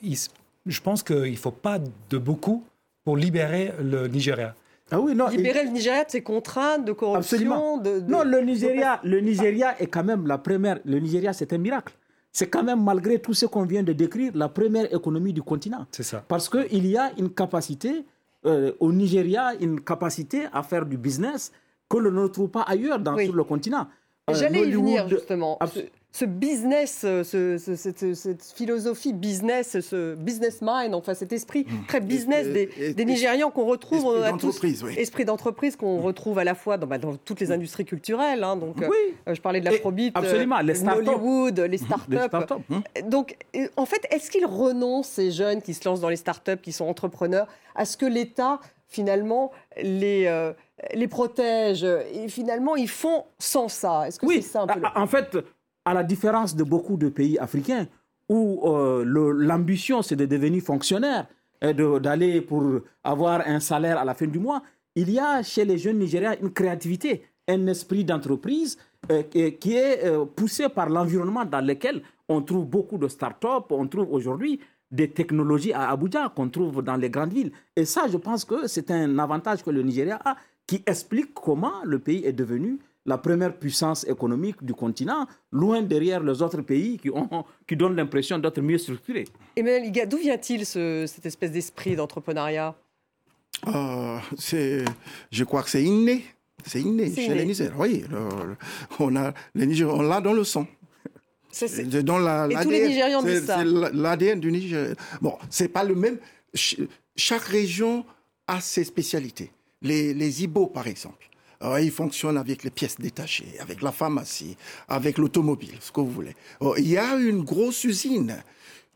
je 0.67 0.81
pense 0.81 1.03
qu'il 1.03 1.33
ne 1.33 1.37
faut 1.37 1.51
pas 1.51 1.79
de 2.11 2.19
beaucoup 2.19 2.65
pour 3.05 3.17
libérer 3.17 3.73
le 3.83 4.09
Nigeria. 4.09 4.55
Ah 4.91 4.99
oui, 4.99 5.15
non, 5.15 5.29
Libérer 5.29 5.65
le 5.65 5.71
Nigeria 5.71 6.05
de 6.05 6.11
ses 6.11 6.23
contraintes 6.23 6.85
de 6.85 6.93
corruption. 6.93 7.79
De, 7.79 8.01
Non, 8.01 8.25
le 8.25 8.41
Nigeria, 8.41 9.01
le 9.05 9.21
Nigeria 9.21 9.81
est 9.81 9.87
quand 9.87 10.03
même 10.03 10.27
la 10.27 10.39
première. 10.39 10.81
Le 10.85 10.99
Nigeria, 10.99 11.33
c'est 11.33 11.53
un 11.53 11.59
miracle 11.59 11.95
c'est 12.33 12.49
quand 12.49 12.63
même, 12.63 12.83
malgré 12.83 13.19
tout 13.19 13.35
ce 13.35 13.47
qu'on 13.47 13.65
vient 13.65 13.83
de 13.83 13.93
décrire, 13.93 14.33
la 14.35 14.49
première 14.49 14.93
économie 14.95 15.33
du 15.33 15.43
continent. 15.43 15.87
C'est 15.91 16.03
ça. 16.03 16.25
Parce 16.27 16.49
qu'il 16.49 16.87
y 16.87 16.97
a 16.97 17.13
une 17.19 17.31
capacité, 17.31 18.05
euh, 18.47 18.73
au 18.81 18.93
Nigeria, 18.93 19.55
une 19.61 19.81
capacité 19.81 20.47
à 20.53 20.63
faire 20.63 20.87
du 20.87 20.97
business 20.97 21.53
que 21.89 21.99
l'on 21.99 22.23
ne 22.23 22.29
trouve 22.29 22.51
pas 22.51 22.63
ailleurs 22.63 23.01
dans, 23.01 23.19
sur 23.19 23.35
le 23.35 23.45
continent. 23.45 23.87
J'allais 24.33 24.69
y 24.69 24.71
venir, 24.71 25.09
justement 25.09 25.59
ce 26.13 26.25
business, 26.25 27.03
euh, 27.05 27.23
cette, 27.23 28.43
philosophie 28.55 29.13
business, 29.13 29.79
ce 29.81 30.15
business 30.17 30.59
mind, 30.61 30.95
enfin 30.95 31.15
cet 31.15 31.33
esprit 31.33 31.65
mmh. 31.69 31.87
très 31.87 32.01
business 32.01 32.49
des, 32.49 32.95
des 32.95 33.05
Nigérians 33.05 33.51
qu'on 33.51 33.65
retrouve 33.65 34.17
esprit 34.17 34.31
d'entreprise, 34.31 34.83
oui. 34.83 34.95
esprit 34.99 35.25
d'entreprise 35.25 35.77
qu'on 35.77 35.99
mmh. 35.99 36.05
retrouve 36.05 36.39
à 36.39 36.45
la 36.45 36.55
fois 36.57 36.79
dans, 36.79 36.89
bah, 36.89 36.99
dans, 36.99 37.17
toutes 37.17 37.39
les 37.41 37.53
industries 37.53 37.85
culturelles. 37.85 38.43
Hein, 38.43 38.57
donc, 38.57 38.77
oui. 38.79 39.15
Euh, 39.29 39.35
je 39.35 39.41
parlais 39.41 39.61
de 39.61 39.67
l'afrobeat, 39.67 40.17
absolument, 40.17 40.59
les 40.61 40.83
Hollywood, 40.83 41.61
les 41.61 41.79
startups. 41.79 42.17
Mmh. 42.69 43.09
Donc, 43.09 43.37
en 43.77 43.87
fait, 43.87 44.07
est-ce 44.11 44.31
qu'ils 44.31 44.47
renoncent 44.47 45.09
ces 45.09 45.31
jeunes 45.31 45.63
qui 45.63 45.75
se 45.75 45.89
lancent 45.89 46.01
dans 46.01 46.09
les 46.09 46.17
startups, 46.17 46.59
qui 46.61 46.73
sont 46.73 46.87
entrepreneurs, 46.87 47.47
à 47.77 47.85
ce 47.85 47.97
que 47.97 48.07
l'État 48.07 48.61
finalement 48.89 49.53
les 49.81 50.27
euh, 50.27 50.53
les 50.95 51.07
protège 51.07 51.85
et 51.85 52.29
finalement 52.29 52.75
ils 52.75 52.89
font 52.89 53.25
sans 53.39 53.69
ça? 53.69 54.09
Est-ce 54.09 54.19
que 54.19 54.27
oui. 54.27 54.43
c'est 54.43 54.49
ça 54.49 54.63
un 54.63 54.67
peu 54.67 54.81
En 54.95 55.07
fait, 55.07 55.37
à 55.85 55.95
la 55.95 56.03
différence 56.05 56.55
de 56.57 56.65
beaucoup 56.65 56.97
de 56.97 57.09
pays 57.09 57.39
africains 57.39 57.87
où 58.29 58.63
euh, 58.69 59.05
l'ambition 59.05 60.03
c'est 60.03 60.17
de 60.17 60.27
devenir 60.27 60.63
fonctionnaire 60.63 61.27
et 61.63 61.75
d'aller 61.75 62.41
pour 62.41 62.65
avoir 63.05 63.43
un 63.47 63.61
salaire 63.61 63.99
à 63.99 64.05
la 64.05 64.15
fin 64.15 64.27
du 64.27 64.39
mois, 64.39 64.63
il 64.95 65.11
y 65.11 65.19
a 65.19 65.43
chez 65.43 65.65
les 65.65 65.77
jeunes 65.79 65.99
Nigériens 65.99 66.37
une 66.41 66.53
créativité, 66.53 67.23
un 67.49 67.67
esprit 67.67 68.05
d'entreprise 68.05 68.79
euh, 69.11 69.23
qui 69.25 69.75
est 69.75 70.05
euh, 70.05 70.25
poussé 70.25 70.69
par 70.69 70.89
l'environnement 70.89 71.45
dans 71.45 71.65
lequel 71.65 72.03
on 72.29 72.41
trouve 72.43 72.67
beaucoup 72.67 72.97
de 72.99 73.09
start-up, 73.09 73.65
on 73.71 73.87
trouve 73.89 74.11
aujourd'hui 74.13 74.61
des 74.91 75.11
technologies 75.11 75.73
à 75.73 75.91
Abuja 75.91 76.33
qu'on 76.35 76.49
trouve 76.49 76.83
dans 76.83 76.97
les 76.97 77.11
grandes 77.11 77.33
villes. 77.33 77.53
Et 77.77 77.85
ça, 77.85 78.07
je 78.09 78.17
pense 78.17 78.45
que 78.45 78.67
c'est 78.67 78.91
un 78.91 79.19
avantage 79.19 79.63
que 79.63 79.71
le 79.71 79.83
Nigeria 79.83 80.21
a 80.25 80.37
qui 80.67 80.83
explique 80.87 81.35
comment 81.35 81.83
le 81.85 81.99
pays 81.99 82.25
est 82.25 82.33
devenu 82.33 82.79
la 83.07 83.19
première 83.19 83.57
puissance 83.59 84.07
économique 84.07 84.63
du 84.63 84.75
continent, 84.75 85.27
loin 85.53 85.83
derrière 85.83 86.23
les 86.23 86.43
autres 86.43 86.61
pays 86.63 86.99
qui, 86.99 87.11
ont, 87.11 87.45
qui 87.67 87.77
donnent 87.77 87.97
l'impression 87.97 88.39
d'être 88.39 88.61
mieux 88.61 88.79
structurés. 88.79 89.27
Emmanuel 89.57 89.85
Liga, 89.85 90.07
d'où 90.07 90.19
vient-il 90.19 90.67
cette 90.67 91.25
espèce 91.25 91.51
d'esprit 91.51 91.97
d'entrepreneuriat? 91.97 92.75
Euh, 93.69 94.19
Je 95.31 95.45
crois 95.45 95.63
que 95.63 95.71
c'est 95.71 95.83
inné. 95.83 96.25
C'est 96.65 96.81
inné 96.81 97.11
chez 97.15 97.35
les 97.35 97.47
Nigériens. 97.47 97.73
Oui, 97.79 98.05
on 98.99 99.17
a 99.17 99.33
les 99.55 99.85
on 99.85 100.03
l'a 100.03 100.21
dans 100.21 100.35
le 100.35 100.45
sang. 100.45 100.67
C'est 101.51 101.89
dans 102.05 102.19
la, 102.19 102.47
Et 102.51 102.63
tous 102.63 102.71
les 102.71 102.87
Nigérians 102.89 103.23
disent 103.23 103.47
ça. 103.47 103.59
C'est 103.59 103.65
l'ADN 103.65 104.41
du 104.41 104.53
Niger. 104.53 104.95
Bon, 105.23 105.37
c'est 105.49 105.69
pas 105.69 105.85
le 105.85 105.95
même. 105.95 106.19
Chaque 107.17 107.43
région 107.43 108.05
a 108.47 108.61
ses 108.61 108.85
spécialités. 108.85 109.51
Les, 109.83 110.13
les 110.13 110.45
Ibo, 110.45 110.67
par 110.67 110.87
exemple 110.87 111.30
euh, 111.63 111.81
il 111.81 111.91
fonctionne 111.91 112.37
avec 112.39 112.65
les 112.65 112.71
pièces 112.71 112.97
détachées, 112.99 113.59
avec 113.61 113.83
la 113.83 113.93
pharmacie, 113.93 114.57
avec 114.89 115.19
l'automobile, 115.19 115.75
ce 115.81 115.93
que 115.93 116.01
vous 116.01 116.11
voulez. 116.11 116.35
Euh, 116.63 116.73
il 116.79 116.89
y 116.89 116.97
a 116.97 117.17
une 117.17 117.43
grosse 117.43 117.85
usine 117.85 118.43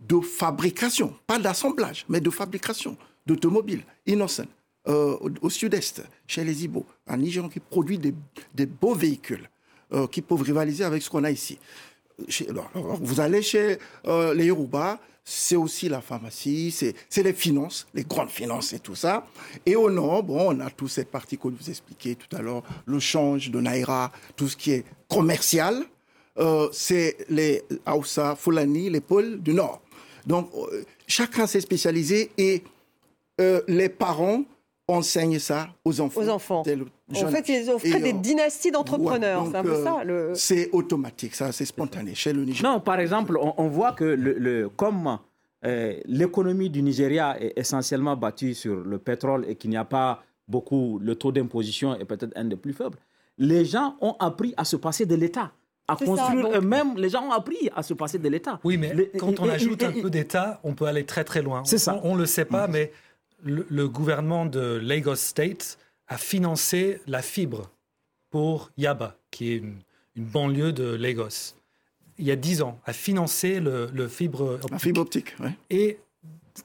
de 0.01 0.21
fabrication, 0.21 1.15
pas 1.27 1.39
d'assemblage, 1.39 2.05
mais 2.09 2.21
de 2.21 2.31
fabrication 2.31 2.97
d'automobiles, 3.27 3.85
Innocent, 4.07 4.45
euh, 4.89 5.17
au, 5.41 5.51
sud-est, 5.51 6.03
chez 6.27 6.45
les 6.45 6.65
Ibo, 6.65 6.85
un 7.07 7.17
Niger 7.17 7.49
qui 7.51 7.61
produit 7.61 7.99
des, 7.99 8.67
beaux 8.67 8.95
véhicules 8.95 9.49
qui 10.11 10.23
peuvent 10.23 10.43
rivaliser 10.43 10.83
avec 10.83 11.03
ce 11.03 11.09
qu'on 11.11 11.23
a 11.23 11.31
ici. 11.31 11.57
vous 12.75 13.21
allez 13.21 13.43
chez 13.43 13.79
les 14.35 14.47
Yoruba, 14.47 14.99
c'est 15.25 15.57
aussi 15.57 15.89
la 15.89 16.03
pharmacie, 16.03 16.71
c'est 16.71 17.23
les 17.23 17.33
finances, 17.33 17.87
les 17.95 18.05
grandes 18.05 18.31
finances 18.31 18.75
et 18.75 18.79
tout 18.79 18.95
ça. 18.95 19.27
Et 19.65 19.75
au 19.75 19.91
nord, 19.91 20.23
bon, 20.23 20.55
on 20.55 20.61
a 20.61 20.69
toute 20.71 20.91
cette 20.91 21.11
partie 21.11 21.39
que 21.39 21.49
vous 21.49 21.71
expliquez 21.71 22.15
tout 22.15 22.37
à 22.37 22.43
l'heure, 22.43 22.63
le 22.85 23.01
change 23.01 23.51
de 23.51 23.59
Naira, 23.59 24.13
tout 24.37 24.49
ce 24.49 24.57
qui 24.57 24.73
est 24.73 24.85
commercial. 25.09 25.83
Euh, 26.37 26.69
c'est 26.73 27.17
les 27.31 27.63
Aoussa, 27.87 28.37
Fulani, 28.37 28.91
les 28.91 29.01
pôles 29.01 29.41
du 29.41 29.55
nord. 29.55 29.81
Donc, 30.27 30.51
euh, 30.55 30.85
chacun 31.07 31.47
s'est 31.47 31.61
spécialisé 31.61 32.31
et 32.37 32.63
euh, 33.41 33.63
les 33.67 33.89
parents 33.89 34.45
enseignent 34.89 35.39
ça 35.39 35.69
aux 35.85 36.01
enfants. 36.01 36.21
Aux 36.21 36.29
enfants. 36.29 36.61
En 36.61 36.65
fait, 37.29 37.49
ils 37.49 37.71
ont 37.71 37.79
fait 37.79 38.01
des 38.01 38.13
dynasties 38.13 38.71
d'entrepreneurs. 38.71 39.47
c'est 39.51 39.57
un 39.57 39.63
peu 39.63 39.83
ça. 39.83 40.03
C'est 40.35 40.71
automatique, 40.73 41.35
ça, 41.35 41.53
c'est 41.53 41.65
spontané 41.65 42.15
chez 42.15 42.33
le 42.33 42.45
Niger. 42.45 42.71
Non, 42.71 42.81
par 42.81 43.01
exemple, 43.01 43.39
on, 43.41 43.69
voit 43.69 43.93
que 43.93 44.05
le, 44.05 44.69
comme 44.69 45.19
euh, 45.65 45.95
l'économie 46.07 46.71
du 46.71 46.83
Nigeria 46.83 47.41
est 47.41 47.55
essentiellement 47.57 48.17
bâtie 48.17 48.55
sur 48.55 48.77
le 48.77 48.99
pétrole 48.99 49.47
et 49.49 49.57
qu'il 49.57 49.71
n'y 49.71 49.77
a 49.77 49.85
pas 49.85 50.23
beaucoup, 50.49 50.99
le 51.03 51.15
taux 51.15 51.33
d'imposition 51.33 51.95
est 51.95 52.05
peut-être 52.05 52.33
un 52.37 52.45
des 52.45 52.57
plus 52.57 52.75
faibles, 52.75 52.99
les 53.39 53.65
gens 53.65 53.97
ont 54.01 54.15
appris 54.21 54.55
à 54.57 54.65
se 54.65 54.77
passer 54.77 55.07
de 55.07 55.15
l'État 55.15 55.53
à 55.87 55.97
construire 55.97 56.49
eux-mêmes. 56.55 56.97
Les 56.97 57.11
gens 57.11 57.27
ont 57.27 57.33
appris 57.33 57.69
à 57.75 57.83
se 57.83 57.95
passer 57.95 58.19
de 58.19 58.29
l'État. 58.29 58.59
Oui, 58.65 58.77
mais 58.79 59.11
quand 59.19 59.39
on 59.41 59.49
ajoute 59.49 59.83
un 59.83 59.93
peu 59.93 60.11
d'État, 60.11 60.61
on 60.65 60.75
peut 60.75 60.87
aller 60.87 61.05
très 61.05 61.25
très 61.25 61.43
loin. 61.43 61.63
C'est 61.65 61.79
ça. 61.79 62.01
On 62.05 62.15
ne 62.15 62.21
le 62.21 62.27
sait 62.27 62.45
pas, 62.45 62.69
mais 62.69 62.93
le, 63.45 63.89
gouvernement 63.89 64.47
de 64.47 64.81
Lagos 64.83 65.17
State 65.17 65.79
a 66.09 66.17
financé 66.17 67.01
la 67.07 67.23
fibre 67.23 67.71
pour 68.31 68.71
Yaba, 68.77 69.17
qui 69.31 69.53
est 69.53 69.57
une, 69.57 69.79
banlieue 70.17 70.73
de 70.73 70.95
Lagos. 70.95 71.55
Il 72.19 72.25
y 72.25 72.31
a 72.31 72.37
dix 72.37 72.63
ans, 72.63 72.81
a 72.85 72.93
financé 72.93 73.59
le, 73.61 74.09
fibre 74.09 74.55
optique. 74.55 74.71
La 74.71 74.79
fibre 74.79 75.01
optique. 75.01 75.37
Et 75.71 75.99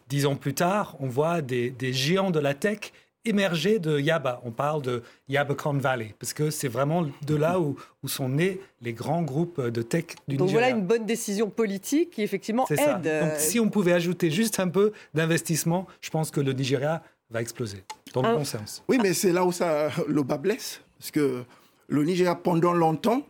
dix 0.07 0.25
ans 0.25 0.35
plus 0.35 0.53
tard, 0.53 0.95
on 0.99 1.07
voit 1.07 1.41
des, 1.41 1.71
des 1.71 1.91
géants 1.91 2.31
de 2.31 2.39
la 2.39 2.53
tech 2.53 2.91
émergé 3.25 3.79
de 3.79 3.99
Yaba. 3.99 4.41
On 4.43 4.51
parle 4.51 4.81
de 4.81 5.03
Yabacon 5.27 5.73
Valley, 5.73 6.15
parce 6.19 6.33
que 6.33 6.49
c'est 6.49 6.67
vraiment 6.67 7.05
de 7.25 7.35
là 7.35 7.59
où, 7.59 7.75
où, 8.03 8.07
sont 8.07 8.29
nés 8.29 8.61
les 8.81 8.93
grands 8.93 9.21
groupes 9.21 9.61
de 9.61 9.81
tech 9.81 10.05
du 10.27 10.37
Donc 10.37 10.49
voilà 10.49 10.69
une 10.69 10.85
bonne 10.85 11.05
décision 11.05 11.49
politique 11.49 12.11
qui 12.11 12.21
effectivement 12.21 12.65
aide. 12.69 12.77
Ça. 12.77 12.93
Donc 12.97 13.33
si 13.37 13.59
on 13.59 13.69
pouvait 13.69 13.93
ajouter 13.93 14.31
juste 14.31 14.59
un 14.59 14.69
peu 14.69 14.93
d'investissement, 15.13 15.87
je 16.01 16.09
pense 16.09 16.31
que 16.31 16.39
le 16.41 16.53
Nigeria 16.53 17.03
va 17.29 17.41
exploser, 17.41 17.83
dans 18.13 18.21
le 18.21 18.37
bon 18.37 18.45
sens. 18.45 18.83
Oui, 18.87 18.97
mais 19.01 19.13
c'est 19.13 19.31
là 19.31 19.45
où 19.45 19.51
ça, 19.51 19.89
le 20.07 20.23
bas 20.23 20.37
blesse, 20.37 20.81
parce 20.97 21.11
que 21.11 21.43
le 21.87 22.03
Nigeria, 22.03 22.35
pendant 22.35 22.73
longtemps, 22.73 23.23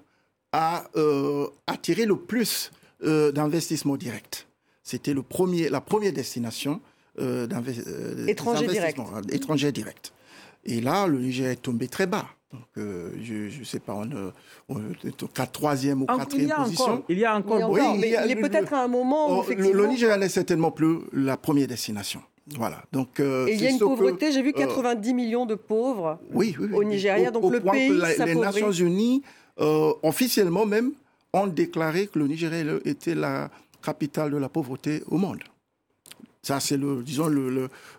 a 0.51 0.85
euh, 0.95 1.47
attiré 1.67 2.05
le 2.05 2.15
plus 2.15 2.71
euh, 3.03 3.31
d'investissements 3.31 3.97
directs. 3.97 4.47
C'était 4.83 5.13
le 5.13 5.21
premier, 5.21 5.69
la 5.69 5.81
première 5.81 6.13
destination 6.13 6.81
euh, 7.19 7.47
euh 7.51 8.27
étranger 8.27 8.67
direct. 8.67 8.99
étranger 9.31 9.71
direct. 9.71 10.13
Et 10.65 10.81
là, 10.81 11.07
le 11.07 11.19
Niger 11.19 11.49
est 11.49 11.61
tombé 11.61 11.87
très 11.87 12.05
bas. 12.05 12.25
Donc, 12.51 12.61
euh, 12.77 13.11
je 13.21 13.59
ne 13.59 13.63
sais 13.63 13.79
pas, 13.79 13.93
on, 13.93 14.79
est 15.05 15.23
au 15.23 15.27
troisième 15.51 16.01
ou 16.01 16.05
quatrième 16.05 16.49
position. 16.63 17.03
il 17.07 17.19
y 17.19 17.25
a 17.25 17.35
encore. 17.35 17.69
Oui, 17.69 17.81
mais 17.99 18.15
il, 18.25 18.31
est 18.31 18.35
peut-être 18.35 18.73
à 18.73 18.83
un 18.83 18.87
moment 18.87 19.31
où, 19.31 19.39
oh, 19.39 19.43
effectivement... 19.43 19.83
Le, 19.83 19.87
Niger 19.87 20.17
n'est 20.17 20.29
certainement 20.29 20.71
plus 20.71 20.97
la 21.13 21.37
première 21.37 21.67
destination. 21.67 22.21
Voilà. 22.57 22.81
Donc, 22.91 23.19
et 23.19 23.53
il 23.53 23.61
y 23.61 23.67
a 23.67 23.69
une 23.69 23.77
pauvreté, 23.77 24.31
j'ai 24.31 24.41
vu 24.41 24.53
90 24.53 25.13
millions 25.13 25.45
de 25.45 25.53
pauvres 25.53 26.17
oui, 26.33 26.55
oui, 26.59 26.69
au 26.73 26.83
Nigeria. 26.83 27.29
donc 27.29 27.51
le 27.51 27.59
pays 27.59 27.91
Les 28.25 28.35
Nations 28.35 28.71
Unies, 28.71 29.21
officiellement 29.57 30.65
même, 30.65 30.93
ont 31.33 31.47
déclaré 31.47 32.07
que 32.07 32.17
le 32.17 32.27
Nigeria 32.27 32.79
était 32.85 33.15
la 33.15 33.49
capitale 33.83 34.31
de 34.31 34.37
la 34.37 34.49
pauvreté 34.49 35.03
au 35.07 35.17
monde. 35.17 35.39
Ça, 36.49 36.59
c'est 36.59 36.77
le, 36.77 37.03
disons, 37.03 37.29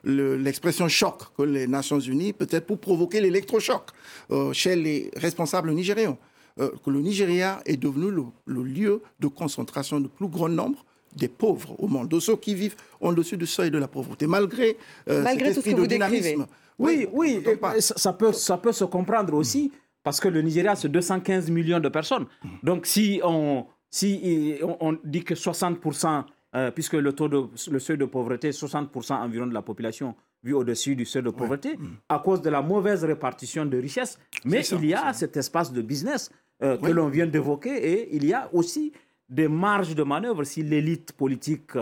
l'expression 0.03 0.87
le, 0.87 0.91
choc 0.91 1.23
que 1.39 1.45
les 1.45 1.69
Nations 1.69 2.01
Unies, 2.01 2.33
peut-être 2.33 2.67
pour 2.67 2.81
provoquer 2.81 3.21
l'électrochoc 3.21 3.91
euh, 4.33 4.53
chez 4.53 4.75
les 4.75 5.09
responsables 5.15 5.71
nigériens, 5.71 6.19
euh, 6.59 6.69
que 6.85 6.91
le 6.91 7.01
Nigeria 7.01 7.61
est 7.65 7.77
devenu 7.77 8.11
le, 8.11 8.63
lieu 8.65 9.03
de 9.21 9.29
concentration 9.29 10.01
du 10.01 10.09
plus 10.09 10.27
grand 10.27 10.49
nombre 10.49 10.85
des 11.15 11.29
pauvres 11.29 11.77
au 11.79 11.87
monde, 11.87 12.09
de 12.09 12.19
ceux 12.19 12.35
qui 12.35 12.57
vivent 12.57 12.75
en-dessus 13.01 13.37
du 13.37 13.47
seuil 13.47 13.71
de 13.71 13.79
la 13.79 13.87
pauvreté, 13.87 14.27
malgré, 14.27 14.77
euh, 15.09 15.23
malgré 15.23 15.55
tout 15.55 15.61
ce 15.61 15.71
que 15.71 15.77
vous 15.77 15.87
dynamisme. 15.87 16.49
Oui, 16.77 17.07
oui, 17.13 17.45
ça, 17.79 18.13
peut, 18.15 18.33
ça 18.33 18.57
peut 18.57 18.73
se 18.73 18.85
comprendre 18.85 19.33
aussi, 19.35 19.71
parce 20.03 20.19
que 20.19 20.27
le 20.27 20.43
Nigeria, 20.43 20.75
c'est 20.75 20.89
215 20.89 21.51
millions 21.53 21.79
de 21.79 21.89
personnes. 21.89 22.27
Donc, 22.65 22.87
si 22.87 23.21
on, 23.23 23.67
si 23.93 24.57
on 24.81 24.99
dit 25.05 25.23
que 25.23 25.35
60% 25.35 26.25
euh, 26.55 26.71
puisque 26.71 26.95
le, 26.95 27.13
taux 27.13 27.29
de, 27.29 27.45
le 27.71 27.79
seuil 27.79 27.97
de 27.99 28.05
pauvreté, 28.05 28.51
60% 28.51 29.15
environ 29.15 29.47
de 29.47 29.55
la 29.55 29.63
population 29.63 30.15
vit 30.43 30.53
au-dessus 30.53 30.97
du 30.97 31.05
seuil 31.05 31.23
de 31.23 31.31
pauvreté, 31.31 31.77
mm. 31.77 31.87
à 32.09 32.19
cause 32.19 32.43
de 32.43 32.51
la 32.51 32.63
mauvaise 32.63 33.05
répartition 33.05 33.67
de 33.67 33.77
richesses. 33.79 34.19
Mais 34.45 34.67
il 34.67 34.87
y 34.87 34.95
a 34.95 35.13
cet 35.13 35.37
espace 35.37 35.73
de 35.73 35.83
business 35.83 36.31
euh, 36.63 36.77
que 36.77 36.91
l'on 36.91 37.09
vient 37.09 37.27
d'évoquer 37.27 37.71
et 37.71 38.17
il 38.17 38.25
y 38.27 38.33
a 38.33 38.49
aussi 38.53 38.93
des 39.29 39.49
marges 39.49 39.95
de 39.95 40.03
manœuvre 40.03 40.45
si 40.45 40.63
l'élite 40.63 41.13
politique 41.13 41.73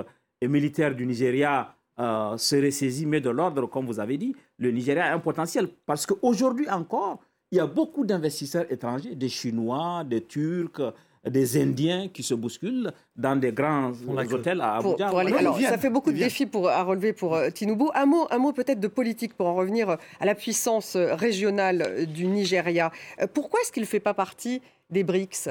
et 0.41 0.49
militaire 0.49 0.95
du 0.95 1.07
Nigeria 1.07 1.75
euh, 1.99 2.37
serait 2.37 2.71
saisie, 2.71 3.07
mais 3.07 3.21
de 3.21 3.31
l'ordre, 3.31 3.67
comme 3.67 3.87
vous 3.87 3.99
avez 3.99 4.19
dit, 4.19 4.37
le 4.59 4.71
Nigeria 4.71 5.07
a 5.07 5.15
un 5.15 5.19
potentiel. 5.19 5.69
Parce 5.87 6.07
qu'aujourd'hui 6.07 6.69
encore, 6.69 7.21
il 7.51 7.57
y 7.57 7.61
a 7.61 7.67
beaucoup 7.67 8.05
d'investisseurs 8.05 8.71
étrangers, 8.71 9.15
des 9.15 9.29
Chinois, 9.29 10.05
des 10.05 10.23
Turcs, 10.25 10.81
des 11.31 11.61
Indiens 11.61 12.09
qui 12.09 12.23
se 12.23 12.35
bousculent 12.35 12.91
dans 13.17 13.37
des 13.37 13.53
grands 13.53 13.93
hôtels 14.33 14.61
à 14.61 14.77
Abuja. 14.77 15.09
alors, 15.09 15.61
ça 15.61 15.79
fait 15.79 15.91
beaucoup 15.91 16.13
de 16.13 16.19
défis 16.19 16.47
pour, 16.47 16.69
à 16.69 16.83
relever 16.83 17.13
pour 17.13 17.35
euh, 17.35 17.51
Tinubu. 17.51 17.85
Un 17.95 18.07
mot, 18.07 18.27
un 18.31 18.39
mot 18.39 18.53
peut-être 18.53 18.81
de 18.81 18.89
politique 18.89 19.35
pour 19.35 19.47
en 19.47 19.55
revenir 19.55 19.97
à 20.21 20.27
la 20.27 20.35
puissance 20.35 20.97
régionale 20.97 22.07
du 22.07 22.27
Nigeria. 22.27 22.91
Euh, 23.21 23.27
pourquoi 23.33 23.61
est-ce 23.61 23.73
qu'il 23.73 23.83
ne 23.83 23.87
fait 23.89 24.01
pas 24.01 24.15
partie 24.15 24.63
des 24.91 25.05
BRICS, 25.05 25.49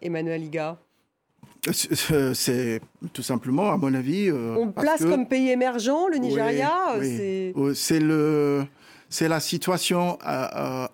Emmanuel 0.00 0.44
Iga? 0.44 0.78
Euh, 2.10 2.34
c'est 2.34 2.80
tout 3.12 3.22
simplement, 3.22 3.72
à 3.72 3.76
mon 3.76 3.92
avis. 3.94 4.30
On 4.32 4.70
place 4.70 5.04
comme 5.04 5.26
pays 5.26 5.50
émergent 5.50 6.08
le 6.10 6.18
Nigeria. 6.18 6.70
C'est 7.74 8.00
le, 8.00 8.64
c'est 9.08 9.28
la 9.28 9.40
situation 9.40 10.18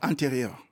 intérieure 0.02 0.63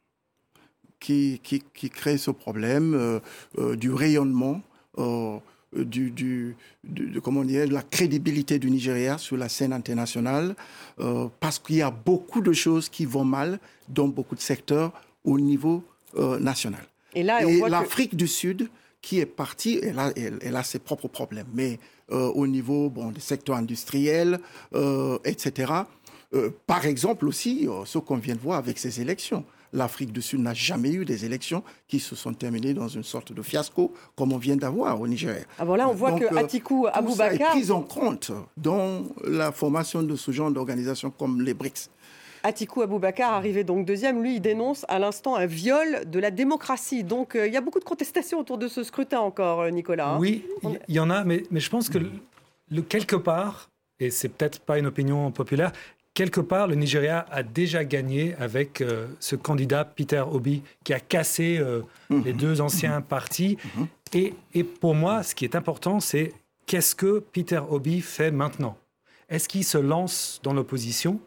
qui, 1.03 1.41
qui, 1.75 1.91
crée 1.91 2.17
ce 2.17 2.31
problème 2.31 2.95
euh, 2.95 3.19
euh, 3.59 3.77
du 3.77 3.93
rayonnement, 3.93 4.63
euh, 4.99 5.39
du, 5.75 6.11
du, 6.11 6.57
de, 6.85 7.19
comment 7.19 7.43
dire, 7.43 7.69
de 7.69 7.75
la 7.75 7.83
crédibilité 7.83 8.59
du 8.59 8.71
Nigeria 8.71 9.19
sur 9.19 9.37
la 9.37 9.49
scène 9.49 9.73
internationale, 9.73 10.55
parce 11.41 11.59
qu'il 11.59 11.77
y 11.77 11.83
a 11.83 11.91
beaucoup 11.91 12.43
de 12.43 12.53
choses 12.53 12.91
qui 12.91 13.07
vont 13.07 13.25
mal 13.25 13.59
dans 13.89 14.07
beaucoup 14.07 14.35
de 14.35 14.41
secteurs 14.41 14.93
au 15.25 15.41
niveau 15.41 15.83
national. 16.41 16.85
Et 17.15 17.23
là, 17.23 17.41
l'Afrique 17.71 18.15
du 18.17 18.29
Sud, 18.29 18.69
qui 19.01 19.19
est 19.19 19.27
partie, 19.27 19.81
elle 19.83 19.99
a, 19.99 20.13
elle, 20.15 20.57
a 20.57 20.63
ses 20.63 20.79
propres 20.79 21.09
problèmes, 21.09 21.49
mais 21.55 21.79
au 22.11 22.47
niveau 22.47 22.91
bon, 22.91 23.11
des 23.11 23.21
secteurs 23.21 23.57
industriels, 23.57 24.41
etc. 25.25 25.73
par 26.67 26.85
exemple 26.85 27.27
aussi, 27.27 27.67
ce 27.87 27.97
qu'on 27.97 28.19
vient 28.19 28.35
de 28.35 28.41
voir 28.41 28.59
avec 28.59 28.77
ces 28.79 29.01
élections 29.01 29.43
l'Afrique 29.73 30.13
du 30.13 30.23
Sud 30.23 30.41
n'a 30.41 30.55
jamais 30.55 30.93
eu 30.93 31.05
des 31.05 31.25
élections 31.25 31.63
qui 31.89 31.99
se 32.01 32.15
sont 32.15 32.33
terminées 32.35 32.75
dans 32.75 32.89
une 32.89 33.03
sorte 33.05 33.33
de 33.33 33.43
fiasco 33.43 33.93
comme 34.17 34.33
on 34.33 34.39
vient 34.39 34.57
d'avoir 34.57 35.01
au 35.01 35.07
Niger. 35.07 35.45
Ah 35.59 35.65
bon, 35.65 35.75
là, 35.75 35.89
on 35.89 35.95
voit 35.95 36.13
que 36.13 36.25
euh, 36.25 36.39
Atikou 36.39 36.87
Abubakar... 36.93 37.57
est 37.57 37.61
pris 37.61 37.71
en 37.71 37.83
compte 37.83 38.33
dans 38.57 39.03
la 39.25 39.53
formation 39.53 40.03
de 40.03 40.17
ce 40.17 40.31
genre 40.31 40.51
d'organisation 40.51 41.11
comme 41.11 41.41
les 41.43 41.55
BRICS. 41.55 41.91
Atikou 42.45 42.83
Abubakar, 42.83 43.33
arrivé 43.35 43.63
donc 43.63 43.87
deuxième, 43.87 44.23
lui, 44.23 44.37
il 44.37 44.41
dénonce 44.41 44.85
à 44.89 44.99
l'instant 44.99 45.37
un 45.37 45.47
viol 45.47 46.03
de 46.07 46.19
la 46.19 46.31
démocratie. 46.31 47.05
Donc 47.05 47.37
euh, 47.37 47.47
il 47.47 47.53
y 47.53 47.57
a 47.57 47.61
beaucoup 47.61 47.79
de 47.79 47.85
contestations 47.85 48.41
autour 48.41 48.59
de 48.59 48.69
ce 48.69 48.83
scrutin 48.83 49.21
encore, 49.21 49.61
euh, 49.61 49.71
Nicolas. 49.71 50.11
Hein. 50.15 50.19
oui, 50.19 50.45
il 50.89 50.95
y, 50.95 51.01
en 51.01 51.11
a, 51.11 51.25
mais, 51.25 51.45
mais 51.51 51.61
je 51.61 51.71
pense 51.71 51.89
que 51.89 51.99
le, 51.99 52.83
quelque 52.83 53.17
part, 53.17 53.71
et 54.01 54.11
c'est 54.11 54.29
peut-être 54.29 54.61
pas 54.61 54.79
une 54.79 54.87
opinion 54.87 55.31
populaire, 55.31 55.73
quelque 56.15 56.41
part, 56.41 56.67
le 56.67 56.75
Nigeria 56.75 57.27
a 57.31 57.43
déjà 57.43 57.85
gagné 57.85 58.35
avec 58.37 58.81
euh, 58.81 59.07
ce 59.21 59.37
candidat 59.37 59.85
Peter 59.85 60.21
Obi 60.21 60.63
qui 60.85 60.93
a 60.93 61.01
cassé 61.01 61.59
euh, 61.59 61.83
mhm. 62.11 62.25
les 62.25 62.33
deux 62.33 62.61
anciens 62.61 63.01
mhm. 63.01 63.05
partis. 63.05 63.59
Mhm. 63.77 63.87
Et, 64.15 64.35
et, 64.55 64.65
pour 64.65 64.95
moi, 64.95 65.23
ce 65.23 65.35
qui 65.35 65.45
est 65.45 65.57
important, 65.57 66.01
c'est 66.01 66.33
qu'est-ce 66.67 66.95
que 66.95 67.21
Peter 67.33 67.61
Obi 67.71 68.01
fait 68.01 68.31
maintenant? 68.31 68.77
Est-ce 69.29 69.49
qu'il 69.49 69.65
se 69.65 69.79
lance 69.79 70.41
dans 70.43 70.53
l'opposition? 70.53 71.19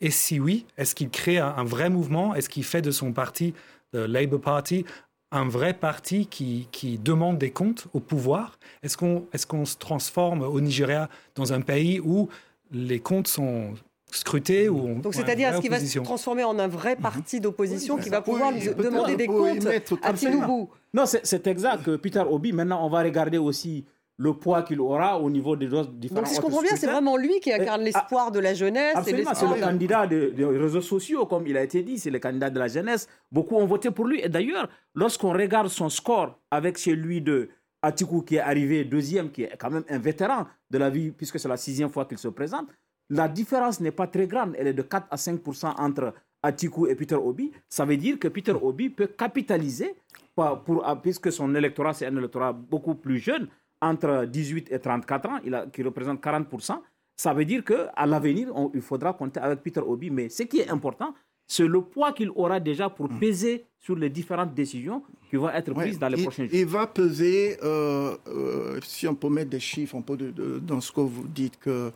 Et 0.00 0.10
si 0.10 0.38
oui, 0.38 0.64
est-ce 0.78 0.94
qu'il 0.94 1.10
crée 1.10 1.38
un, 1.38 1.64
vrai 1.64 1.90
mouvement? 1.90 2.34
Est-ce 2.34 2.48
qu'il 2.48 2.64
fait 2.64 2.80
de 2.80 2.90
son 2.90 3.12
parti, 3.12 3.52
le 3.92 4.06
Labour 4.06 4.40
Party, 4.40 4.86
un 5.32 5.46
vrai 5.48 5.74
parti 5.74 6.26
qui, 6.26 6.68
qui 6.70 6.96
demande 6.96 7.38
des 7.38 7.50
comptes 7.50 7.88
au 7.92 8.00
pouvoir? 8.00 8.58
Est-ce 8.82 8.96
qu'on 8.96 9.26
est 9.32 9.44
qu'on 9.44 9.66
se 9.66 9.76
transforme 9.76 10.42
au 10.42 10.60
Nigeria 10.60 11.10
dans 11.34 11.52
un 11.52 11.60
pays 11.60 12.00
où 12.00 12.28
les 12.70 13.00
comptes 13.00 13.28
sont 13.28 13.74
scruter 14.12 14.68
ou 14.68 15.00
Donc 15.00 15.14
c'est-à-dire 15.14 15.54
ce 15.54 15.60
qui 15.60 15.68
va 15.68 15.80
se 15.80 15.98
transformer 16.00 16.44
en 16.44 16.58
un 16.58 16.68
vrai 16.68 16.96
parti 16.96 17.40
d'opposition 17.40 17.96
qui 17.96 18.08
va 18.08 18.20
pouvoir 18.20 18.52
demander 18.52 19.16
des 19.16 19.26
comptes 19.26 19.66
à 20.02 20.12
Tinubu. 20.12 20.68
Non, 20.92 21.04
c'est 21.06 21.46
exact. 21.46 21.96
Peter 21.96 22.22
Obi, 22.28 22.52
maintenant, 22.52 22.84
on 22.84 22.90
va 22.90 23.02
regarder 23.02 23.38
aussi 23.38 23.84
le 24.20 24.34
poids 24.34 24.62
qu'il 24.62 24.80
aura 24.80 25.18
au 25.18 25.30
niveau 25.30 25.56
des 25.56 25.64
différents 25.64 26.20
Donc 26.20 26.26
si 26.26 26.34
je 26.34 26.40
comprends 26.42 26.60
bien, 26.60 26.76
c'est 26.76 26.86
vraiment 26.86 27.16
lui 27.16 27.40
qui 27.40 27.50
incarne 27.50 27.80
l'espoir 27.80 28.30
de 28.30 28.38
la 28.38 28.52
jeunesse. 28.52 28.94
Absolument, 28.94 29.30
c'est 29.34 29.46
le 29.46 29.60
candidat 29.60 30.06
des, 30.06 30.44
réseaux 30.44 30.82
sociaux, 30.82 31.24
comme 31.24 31.46
il 31.46 31.56
a 31.56 31.62
été 31.62 31.82
dit, 31.82 31.98
c'est 31.98 32.10
le 32.10 32.18
candidat 32.18 32.50
de 32.50 32.58
la 32.58 32.68
jeunesse. 32.68 33.08
Beaucoup 33.32 33.56
ont 33.56 33.64
voté 33.64 33.90
pour 33.90 34.04
lui. 34.04 34.20
Et 34.20 34.28
d'ailleurs, 34.28 34.68
lorsqu'on 34.94 35.32
regarde 35.32 35.68
son 35.68 35.88
score 35.88 36.38
avec 36.50 36.76
celui 36.76 37.22
de 37.22 37.48
Atiku 37.80 38.20
qui 38.22 38.36
est 38.36 38.40
arrivé 38.40 38.84
deuxième, 38.84 39.30
qui 39.30 39.44
est 39.44 39.56
quand 39.58 39.70
même 39.70 39.84
un 39.88 39.98
vétéran 39.98 40.46
de 40.70 40.76
la 40.76 40.90
vie, 40.90 41.12
puisque 41.12 41.40
c'est 41.40 41.48
la 41.48 41.56
sixième 41.56 41.88
fois 41.88 42.04
qu'il 42.04 42.18
se 42.18 42.28
présente, 42.28 42.68
la 43.10 43.28
différence 43.28 43.80
n'est 43.80 43.90
pas 43.90 44.06
très 44.06 44.26
grande. 44.26 44.54
Elle 44.58 44.68
est 44.68 44.72
de 44.72 44.82
4 44.82 45.08
à 45.10 45.16
5% 45.16 45.74
entre 45.78 46.14
Atiku 46.42 46.86
et 46.86 46.94
Peter 46.94 47.16
Obi. 47.16 47.52
Ça 47.68 47.84
veut 47.84 47.96
dire 47.96 48.18
que 48.18 48.28
Peter 48.28 48.52
Obi 48.52 48.88
peut 48.88 49.08
capitaliser, 49.08 49.94
pour, 50.34 50.84
puisque 51.02 51.30
son 51.30 51.54
électorat, 51.54 51.92
c'est 51.92 52.06
un 52.06 52.16
électorat 52.16 52.52
beaucoup 52.52 52.94
plus 52.94 53.18
jeune, 53.18 53.48
entre 53.82 54.24
18 54.26 54.72
et 54.72 54.78
34 54.78 55.28
ans, 55.28 55.38
il 55.44 55.54
a, 55.54 55.66
qui 55.66 55.82
représente 55.82 56.22
40%. 56.22 56.80
Ça 57.16 57.34
veut 57.34 57.44
dire 57.44 57.64
qu'à 57.64 58.06
l'avenir, 58.06 58.52
il 58.74 58.80
faudra 58.80 59.12
compter 59.12 59.40
avec 59.40 59.62
Peter 59.62 59.80
Obi. 59.80 60.10
Mais 60.10 60.28
ce 60.28 60.44
qui 60.44 60.60
est 60.60 60.70
important, 60.70 61.14
c'est 61.50 61.66
le 61.66 61.80
poids 61.82 62.12
qu'il 62.12 62.30
aura 62.36 62.60
déjà 62.60 62.88
pour 62.88 63.10
mm. 63.10 63.18
peser 63.18 63.64
sur 63.80 63.96
les 63.96 64.08
différentes 64.08 64.54
décisions 64.54 65.02
qui 65.28 65.34
vont 65.34 65.50
être 65.50 65.74
prises 65.74 65.98
dans 65.98 66.08
les 66.08 66.22
prochains 66.22 66.44
jours. 66.44 66.54
Il 66.54 66.64
va 66.66 66.86
peser, 66.86 67.56
euh, 67.64 68.16
euh, 68.28 68.78
si 68.84 69.08
on 69.08 69.16
peut 69.16 69.28
mettre 69.28 69.50
des 69.50 69.58
chiffres 69.58 70.00
de, 70.16 70.60
dans 70.60 70.80
ce 70.80 70.92
que 70.92 71.00
vous 71.00 71.26
dites, 71.26 71.58
que 71.58 71.90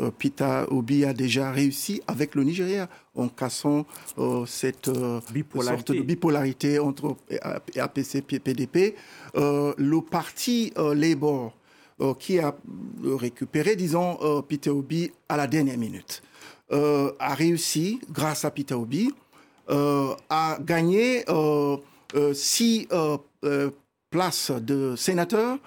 euh, 0.00 0.10
Peter 0.16 0.62
Obi 0.68 1.04
a 1.04 1.12
déjà 1.12 1.50
réussi 1.50 2.00
avec 2.06 2.36
le 2.36 2.44
Nigeria 2.44 2.88
en 3.16 3.26
cassant 3.26 3.84
cette 4.46 4.86
sorte 4.86 5.90
de 5.92 6.02
bipolarité 6.02 6.78
entre 6.78 7.16
APC 7.76 8.16
et 8.30 8.38
PDP. 8.38 8.94
le 9.34 10.00
parti 10.00 10.72
Labour 10.76 11.52
qui 12.20 12.38
a 12.38 12.54
récupéré, 13.04 13.74
disons, 13.74 14.18
Peter 14.48 14.70
Obi 14.70 15.10
à 15.28 15.36
la 15.36 15.48
dernière 15.48 15.78
minute. 15.78 16.22
Euh, 16.72 17.12
a 17.18 17.34
réussi, 17.34 18.00
grâce 18.10 18.44
à 18.44 18.50
Peter 18.50 18.74
Obi, 18.74 19.12
euh, 19.70 20.14
à 20.28 20.56
gagner 20.60 21.24
euh, 21.28 21.76
six 22.32 22.86
places 24.10 24.52
de 24.52 24.94
sénateurs 24.96 25.58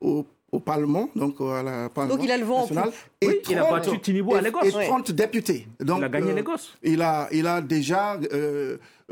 au, 0.00 0.24
Parlement, 0.60 1.08
donc 1.16 1.40
à 1.40 1.62
la 1.62 1.88
Parlement 1.88 2.16
Donc 2.16 2.24
il 2.24 2.30
a 2.30 2.36
le 2.36 2.44
vent 2.44 2.60
national, 2.60 2.92
et 3.20 3.42
il 3.48 3.58
a 3.58 3.70
battu 3.70 3.98
Tinubu 4.00 4.34
à 4.34 4.40
Lagos. 4.40 4.64
Et 4.64 4.70
30 4.70 5.12
députés. 5.12 5.66
Donc, 5.80 5.98
il 5.98 6.04
a 6.04 6.08
gagné 6.08 6.32
Lagos. 6.34 6.76
Il 6.82 7.02
a, 7.02 7.28
il 7.32 7.46
a 7.46 7.60
déjà 7.60 8.18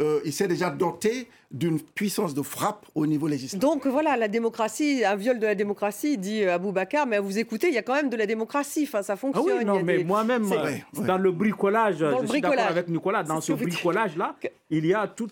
euh, 0.00 0.20
il 0.24 0.32
s'est 0.32 0.48
déjà 0.48 0.70
doté 0.70 1.28
d'une 1.50 1.80
puissance 1.80 2.32
de 2.32 2.42
frappe 2.42 2.86
au 2.94 3.06
niveau 3.06 3.26
législatif. 3.26 3.58
Donc 3.58 3.86
voilà, 3.86 4.16
la 4.16 4.28
démocratie, 4.28 5.04
un 5.04 5.16
viol 5.16 5.38
de 5.38 5.46
la 5.46 5.54
démocratie, 5.54 6.16
dit 6.16 6.42
euh, 6.42 6.54
Abou 6.54 6.72
Bakar, 6.72 7.06
mais 7.06 7.18
vous 7.18 7.38
écouter, 7.38 7.68
il 7.68 7.74
y 7.74 7.78
a 7.78 7.82
quand 7.82 7.94
même 7.94 8.08
de 8.08 8.16
la 8.16 8.26
démocratie, 8.26 8.84
enfin, 8.88 9.02
ça 9.02 9.16
fonctionne. 9.16 9.46
Ah 9.50 9.56
oui, 9.58 9.64
non, 9.64 9.82
mais 9.82 10.02
moi-même, 10.04 10.50
euh, 10.50 11.02
dans 11.02 11.18
le 11.18 11.32
bricolage, 11.32 11.96
je 11.98 12.26
suis 12.26 12.40
d'accord 12.40 12.58
avec 12.66 12.88
Nicolas, 12.88 13.24
dans 13.24 13.40
ce 13.40 13.52
bricolage-là, 13.52 14.36
il 14.70 14.86
y 14.86 14.94
a 14.94 15.06
tout, 15.06 15.28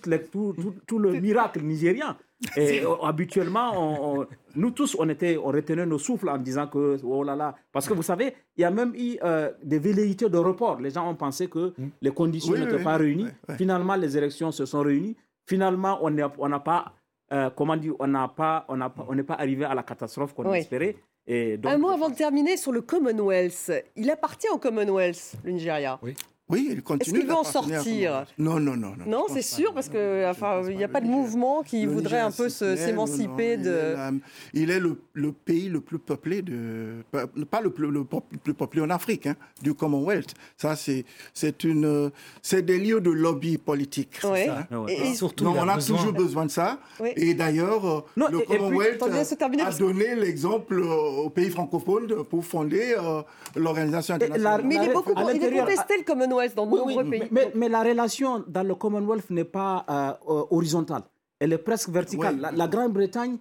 tout, 0.86 0.98
le 0.98 1.12
miracle 1.20 1.62
nigérien. 1.62 2.16
Et 2.56 2.82
habituellement, 3.02 4.24
nous 4.58 4.70
tous, 4.72 4.96
on, 4.98 5.08
était, 5.08 5.36
on 5.36 5.46
retenait 5.46 5.86
nos 5.86 5.98
souffles 5.98 6.28
en 6.28 6.38
disant 6.38 6.66
que, 6.66 6.98
oh 7.04 7.22
là 7.22 7.36
là, 7.36 7.54
parce 7.72 7.88
que 7.88 7.94
vous 7.94 8.02
savez, 8.02 8.34
il 8.56 8.62
y 8.62 8.64
a 8.64 8.70
même 8.70 8.92
eu 8.94 9.18
des 9.62 9.78
velléités 9.78 10.28
de 10.28 10.38
report. 10.38 10.80
Les 10.80 10.90
gens 10.90 11.08
ont 11.08 11.14
pensé 11.14 11.48
que 11.48 11.72
hmm. 11.78 11.90
les 12.02 12.10
conditions 12.10 12.54
n'étaient 12.54 12.82
pas 12.82 12.96
réunies. 12.96 13.28
Finalement, 13.56 13.94
les 13.96 14.16
élections 14.16 14.52
se 14.52 14.66
sont 14.66 14.80
réunis. 14.82 15.16
Finalement, 15.46 15.98
on 16.02 16.10
n'a 16.10 16.60
pas, 16.60 16.92
euh, 17.32 17.50
comment 17.56 17.76
dire, 17.76 17.94
on 17.98 18.06
n'a 18.06 18.28
pas, 18.28 18.66
on 18.68 19.14
n'est 19.14 19.22
pas 19.22 19.34
arrivé 19.34 19.64
à 19.64 19.74
la 19.74 19.82
catastrophe 19.82 20.34
qu'on 20.34 20.52
espérait. 20.52 20.96
Et 21.26 21.58
Un 21.64 21.78
mot 21.78 21.90
avant 21.90 22.08
de 22.08 22.14
terminer 22.14 22.56
sur 22.56 22.72
le 22.72 22.80
Commonwealth. 22.80 23.70
Il 23.96 24.10
appartient 24.10 24.48
au 24.50 24.58
Commonwealth, 24.58 25.36
le 25.44 25.52
Nigeria. 25.52 25.98
Oui. 26.02 26.14
Oui, 26.48 26.68
il 26.72 26.82
continue. 26.82 27.18
Est-ce 27.18 27.20
qu'il 27.20 27.28
veut 27.30 27.36
en 27.36 27.44
sortir 27.44 28.24
Non, 28.38 28.58
non, 28.58 28.74
non. 28.74 28.94
Non, 28.98 29.04
non 29.06 29.24
c'est 29.28 29.42
sûr, 29.42 29.74
parce 29.74 29.88
qu'il 29.88 30.24
enfin, 30.26 30.62
n'y 30.62 30.82
a 30.82 30.88
pas 30.88 31.02
de 31.02 31.06
mouvement 31.06 31.62
qui 31.62 31.84
voudrait 31.84 32.20
un 32.20 32.30
peu 32.30 32.48
s'émanciper 32.48 33.56
de. 33.58 33.96
Il 34.54 34.70
est 34.70 34.80
le, 34.80 34.98
le, 35.12 35.32
pays 35.32 35.68
le 35.68 35.80
plus 35.80 35.98
peuplé 35.98 36.40
de. 36.40 37.04
Pas 37.50 37.60
le 37.60 37.70
plus, 37.70 37.90
le 37.90 38.04
plus 38.04 38.54
peuplé 38.54 38.80
en 38.80 38.90
Afrique, 38.90 39.26
hein, 39.26 39.36
du 39.62 39.74
Commonwealth. 39.74 40.34
Ça, 40.56 40.74
c'est 40.74 41.04
une. 41.64 42.10
C'est 42.40 42.62
des 42.62 42.78
lieux 42.78 43.00
de 43.00 43.10
lobby 43.10 43.58
politique. 43.58 44.18
Oui. 44.24 44.46
Ça, 44.46 44.66
hein. 44.70 44.86
et, 44.88 45.14
surtout, 45.14 45.46
on 45.46 45.68
a 45.68 45.78
toujours 45.78 46.12
besoin 46.12 46.46
de 46.46 46.50
ça. 46.50 46.78
Et 47.16 47.34
d'ailleurs, 47.34 47.86
euh, 47.86 48.00
le 48.16 48.40
Commonwealth 48.40 49.02
a 49.02 49.72
donné 49.72 50.14
l'exemple 50.14 50.80
euh, 50.80 51.24
aux 51.24 51.30
pays 51.30 51.50
francophones 51.50 52.24
pour 52.24 52.44
fonder 52.44 52.94
euh, 52.98 53.22
l'organisation 53.54 54.14
internationale. 54.14 54.62
Mais 54.64 54.76
il 54.76 54.84
est 54.84 54.92
beaucoup. 54.92 55.12
Il 55.34 55.44
est 55.44 55.58
contesté 55.58 55.98
le 55.98 56.04
Commonwealth 56.04 56.37
dans 56.54 56.66
de 56.66 56.76
nombreux 56.76 57.04
pays. 57.04 57.28
Mais, 57.54 57.68
la 57.68 57.82
relation 57.82 58.44
dans 58.46 58.62
le 58.62 58.74
Commonwealth 58.74 59.30
n'est 59.30 59.44
pas 59.44 59.84
euh, 59.88 60.32
euh, 60.32 60.44
horizontale. 60.50 61.02
Elle 61.38 61.52
est 61.52 61.58
presque 61.58 61.88
verticale. 61.90 62.50
La, 62.54 62.68
Grande-Bretagne 62.68 63.38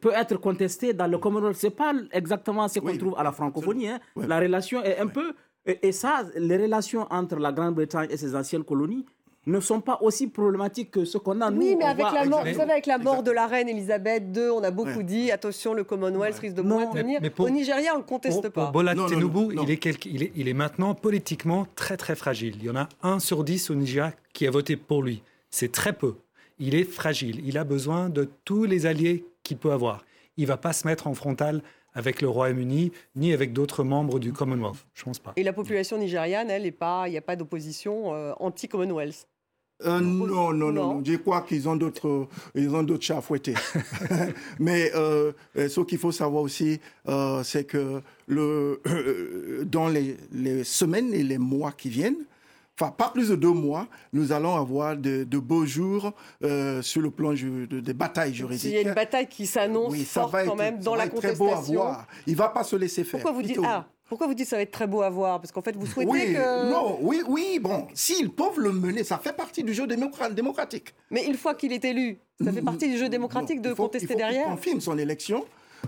peut 0.00 0.12
être 0.14 0.36
contestée 0.38 0.92
dans 0.92 1.06
le 1.06 1.18
Commonwealth. 1.18 1.56
Ce 1.56 1.66
n'est 1.66 1.72
pas 1.72 1.92
exactement 2.12 2.66
ce 2.68 2.80
qu'on 2.80 2.96
trouve 2.96 3.14
à 3.16 3.22
la 3.22 3.32
francophonie. 3.32 3.88
Hein. 3.88 4.00
La 4.16 4.40
relation 4.40 4.82
est 4.82 4.98
un 4.98 5.06
peu... 5.06 5.32
Et, 5.64 5.90
ça, 5.90 6.22
les 6.36 6.56
relations 6.56 7.06
entre 7.10 7.36
la 7.36 7.50
Grande-Bretagne 7.52 8.08
et 8.10 8.16
ses 8.16 8.36
anciennes 8.36 8.62
colonies 8.64 9.04
ne 9.46 9.60
sont 9.60 9.80
pas 9.80 9.98
aussi 10.02 10.26
problématiques 10.26 10.90
que 10.90 11.04
ce 11.04 11.18
qu'on 11.18 11.40
a 11.40 11.50
nous. 11.50 11.60
Oui, 11.60 11.76
mais 11.76 11.84
avec 11.84 12.06
la 12.12 12.24
mort, 12.24 12.44
vous 12.44 12.54
savez, 12.54 12.72
avec 12.72 12.86
la 12.86 12.98
mort 12.98 13.22
de 13.22 13.30
la 13.30 13.46
reine 13.46 13.68
Elisabeth 13.68 14.24
II, 14.36 14.50
on 14.50 14.62
a 14.62 14.70
beaucoup 14.70 15.02
dit 15.02 15.30
attention, 15.30 15.72
le 15.72 15.84
Commonwealth 15.84 16.38
risque 16.38 16.56
de 16.56 16.62
moins 16.62 16.86
tenir. 16.86 17.20
Au 17.38 17.50
Nigeria, 17.50 17.92
on 17.92 17.98
ne 17.98 18.02
le 18.02 18.06
conteste 18.06 18.48
pas. 18.48 18.64
Pour 18.64 18.72
Bola 18.72 18.94
Tinubu, 18.94 19.54
il, 19.62 19.70
est 19.70 20.06
il, 20.06 20.22
est, 20.24 20.32
il 20.34 20.48
est 20.48 20.54
maintenant 20.54 20.94
politiquement 20.94 21.66
très 21.76 21.96
très 21.96 22.16
fragile. 22.16 22.56
Il 22.58 22.64
y 22.64 22.70
en 22.70 22.76
a 22.76 22.88
un 23.02 23.18
sur 23.20 23.44
dix 23.44 23.70
au 23.70 23.74
Nigeria 23.74 24.12
qui 24.32 24.46
a 24.46 24.50
voté 24.50 24.76
pour 24.76 25.02
lui. 25.02 25.22
C'est 25.50 25.72
très 25.72 25.92
peu. 25.92 26.16
Il 26.58 26.74
est 26.74 26.84
fragile. 26.84 27.40
Il 27.46 27.58
a 27.58 27.64
besoin 27.64 28.08
de 28.08 28.28
tous 28.44 28.64
les 28.64 28.86
alliés 28.86 29.24
qu'il 29.42 29.58
peut 29.58 29.72
avoir. 29.72 30.04
Il 30.36 30.42
ne 30.42 30.48
va 30.48 30.56
pas 30.56 30.72
se 30.72 30.86
mettre 30.86 31.06
en 31.06 31.14
frontal 31.14 31.62
avec 31.94 32.20
le 32.20 32.28
Royaume-Uni, 32.28 32.92
ni 33.14 33.32
avec 33.32 33.54
d'autres 33.54 33.82
membres 33.82 34.18
du 34.18 34.32
Commonwealth. 34.32 34.86
Je 34.92 35.04
pense 35.04 35.18
pas. 35.18 35.32
Et 35.36 35.42
la 35.42 35.54
population 35.54 35.96
nigériane, 35.96 36.50
elle, 36.50 36.66
il 36.66 37.10
n'y 37.10 37.16
a 37.16 37.22
pas 37.22 37.36
d'opposition 37.36 38.14
euh, 38.14 38.32
anti-Commonwealth 38.38 39.26
euh, 39.84 40.00
non, 40.00 40.52
non, 40.52 40.72
non, 40.72 41.02
Je 41.04 41.16
crois 41.16 41.42
qu'ils 41.42 41.68
ont 41.68 41.76
d'autres, 41.76 42.28
ils 42.54 42.74
ont 42.74 42.82
d'autres 42.82 43.04
chats 43.04 43.18
à 43.18 43.20
fouetter. 43.20 43.54
Mais 44.58 44.90
euh, 44.94 45.32
euh, 45.58 45.68
ce 45.68 45.80
qu'il 45.82 45.98
faut 45.98 46.12
savoir 46.12 46.42
aussi, 46.42 46.80
c'est 47.44 47.64
que 47.64 48.00
le, 48.26 48.80
dans 49.66 49.88
les, 49.88 50.16
semaines 50.64 51.12
et 51.12 51.22
les 51.22 51.38
mois 51.38 51.72
qui 51.72 51.90
viennent, 51.90 52.24
enfin 52.78 52.90
pas 52.90 53.10
plus 53.10 53.28
de 53.28 53.36
deux 53.36 53.52
mois, 53.52 53.86
nous 54.14 54.32
allons 54.32 54.56
avoir 54.56 54.96
de, 54.96 55.24
beaux 55.38 55.66
jours 55.66 56.14
sur 56.80 57.02
le 57.02 57.10
plan 57.10 57.34
des 57.34 57.94
batailles 57.94 58.34
juridiques. 58.34 58.64
Il 58.64 58.74
y 58.74 58.78
a 58.78 58.88
une 58.88 58.94
bataille 58.94 59.28
qui 59.28 59.46
s'annonce 59.46 59.92
oui, 59.92 60.08
quand 60.14 60.56
même 60.56 60.80
dans 60.80 60.94
la 60.94 61.08
contestation. 61.08 61.46
Très 61.46 61.54
beau 61.54 61.58
à 61.58 61.60
voir. 61.60 62.06
Il 62.26 62.34
va 62.36 62.48
pas 62.48 62.64
se 62.64 62.76
laisser 62.76 63.04
faire. 63.04 63.20
Pourquoi 63.20 63.32
vous 63.32 63.46
dites 63.46 63.60
ah? 63.62 63.86
Pourquoi 64.08 64.26
vous 64.26 64.34
dites 64.34 64.46
que 64.46 64.50
ça 64.50 64.56
va 64.56 64.62
être 64.62 64.70
très 64.70 64.86
beau 64.86 65.02
à 65.02 65.10
voir? 65.10 65.40
Parce 65.40 65.50
qu'en 65.50 65.62
fait, 65.62 65.74
vous 65.76 65.86
souhaitez 65.86 66.10
oui, 66.10 66.32
que... 66.32 66.70
Non, 66.70 66.98
oui, 67.00 67.22
oui, 67.26 67.58
bon, 67.60 67.88
s'ils 67.94 68.30
peuvent 68.30 68.58
le 68.58 68.72
mener, 68.72 69.02
ça 69.02 69.18
fait 69.18 69.32
partie 69.32 69.64
du 69.64 69.74
jeu 69.74 69.86
démocratique. 69.86 70.94
Mais 71.10 71.26
une 71.26 71.36
fois 71.36 71.54
qu'il 71.54 71.72
est 71.72 71.84
élu, 71.84 72.18
ça 72.42 72.52
fait 72.52 72.62
partie 72.62 72.88
du 72.88 72.98
jeu 72.98 73.08
démocratique 73.08 73.60
de 73.60 73.72
contester 73.72 74.14
derrière 74.14 74.46
Il 74.46 74.50
confirme 74.50 74.80
son 74.80 74.98
élection. 74.98 75.44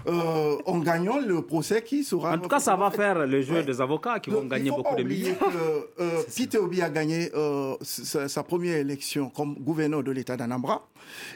Euh, 0.07 0.57
en 0.65 0.79
gagnant 0.79 1.19
le 1.19 1.43
procès 1.43 1.83
qui 1.83 2.05
sera. 2.05 2.35
En 2.35 2.39
tout 2.39 2.49
cas, 2.49 2.61
ça 2.61 2.77
va 2.77 2.91
faire 2.91 3.27
le 3.27 3.43
jeu 3.43 3.63
des 3.65 3.81
avocats 3.81 4.21
qui 4.21 4.31
vont 4.31 4.45
gagner 4.45 4.71
beaucoup 4.71 4.95
de 4.95 5.03
millions. 5.03 5.35
Que, 5.35 6.03
euh, 6.03 6.23
Peter 6.37 6.59
Obi 6.59 6.83
a 6.83 6.89
gagné 6.89 7.31
euh, 7.35 7.75
sa, 7.83 8.29
sa, 8.29 8.43
première 8.43 8.77
élection 8.77 9.29
comme 9.29 9.55
gouverneur 9.55 10.05
de 10.05 10.13
l'État 10.13 10.37
d'Anambra 10.37 10.87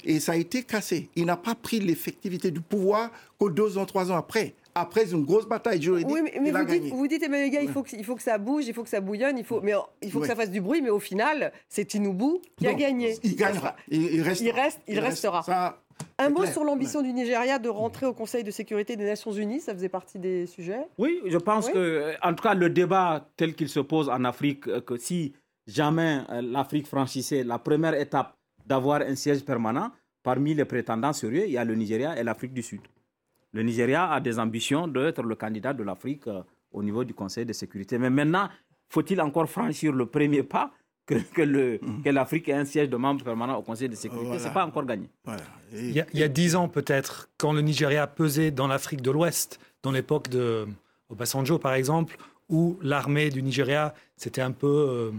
et 0.05 0.21
ça 0.21 0.33
a 0.33 0.37
été 0.37 0.63
cassé. 0.63 1.09
Il 1.17 1.27
n'a 1.27 1.37
pas 1.37 1.55
pris 1.55 1.81
l'effectivité 1.81 2.51
du 2.51 2.61
pouvoir 2.61 3.11
que 3.41 3.49
deux 3.49 3.79
ans, 3.79 3.85
trois 3.85 4.13
ans 4.13 4.17
après 4.17 4.55
après 4.75 5.13
une 5.13 5.25
grosse 5.25 5.47
bataille 5.47 5.81
juridique, 5.81 6.11
oui, 6.13 6.23
mais, 6.23 6.51
vous, 6.51 6.65
dites, 6.65 6.85
vous 6.85 7.07
dites, 7.07 7.23
Emmanuel 7.23 7.51
Gars, 7.51 7.63
il 7.63 7.69
faut, 7.69 7.83
que, 7.83 7.95
il 7.95 8.05
faut 8.05 8.15
que 8.15 8.23
ça 8.23 8.39
bouge, 8.39 8.67
il 8.67 8.75
faut 8.75 8.83
que 8.83 8.89
ça 8.89 9.01
bouillonne, 9.01 9.39
il 9.39 9.45
faut, 9.45 9.61
mais 9.61 9.75
il 10.01 10.11
faut 10.11 10.21
que 10.21 10.27
ça 10.27 10.37
fasse 10.37 10.51
du 10.51 10.61
bruit, 10.61 10.81
mais 10.81 10.91
au 10.91 10.99
final, 10.99 11.53
c'est 11.69 11.85
Tinubu 11.85 12.41
qui 12.57 12.67
a 12.67 12.75
gagné. 12.75 13.17
Il 13.23 13.37
gagnera. 13.37 13.77
Il, 13.89 14.23
restera. 14.23 14.49
Il, 14.49 14.61
reste, 14.61 14.81
il, 14.89 14.99
restera. 14.99 15.79
un 16.19 16.31
mot 16.31 16.47
sur 16.47 16.65
l'ambition 16.65 17.03
du 17.03 17.13
Nigeria 17.13 17.59
de 17.59 17.69
rentrer 17.69 18.07
au 18.07 18.15
Conseil 18.15 18.45
de 18.45 18.51
sécurité 18.51 18.97
des 18.97 19.05
Nations 19.05 19.33
Unies, 19.33 19.61
ça 19.61 19.75
faisait 19.75 19.89
partie 19.89 20.19
des 20.19 20.47
sujets? 20.47 20.87
Oui, 20.99 21.21
je 21.27 21.39
pense 21.39 21.69
que, 21.69 22.15
en 22.23 22.35
tout 22.35 22.43
cas, 22.43 22.55
le 22.55 22.71
débat 22.71 23.29
tel 23.37 23.55
qu'il 23.55 23.69
se 23.69 23.81
pose 23.81 24.09
en 24.09 24.25
Afrique, 24.25 24.67
euh, 24.69 24.81
que 24.81 24.97
si 24.97 25.35
jamais 25.67 26.21
euh, 26.31 26.41
l'Afrique 26.43 26.87
franchissait 26.87 27.45
la 27.45 27.59
première 27.59 27.95
étape 27.95 28.35
d'avoir 28.67 29.03
un 29.03 29.15
siège 29.17 29.45
permanent, 29.45 29.91
parmi 30.23 30.55
les 30.55 30.65
prétendants 30.65 31.13
sérieux, 31.13 31.45
il 31.47 31.53
y 31.53 31.59
a 31.59 31.65
le 31.65 31.75
Nigeria 31.75 32.19
et 32.19 32.23
l'Afrique 32.23 32.55
du 32.55 32.63
Sud. 32.63 32.81
Le 33.53 33.63
Nigeria 33.63 34.11
a 34.11 34.21
des 34.21 34.39
ambitions 34.39 34.89
d'être 34.89 35.23
le 35.23 35.35
candidat 35.35 35.73
de 35.73 35.83
l'Afrique 35.83 36.27
euh, 36.27 36.43
au 36.73 36.83
niveau 36.83 37.05
du 37.05 37.15
Conseil 37.15 37.45
de 37.45 37.53
sécurité. 37.53 37.99
Mais 37.99 38.11
maintenant, 38.11 38.49
faut-il 38.89 39.21
encore 39.21 39.49
franchir 39.49 39.93
le 39.93 40.07
premier 40.07 40.43
pas 40.43 40.73
que, 41.07 41.15
que 41.35 42.09
l'Afrique 42.11 42.49
ait 42.49 42.55
un 42.55 42.65
siège 42.65 42.89
de 42.89 42.97
membre 42.97 43.25
permanent 43.25 43.57
au 43.57 43.63
Conseil 43.63 43.89
de 43.89 43.95
sécurité? 43.95 44.39
Ce 44.39 44.47
n'est 44.47 44.55
pas 44.55 44.65
encore 44.65 44.85
gagné. 44.85 45.11
Il, 45.73 45.91
y 45.93 46.23
a, 46.23 46.29
dix 46.29 46.55
ans 46.57 46.69
peut-être, 46.69 47.29
quand 47.39 47.53
le 47.53 47.61
Nigeria 47.61 48.07
pesait 48.07 48.51
dans 48.51 48.69
l'Afrique 48.69 49.03
de 49.03 49.11
l'Ouest, 49.11 49.61
dans 49.83 49.91
l'époque 49.91 50.29
de 50.29 50.67
Obasanjo 51.11 51.59
par 51.59 51.75
exemple, 51.75 52.17
où 52.49 52.79
l'armée 52.83 53.31
du 53.31 53.43
Nigeria 53.43 53.95
s'était 54.17 54.43
un 54.43 54.53
peu 54.53 54.67
euh, 54.67 55.11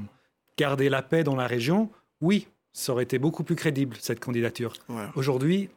gardé 0.57 0.89
la 0.89 1.01
paix 1.01 1.23
dans 1.23 1.35
la 1.35 1.47
région, 1.47 1.89
oui, 2.21 2.47
ça 2.71 2.93
aurait 2.93 3.03
été 3.03 3.19
beaucoup 3.19 3.43
plus 3.43 3.55
crédible, 3.55 3.95
cette 3.99 4.19
candidature. 4.19 4.73
Aujourd'hui, 5.15 5.69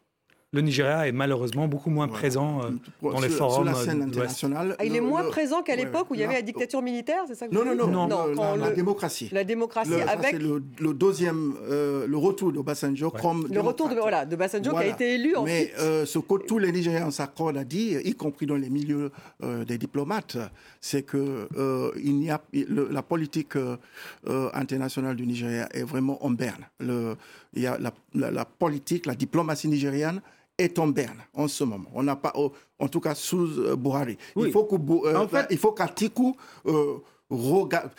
le 0.57 0.63
Nigeria 0.63 1.07
est 1.07 1.13
malheureusement 1.13 1.69
beaucoup 1.69 1.91
moins 1.91 2.07
Voilà. 2.07 2.19
présent 2.21 2.61
euh, 2.65 2.71
dans 3.03 3.21
les 3.21 3.29
sur- 3.29 3.39
forums 3.39 3.55
sur 3.55 3.65
la 3.65 3.77
euh, 3.79 3.85
scène 3.85 4.03
internationale. 4.03 4.75
Ah, 4.79 4.85
il 4.85 4.97
est 4.97 5.01
le- 5.01 5.07
moins 5.07 5.23
le- 5.23 5.29
présent 5.29 5.63
qu'à 5.63 5.75
ouais, 5.75 5.85
l'époque 5.85 6.11
où 6.11 6.15
il 6.15 6.21
y 6.21 6.25
avait 6.25 6.35
la 6.35 6.43
dictature 6.43 6.83
militaire, 6.83 7.23
c'est 7.29 7.35
ça 7.35 7.47
que 7.47 7.55
vous 7.55 7.65
Non, 7.65 7.75
non, 7.87 8.07
non, 8.09 8.55
la, 8.57 8.71
démocratie. 8.73 9.29
la 9.33 9.45
démocratie 9.45 9.91
Le- 9.91 9.99
ça, 9.99 10.11
avec 10.11 10.31
c'est 10.33 10.39
le, 10.39 10.63
le 10.81 10.93
deuxième, 10.95 11.55
euh, 11.71 12.07
le 12.07 12.17
retour 12.17 12.51
de 12.53 12.59
Ouais. 12.59 13.21
comme 13.23 13.47
le 13.51 13.61
retour 13.61 13.89
de, 13.89 13.95
voilà, 13.95 14.25
de 14.27 14.35
Basanjo 14.37 14.71
qui 14.73 14.77
a 14.79 14.87
été 14.87 15.15
élu 15.15 15.35
Mais 15.45 15.71
ensuite. 15.73 15.73
euh, 15.81 16.07
ce 16.07 16.19
que 16.19 16.37
tous 16.47 16.59
les 16.59 16.73
Nigériens 16.73 17.11
s'accordent 17.11 17.57
à 17.59 17.65
dire, 17.65 18.01
y 18.05 18.15
compris 18.15 18.47
dans 18.47 18.57
les 18.57 18.71
milieux 18.71 19.11
euh, 19.43 19.65
des 19.65 19.79
diplomates, 19.79 20.37
c'est 20.81 21.03
que 21.03 21.47
euh, 21.57 21.91
il 22.03 22.17
n'y 22.17 22.31
a 22.31 22.41
le- 22.53 22.89
la 22.91 23.03
politique 23.03 23.55
internationale 24.55 25.17
du 25.17 25.27
Nigeria 25.27 25.69
est 25.73 25.83
vraiment 25.83 26.25
en 26.25 26.31
berne. 26.31 26.65
Le, 26.81 27.17
il 27.55 27.63
y 27.63 27.67
a 27.67 27.79
la, 27.79 27.93
la- 28.15 28.31
la 28.31 28.45
politique, 28.45 29.07
la 29.07 29.15
diplomatie 29.15 29.69
nigériane 29.69 30.21
est 30.59 30.79
en 30.79 30.89
berne 30.89 31.19
en 31.35 31.49
ce 31.49 31.65
moment. 31.65 31.89
On 31.95 32.03
n'a 32.03 32.17
pas, 32.17 32.33
oh, 32.35 32.53
en 32.79 32.89
tout 32.89 33.01
cas 33.01 33.15
sous 33.15 33.59
euh, 33.61 33.77
Buhari. 33.77 34.17
Oui. 34.35 34.45
Il 34.49 34.53
faut 34.53 34.65
que 34.65 34.77
euh, 34.77 35.17
En 35.17 35.29
fait- 35.29 35.47
il 35.51 35.59
faut 35.59 35.73
qu'Atiku 35.73 36.35
euh, 36.67 36.95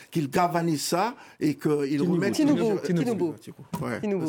qu'il 0.10 0.30
galvanise 0.30 0.82
ça 0.84 1.14
et 1.40 1.56
qu'il 1.56 2.02
remette 2.02 2.34
Tinubu, 2.34 2.80
Tinubu. 2.84 3.24
Ouais, 3.82 4.00
Tinubu. 4.02 4.26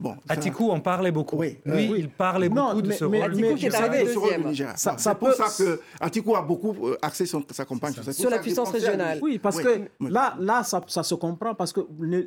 Bon, 0.00 0.14
ça- 0.26 0.32
Atiku 0.32 0.70
en 0.70 0.80
parlait 0.80 1.12
beaucoup. 1.12 1.36
Oui, 1.36 1.58
Lui, 1.66 1.88
oui. 1.90 1.96
il 1.98 2.08
parlait 2.08 2.48
Non, 2.48 2.68
beaucoup 2.70 2.80
de 2.82 2.88
mais- 2.88 2.96
ce 2.96 3.04
mais- 3.04 3.20
rôle. 3.22 3.32
Atiku 3.32 3.54
qui 3.56 3.66
est 3.66 3.74
arrivé 3.74 4.04
deuxième. 4.42 4.72
Ça- 4.76 4.94
C'est 4.96 5.14
pour 5.14 5.28
peut- 5.28 5.34
ça 5.34 5.44
que 5.62 5.78
Atiku 6.00 6.34
a 6.36 6.40
beaucoup 6.42 6.74
euh, 6.88 6.96
axé 7.02 7.26
son- 7.26 7.44
sa 7.50 7.66
campagne 7.66 7.92
sur, 7.92 8.02
ça. 8.02 8.12
Sur 8.14 8.30
la 8.30 8.38
puissance 8.38 8.70
à 8.70 8.72
régionale. 8.72 9.18
Oui, 9.20 9.38
parce 9.38 9.56
Oui. 9.58 9.62
que 9.64 10.08
là, 10.08 10.36
là 10.40 10.62
ça, 10.64 10.80
ça 10.86 11.02
se 11.02 11.14
comprend 11.14 11.54
parce 11.54 11.72
que 11.74 11.80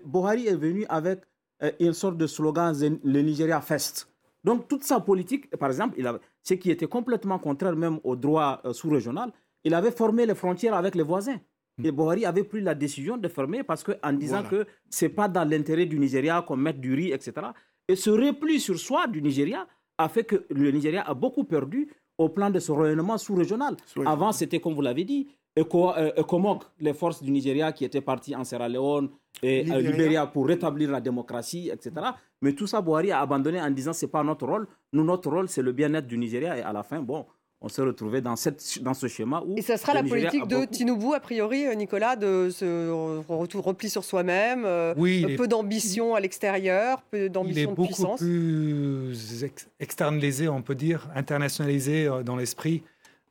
Buhari 0.05 0.47
est 0.47 0.55
venu 0.55 0.85
avec 0.87 1.21
euh, 1.63 1.71
une 1.79 1.93
sorte 1.93 2.17
de 2.17 2.27
slogan 2.27 2.75
le 3.03 3.21
Nigeria 3.21 3.59
Fest. 3.59 4.07
Donc 4.43 4.67
toute 4.67 4.83
sa 4.83 4.99
politique, 4.99 5.49
par 5.57 5.69
exemple, 5.69 5.95
il 5.97 6.11
ce 6.41 6.53
qui 6.55 6.69
était 6.71 6.87
complètement 6.87 7.39
contraire 7.39 7.75
même 7.75 7.99
au 8.03 8.15
droit 8.15 8.61
euh, 8.65 8.73
sous-régional, 8.73 9.31
il 9.63 9.73
avait 9.73 9.91
formé 9.91 10.25
les 10.25 10.35
frontières 10.35 10.73
avec 10.75 10.95
les 10.95 11.03
voisins. 11.03 11.39
Et 11.83 11.91
Buhari 11.91 12.25
avait 12.25 12.43
pris 12.43 12.61
la 12.61 12.75
décision 12.75 13.17
de 13.17 13.27
fermer 13.27 13.63
parce 13.63 13.83
que, 13.83 13.93
en 14.03 14.13
disant 14.13 14.43
Voilà. 14.43 14.63
que 14.65 14.71
c'est 14.89 15.09
pas 15.09 15.27
dans 15.27 15.47
l'intérêt 15.49 15.85
du 15.85 15.97
Nigeria 15.97 16.43
qu'on 16.45 16.57
mette 16.57 16.79
du 16.79 16.93
riz, 16.93 17.11
etc. 17.11 17.33
Et 17.87 17.95
ce 17.95 18.09
repli 18.11 18.59
sur 18.59 18.77
soi 18.77 19.07
du 19.07 19.21
Nigeria 19.21 19.65
a 19.97 20.07
fait 20.09 20.23
que 20.23 20.45
le 20.49 20.69
Nigeria 20.71 21.01
a 21.01 21.13
beaucoup 21.13 21.45
perdu 21.45 21.89
au 22.17 22.29
plan 22.29 22.49
de 22.51 22.59
son 22.59 22.75
rayonnement 22.75 23.17
sous-régional. 23.17 23.75
Avant, 24.05 24.31
c'était 24.31 24.59
comme 24.59 24.73
vous 24.75 24.81
l'avez 24.81 25.03
dit, 25.03 25.27
Ecomog, 25.57 26.63
les 26.79 26.93
forces 26.93 27.21
du 27.21 27.31
Nigeria 27.31 27.71
qui 27.71 27.85
étaient 27.85 28.01
parties 28.01 28.35
en 28.35 28.43
Sierra 28.43 28.67
Leone 28.67 29.09
et 29.41 29.59
euh, 29.61 29.63
Libéria. 29.63 29.91
Libéria 29.91 30.27
pour 30.27 30.47
rétablir 30.47 30.89
la 30.91 31.01
démocratie, 31.01 31.69
etc. 31.71 31.91
Mais 32.41 32.53
tout 32.53 32.67
ça, 32.67 32.81
Buhari 32.81 33.11
a 33.11 33.19
abandonné 33.21 33.61
en 33.61 33.69
disant 33.69 33.93
c'est 33.93 34.07
pas 34.07 34.23
notre 34.23 34.47
rôle. 34.47 34.67
Nous, 34.93 35.03
notre 35.03 35.29
rôle, 35.29 35.47
c'est 35.47 35.61
le 35.61 35.71
bien-être 35.71 36.07
du 36.07 36.17
Nigeria. 36.17 36.57
Et 36.57 36.61
à 36.61 36.73
la 36.73 36.83
fin, 36.83 37.01
bon, 37.01 37.25
on 37.61 37.69
s'est 37.69 37.81
retrouvé 37.83 38.19
dans, 38.19 38.35
cette, 38.35 38.79
dans 38.81 38.93
ce 38.93 39.07
schéma 39.07 39.41
où. 39.45 39.55
Et 39.57 39.61
ça 39.61 39.77
sera 39.77 39.93
la 39.93 40.01
Nigeria 40.01 40.29
politique 40.29 40.47
de 40.49 40.55
beaucoup- 40.57 40.73
Tinubu, 40.73 41.13
a 41.13 41.19
priori, 41.19 41.67
euh, 41.67 41.75
Nicolas, 41.75 42.15
de 42.15 42.49
ce 42.51 42.89
retour 43.31 43.63
repli 43.63 43.89
sur 43.89 44.03
soi-même, 44.03 44.63
euh, 44.65 44.93
Oui, 44.97 45.21
il 45.23 45.31
est, 45.31 45.35
peu 45.35 45.47
d'ambition 45.47 46.13
à 46.15 46.19
l'extérieur, 46.19 47.01
peu 47.03 47.17
il 47.17 47.23
est 47.25 47.29
d'ambition 47.29 47.71
de 47.71 47.75
beaucoup 47.75 47.87
puissance. 47.87 48.19
plus 48.19 49.43
ex- 49.43 49.69
externalisé, 49.79 50.49
on 50.49 50.61
peut 50.61 50.75
dire, 50.75 51.07
internationalisé 51.15 52.07
euh, 52.07 52.23
dans 52.23 52.35
l'esprit. 52.35 52.83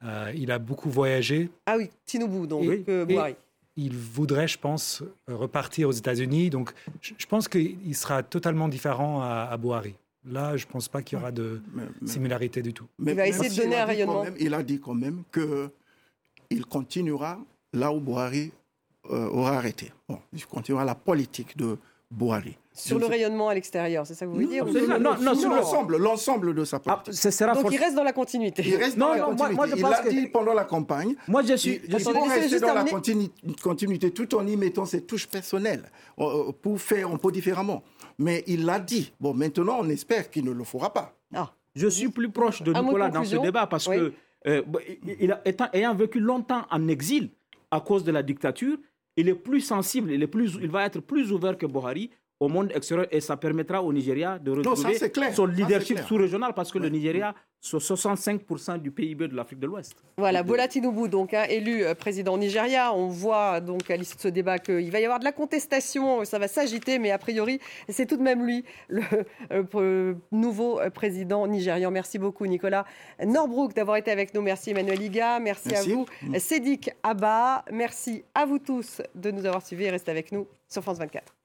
Euh, 0.04 0.32
il 0.34 0.50
a 0.50 0.58
beaucoup 0.58 0.90
voyagé. 0.90 1.48
Ah 1.66 1.76
oui, 1.78 1.90
Tinubu, 2.04 2.46
donc, 2.46 2.64
Et- 2.64 2.82
que 2.82 3.02
et- 3.02 3.06
Buhari. 3.06 3.36
Il 3.76 3.96
voudrait, 3.96 4.46
je 4.48 4.58
pense, 4.58 5.02
euh, 5.30 5.34
repartir 5.34 5.88
aux 5.88 5.92
États-Unis. 5.92 6.50
Donc, 6.50 6.72
je, 7.00 7.14
je 7.16 7.24
pense 7.26 7.48
qu'il 7.48 7.94
sera 7.96 8.22
totalement 8.22 8.68
différent 8.68 9.22
à, 9.22 9.48
à 9.50 9.56
Buhari. 9.56 9.94
Là, 10.26 10.56
je 10.58 10.66
ne 10.66 10.70
pense 10.70 10.88
pas 10.88 11.00
qu'il 11.02 11.16
y 11.18 11.20
aura 11.20 11.32
de 11.32 11.62
Mais- 11.74 11.82
mais- 12.02 12.08
similarité 12.08 12.60
du 12.60 12.74
tout. 12.74 12.86
mais- 12.98 13.12
Il 13.12 13.16
va 13.16 13.26
essayer 13.28 13.48
de 13.48 13.54
donner 13.62 13.76
a 13.76 13.82
un 13.84 13.86
rayonnement. 13.86 14.24
même- 14.24 14.36
il 14.38 14.52
a 14.52 14.62
dit 14.62 14.78
quand 14.78 14.92
même 14.94 15.22
que 15.30 15.70
il 16.50 16.66
continuera 16.66 17.38
là 17.72 17.92
où 17.92 18.00
Buhari 18.00 18.52
euh, 19.10 19.28
aura 19.30 19.56
arrêté. 19.56 19.90
Bon, 20.08 20.18
il 20.32 20.44
continuera 20.46 20.84
la 20.84 20.94
politique 20.94 21.56
de 21.56 21.76
Sur 22.74 22.98
le 22.98 23.06
rayonnement 23.06 23.48
à 23.48 23.54
l'extérieur, 23.54 24.06
c'est 24.06 24.14
ça 24.14 24.24
que 24.24 24.30
vous 24.30 24.36
voulez 24.36 24.46
dire 24.46 24.64
non, 24.64 24.72
non, 24.72 24.98
non, 24.98 25.20
non, 25.20 25.34
sur 25.34 25.50
l'ensemble, 25.50 25.96
l'ensemble 25.98 26.54
de 26.54 26.64
sa 26.64 26.78
Ah, 26.86 26.96
politique. 26.96 27.14
ce 27.22 27.30
sera 27.30 27.54
Donc 27.54 27.70
il 27.70 27.76
reste 27.78 27.94
dans 27.94 28.02
la 28.02 28.12
continuité. 28.12 28.62
Il 28.66 28.76
reste 28.76 28.96
Non, 28.96 29.08
dans 29.08 29.12
la 29.12 29.18
non, 29.20 29.26
moi- 29.34 29.48
continuité. 29.48 29.56
moi, 29.56 29.66
je 29.66 29.76
il 29.76 29.82
l'a 29.82 30.02
que- 30.02 30.08
dit 30.10 30.26
pendant 30.28 30.54
la 30.54 30.64
campagne. 30.64 31.14
Moi, 31.28 31.42
je 31.42 31.54
suis. 31.54 31.80
Il, 31.84 31.90
je 31.92 31.98
suis- 31.98 32.12
rester 32.12 32.60
dans 32.60 32.74
la 32.74 32.84
continuité 33.62 34.10
tout 34.10 34.34
en 34.34 34.46
y 34.46 34.56
mettant 34.56 34.84
ses 34.86 35.02
touches 35.04 35.26
personnelles 35.28 35.90
euh, 36.18 36.52
pour 36.62 36.80
faire 36.80 37.10
un 37.10 37.16
peu 37.16 37.30
différemment. 37.32 37.82
Mais 38.18 38.42
il 38.46 38.64
l'a 38.64 38.78
dit. 38.80 39.12
Bon, 39.20 39.34
maintenant, 39.34 39.78
on 39.80 39.88
espère 39.88 40.30
qu'il 40.30 40.44
ne 40.44 40.52
le 40.52 40.64
fera 40.64 40.92
pas. 40.92 41.14
Ah, 41.34 41.50
Je 41.74 41.88
suis 41.88 42.08
plus 42.08 42.30
proche 42.30 42.62
de 42.62 42.72
Nicolas 42.72 43.08
dans 43.10 43.24
ce 43.24 43.36
débat 43.36 43.66
parce 43.66 43.86
Oui. 43.86 43.96
que, 43.96 44.12
euh, 44.46 44.62
il 45.20 45.32
a- 45.32 45.40
étant- 45.46 45.68
ayant 45.72 45.94
vécu 45.94 46.20
longtemps 46.20 46.62
en 46.70 46.88
exil 46.88 47.30
à 47.70 47.80
cause 47.80 48.04
de 48.04 48.12
la 48.12 48.22
dictature, 48.22 48.76
il 49.16 49.28
est 49.28 49.34
plus 49.34 49.60
sensible, 49.60 50.10
il, 50.12 50.22
est 50.22 50.26
plus, 50.26 50.56
il 50.60 50.70
va 50.70 50.84
être 50.84 51.00
plus 51.00 51.32
ouvert 51.32 51.56
que 51.56 51.66
Buhari 51.66 52.10
au 52.40 52.48
monde 52.48 52.72
extérieur 52.74 53.06
et 53.10 53.20
ça 53.20 53.36
permettra 53.36 53.82
au 53.82 53.92
Nigeria 53.92 54.38
de 54.38 54.50
retrouver 54.50 55.10
clair. 55.10 55.34
son 55.34 55.46
leadership 55.46 55.98
sous-régional 56.00 56.54
parce 56.54 56.72
que 56.72 56.78
le 56.78 56.88
Nigeria, 56.88 57.34
c'est 57.64 57.76
65% 57.76 58.78
du 58.80 58.90
PIB 58.90 59.28
de 59.28 59.36
l'Afrique 59.36 59.60
de 59.60 59.66
l'Ouest. 59.68 59.94
Voilà, 60.18 60.42
Bola 60.42 60.66
Tinubu, 60.66 61.08
donc 61.08 61.32
hein, 61.32 61.44
élu 61.48 61.84
euh, 61.84 61.94
président 61.94 62.36
Nigeria. 62.36 62.92
On 62.92 63.06
voit 63.06 63.60
donc 63.60 63.88
à 63.88 63.96
l'issue 63.96 64.16
de 64.16 64.20
ce 64.20 64.28
débat 64.28 64.58
qu'il 64.58 64.90
va 64.90 64.98
y 65.00 65.04
avoir 65.04 65.20
de 65.20 65.24
la 65.24 65.30
contestation, 65.30 66.24
ça 66.24 66.40
va 66.40 66.48
s'agiter, 66.48 66.98
mais 66.98 67.12
a 67.12 67.18
priori, 67.18 67.60
c'est 67.88 68.06
tout 68.06 68.16
de 68.16 68.22
même 68.22 68.44
lui, 68.44 68.64
le 68.88 69.02
euh, 69.52 69.62
euh, 69.74 70.14
nouveau 70.32 70.80
euh, 70.80 70.90
président 70.90 71.46
nigérian. 71.46 71.90
Merci 71.90 72.18
beaucoup, 72.18 72.46
Nicolas 72.46 72.84
Norbrook, 73.24 73.74
d'avoir 73.74 73.96
été 73.96 74.10
avec 74.10 74.34
nous. 74.34 74.42
Merci, 74.42 74.70
Emmanuel 74.70 75.00
Iga. 75.00 75.38
Merci, 75.38 75.68
Merci. 75.68 75.92
à 75.92 75.94
vous, 75.94 76.06
Sédic 76.38 76.90
Abba. 77.02 77.64
Merci 77.70 78.24
à 78.34 78.44
vous 78.44 78.58
tous 78.58 79.00
de 79.14 79.30
nous 79.30 79.46
avoir 79.46 79.64
suivis 79.64 79.84
et 79.84 79.90
restez 79.90 80.10
avec 80.10 80.32
nous 80.32 80.48
sur 80.68 80.82
France 80.82 80.98
24. 80.98 81.41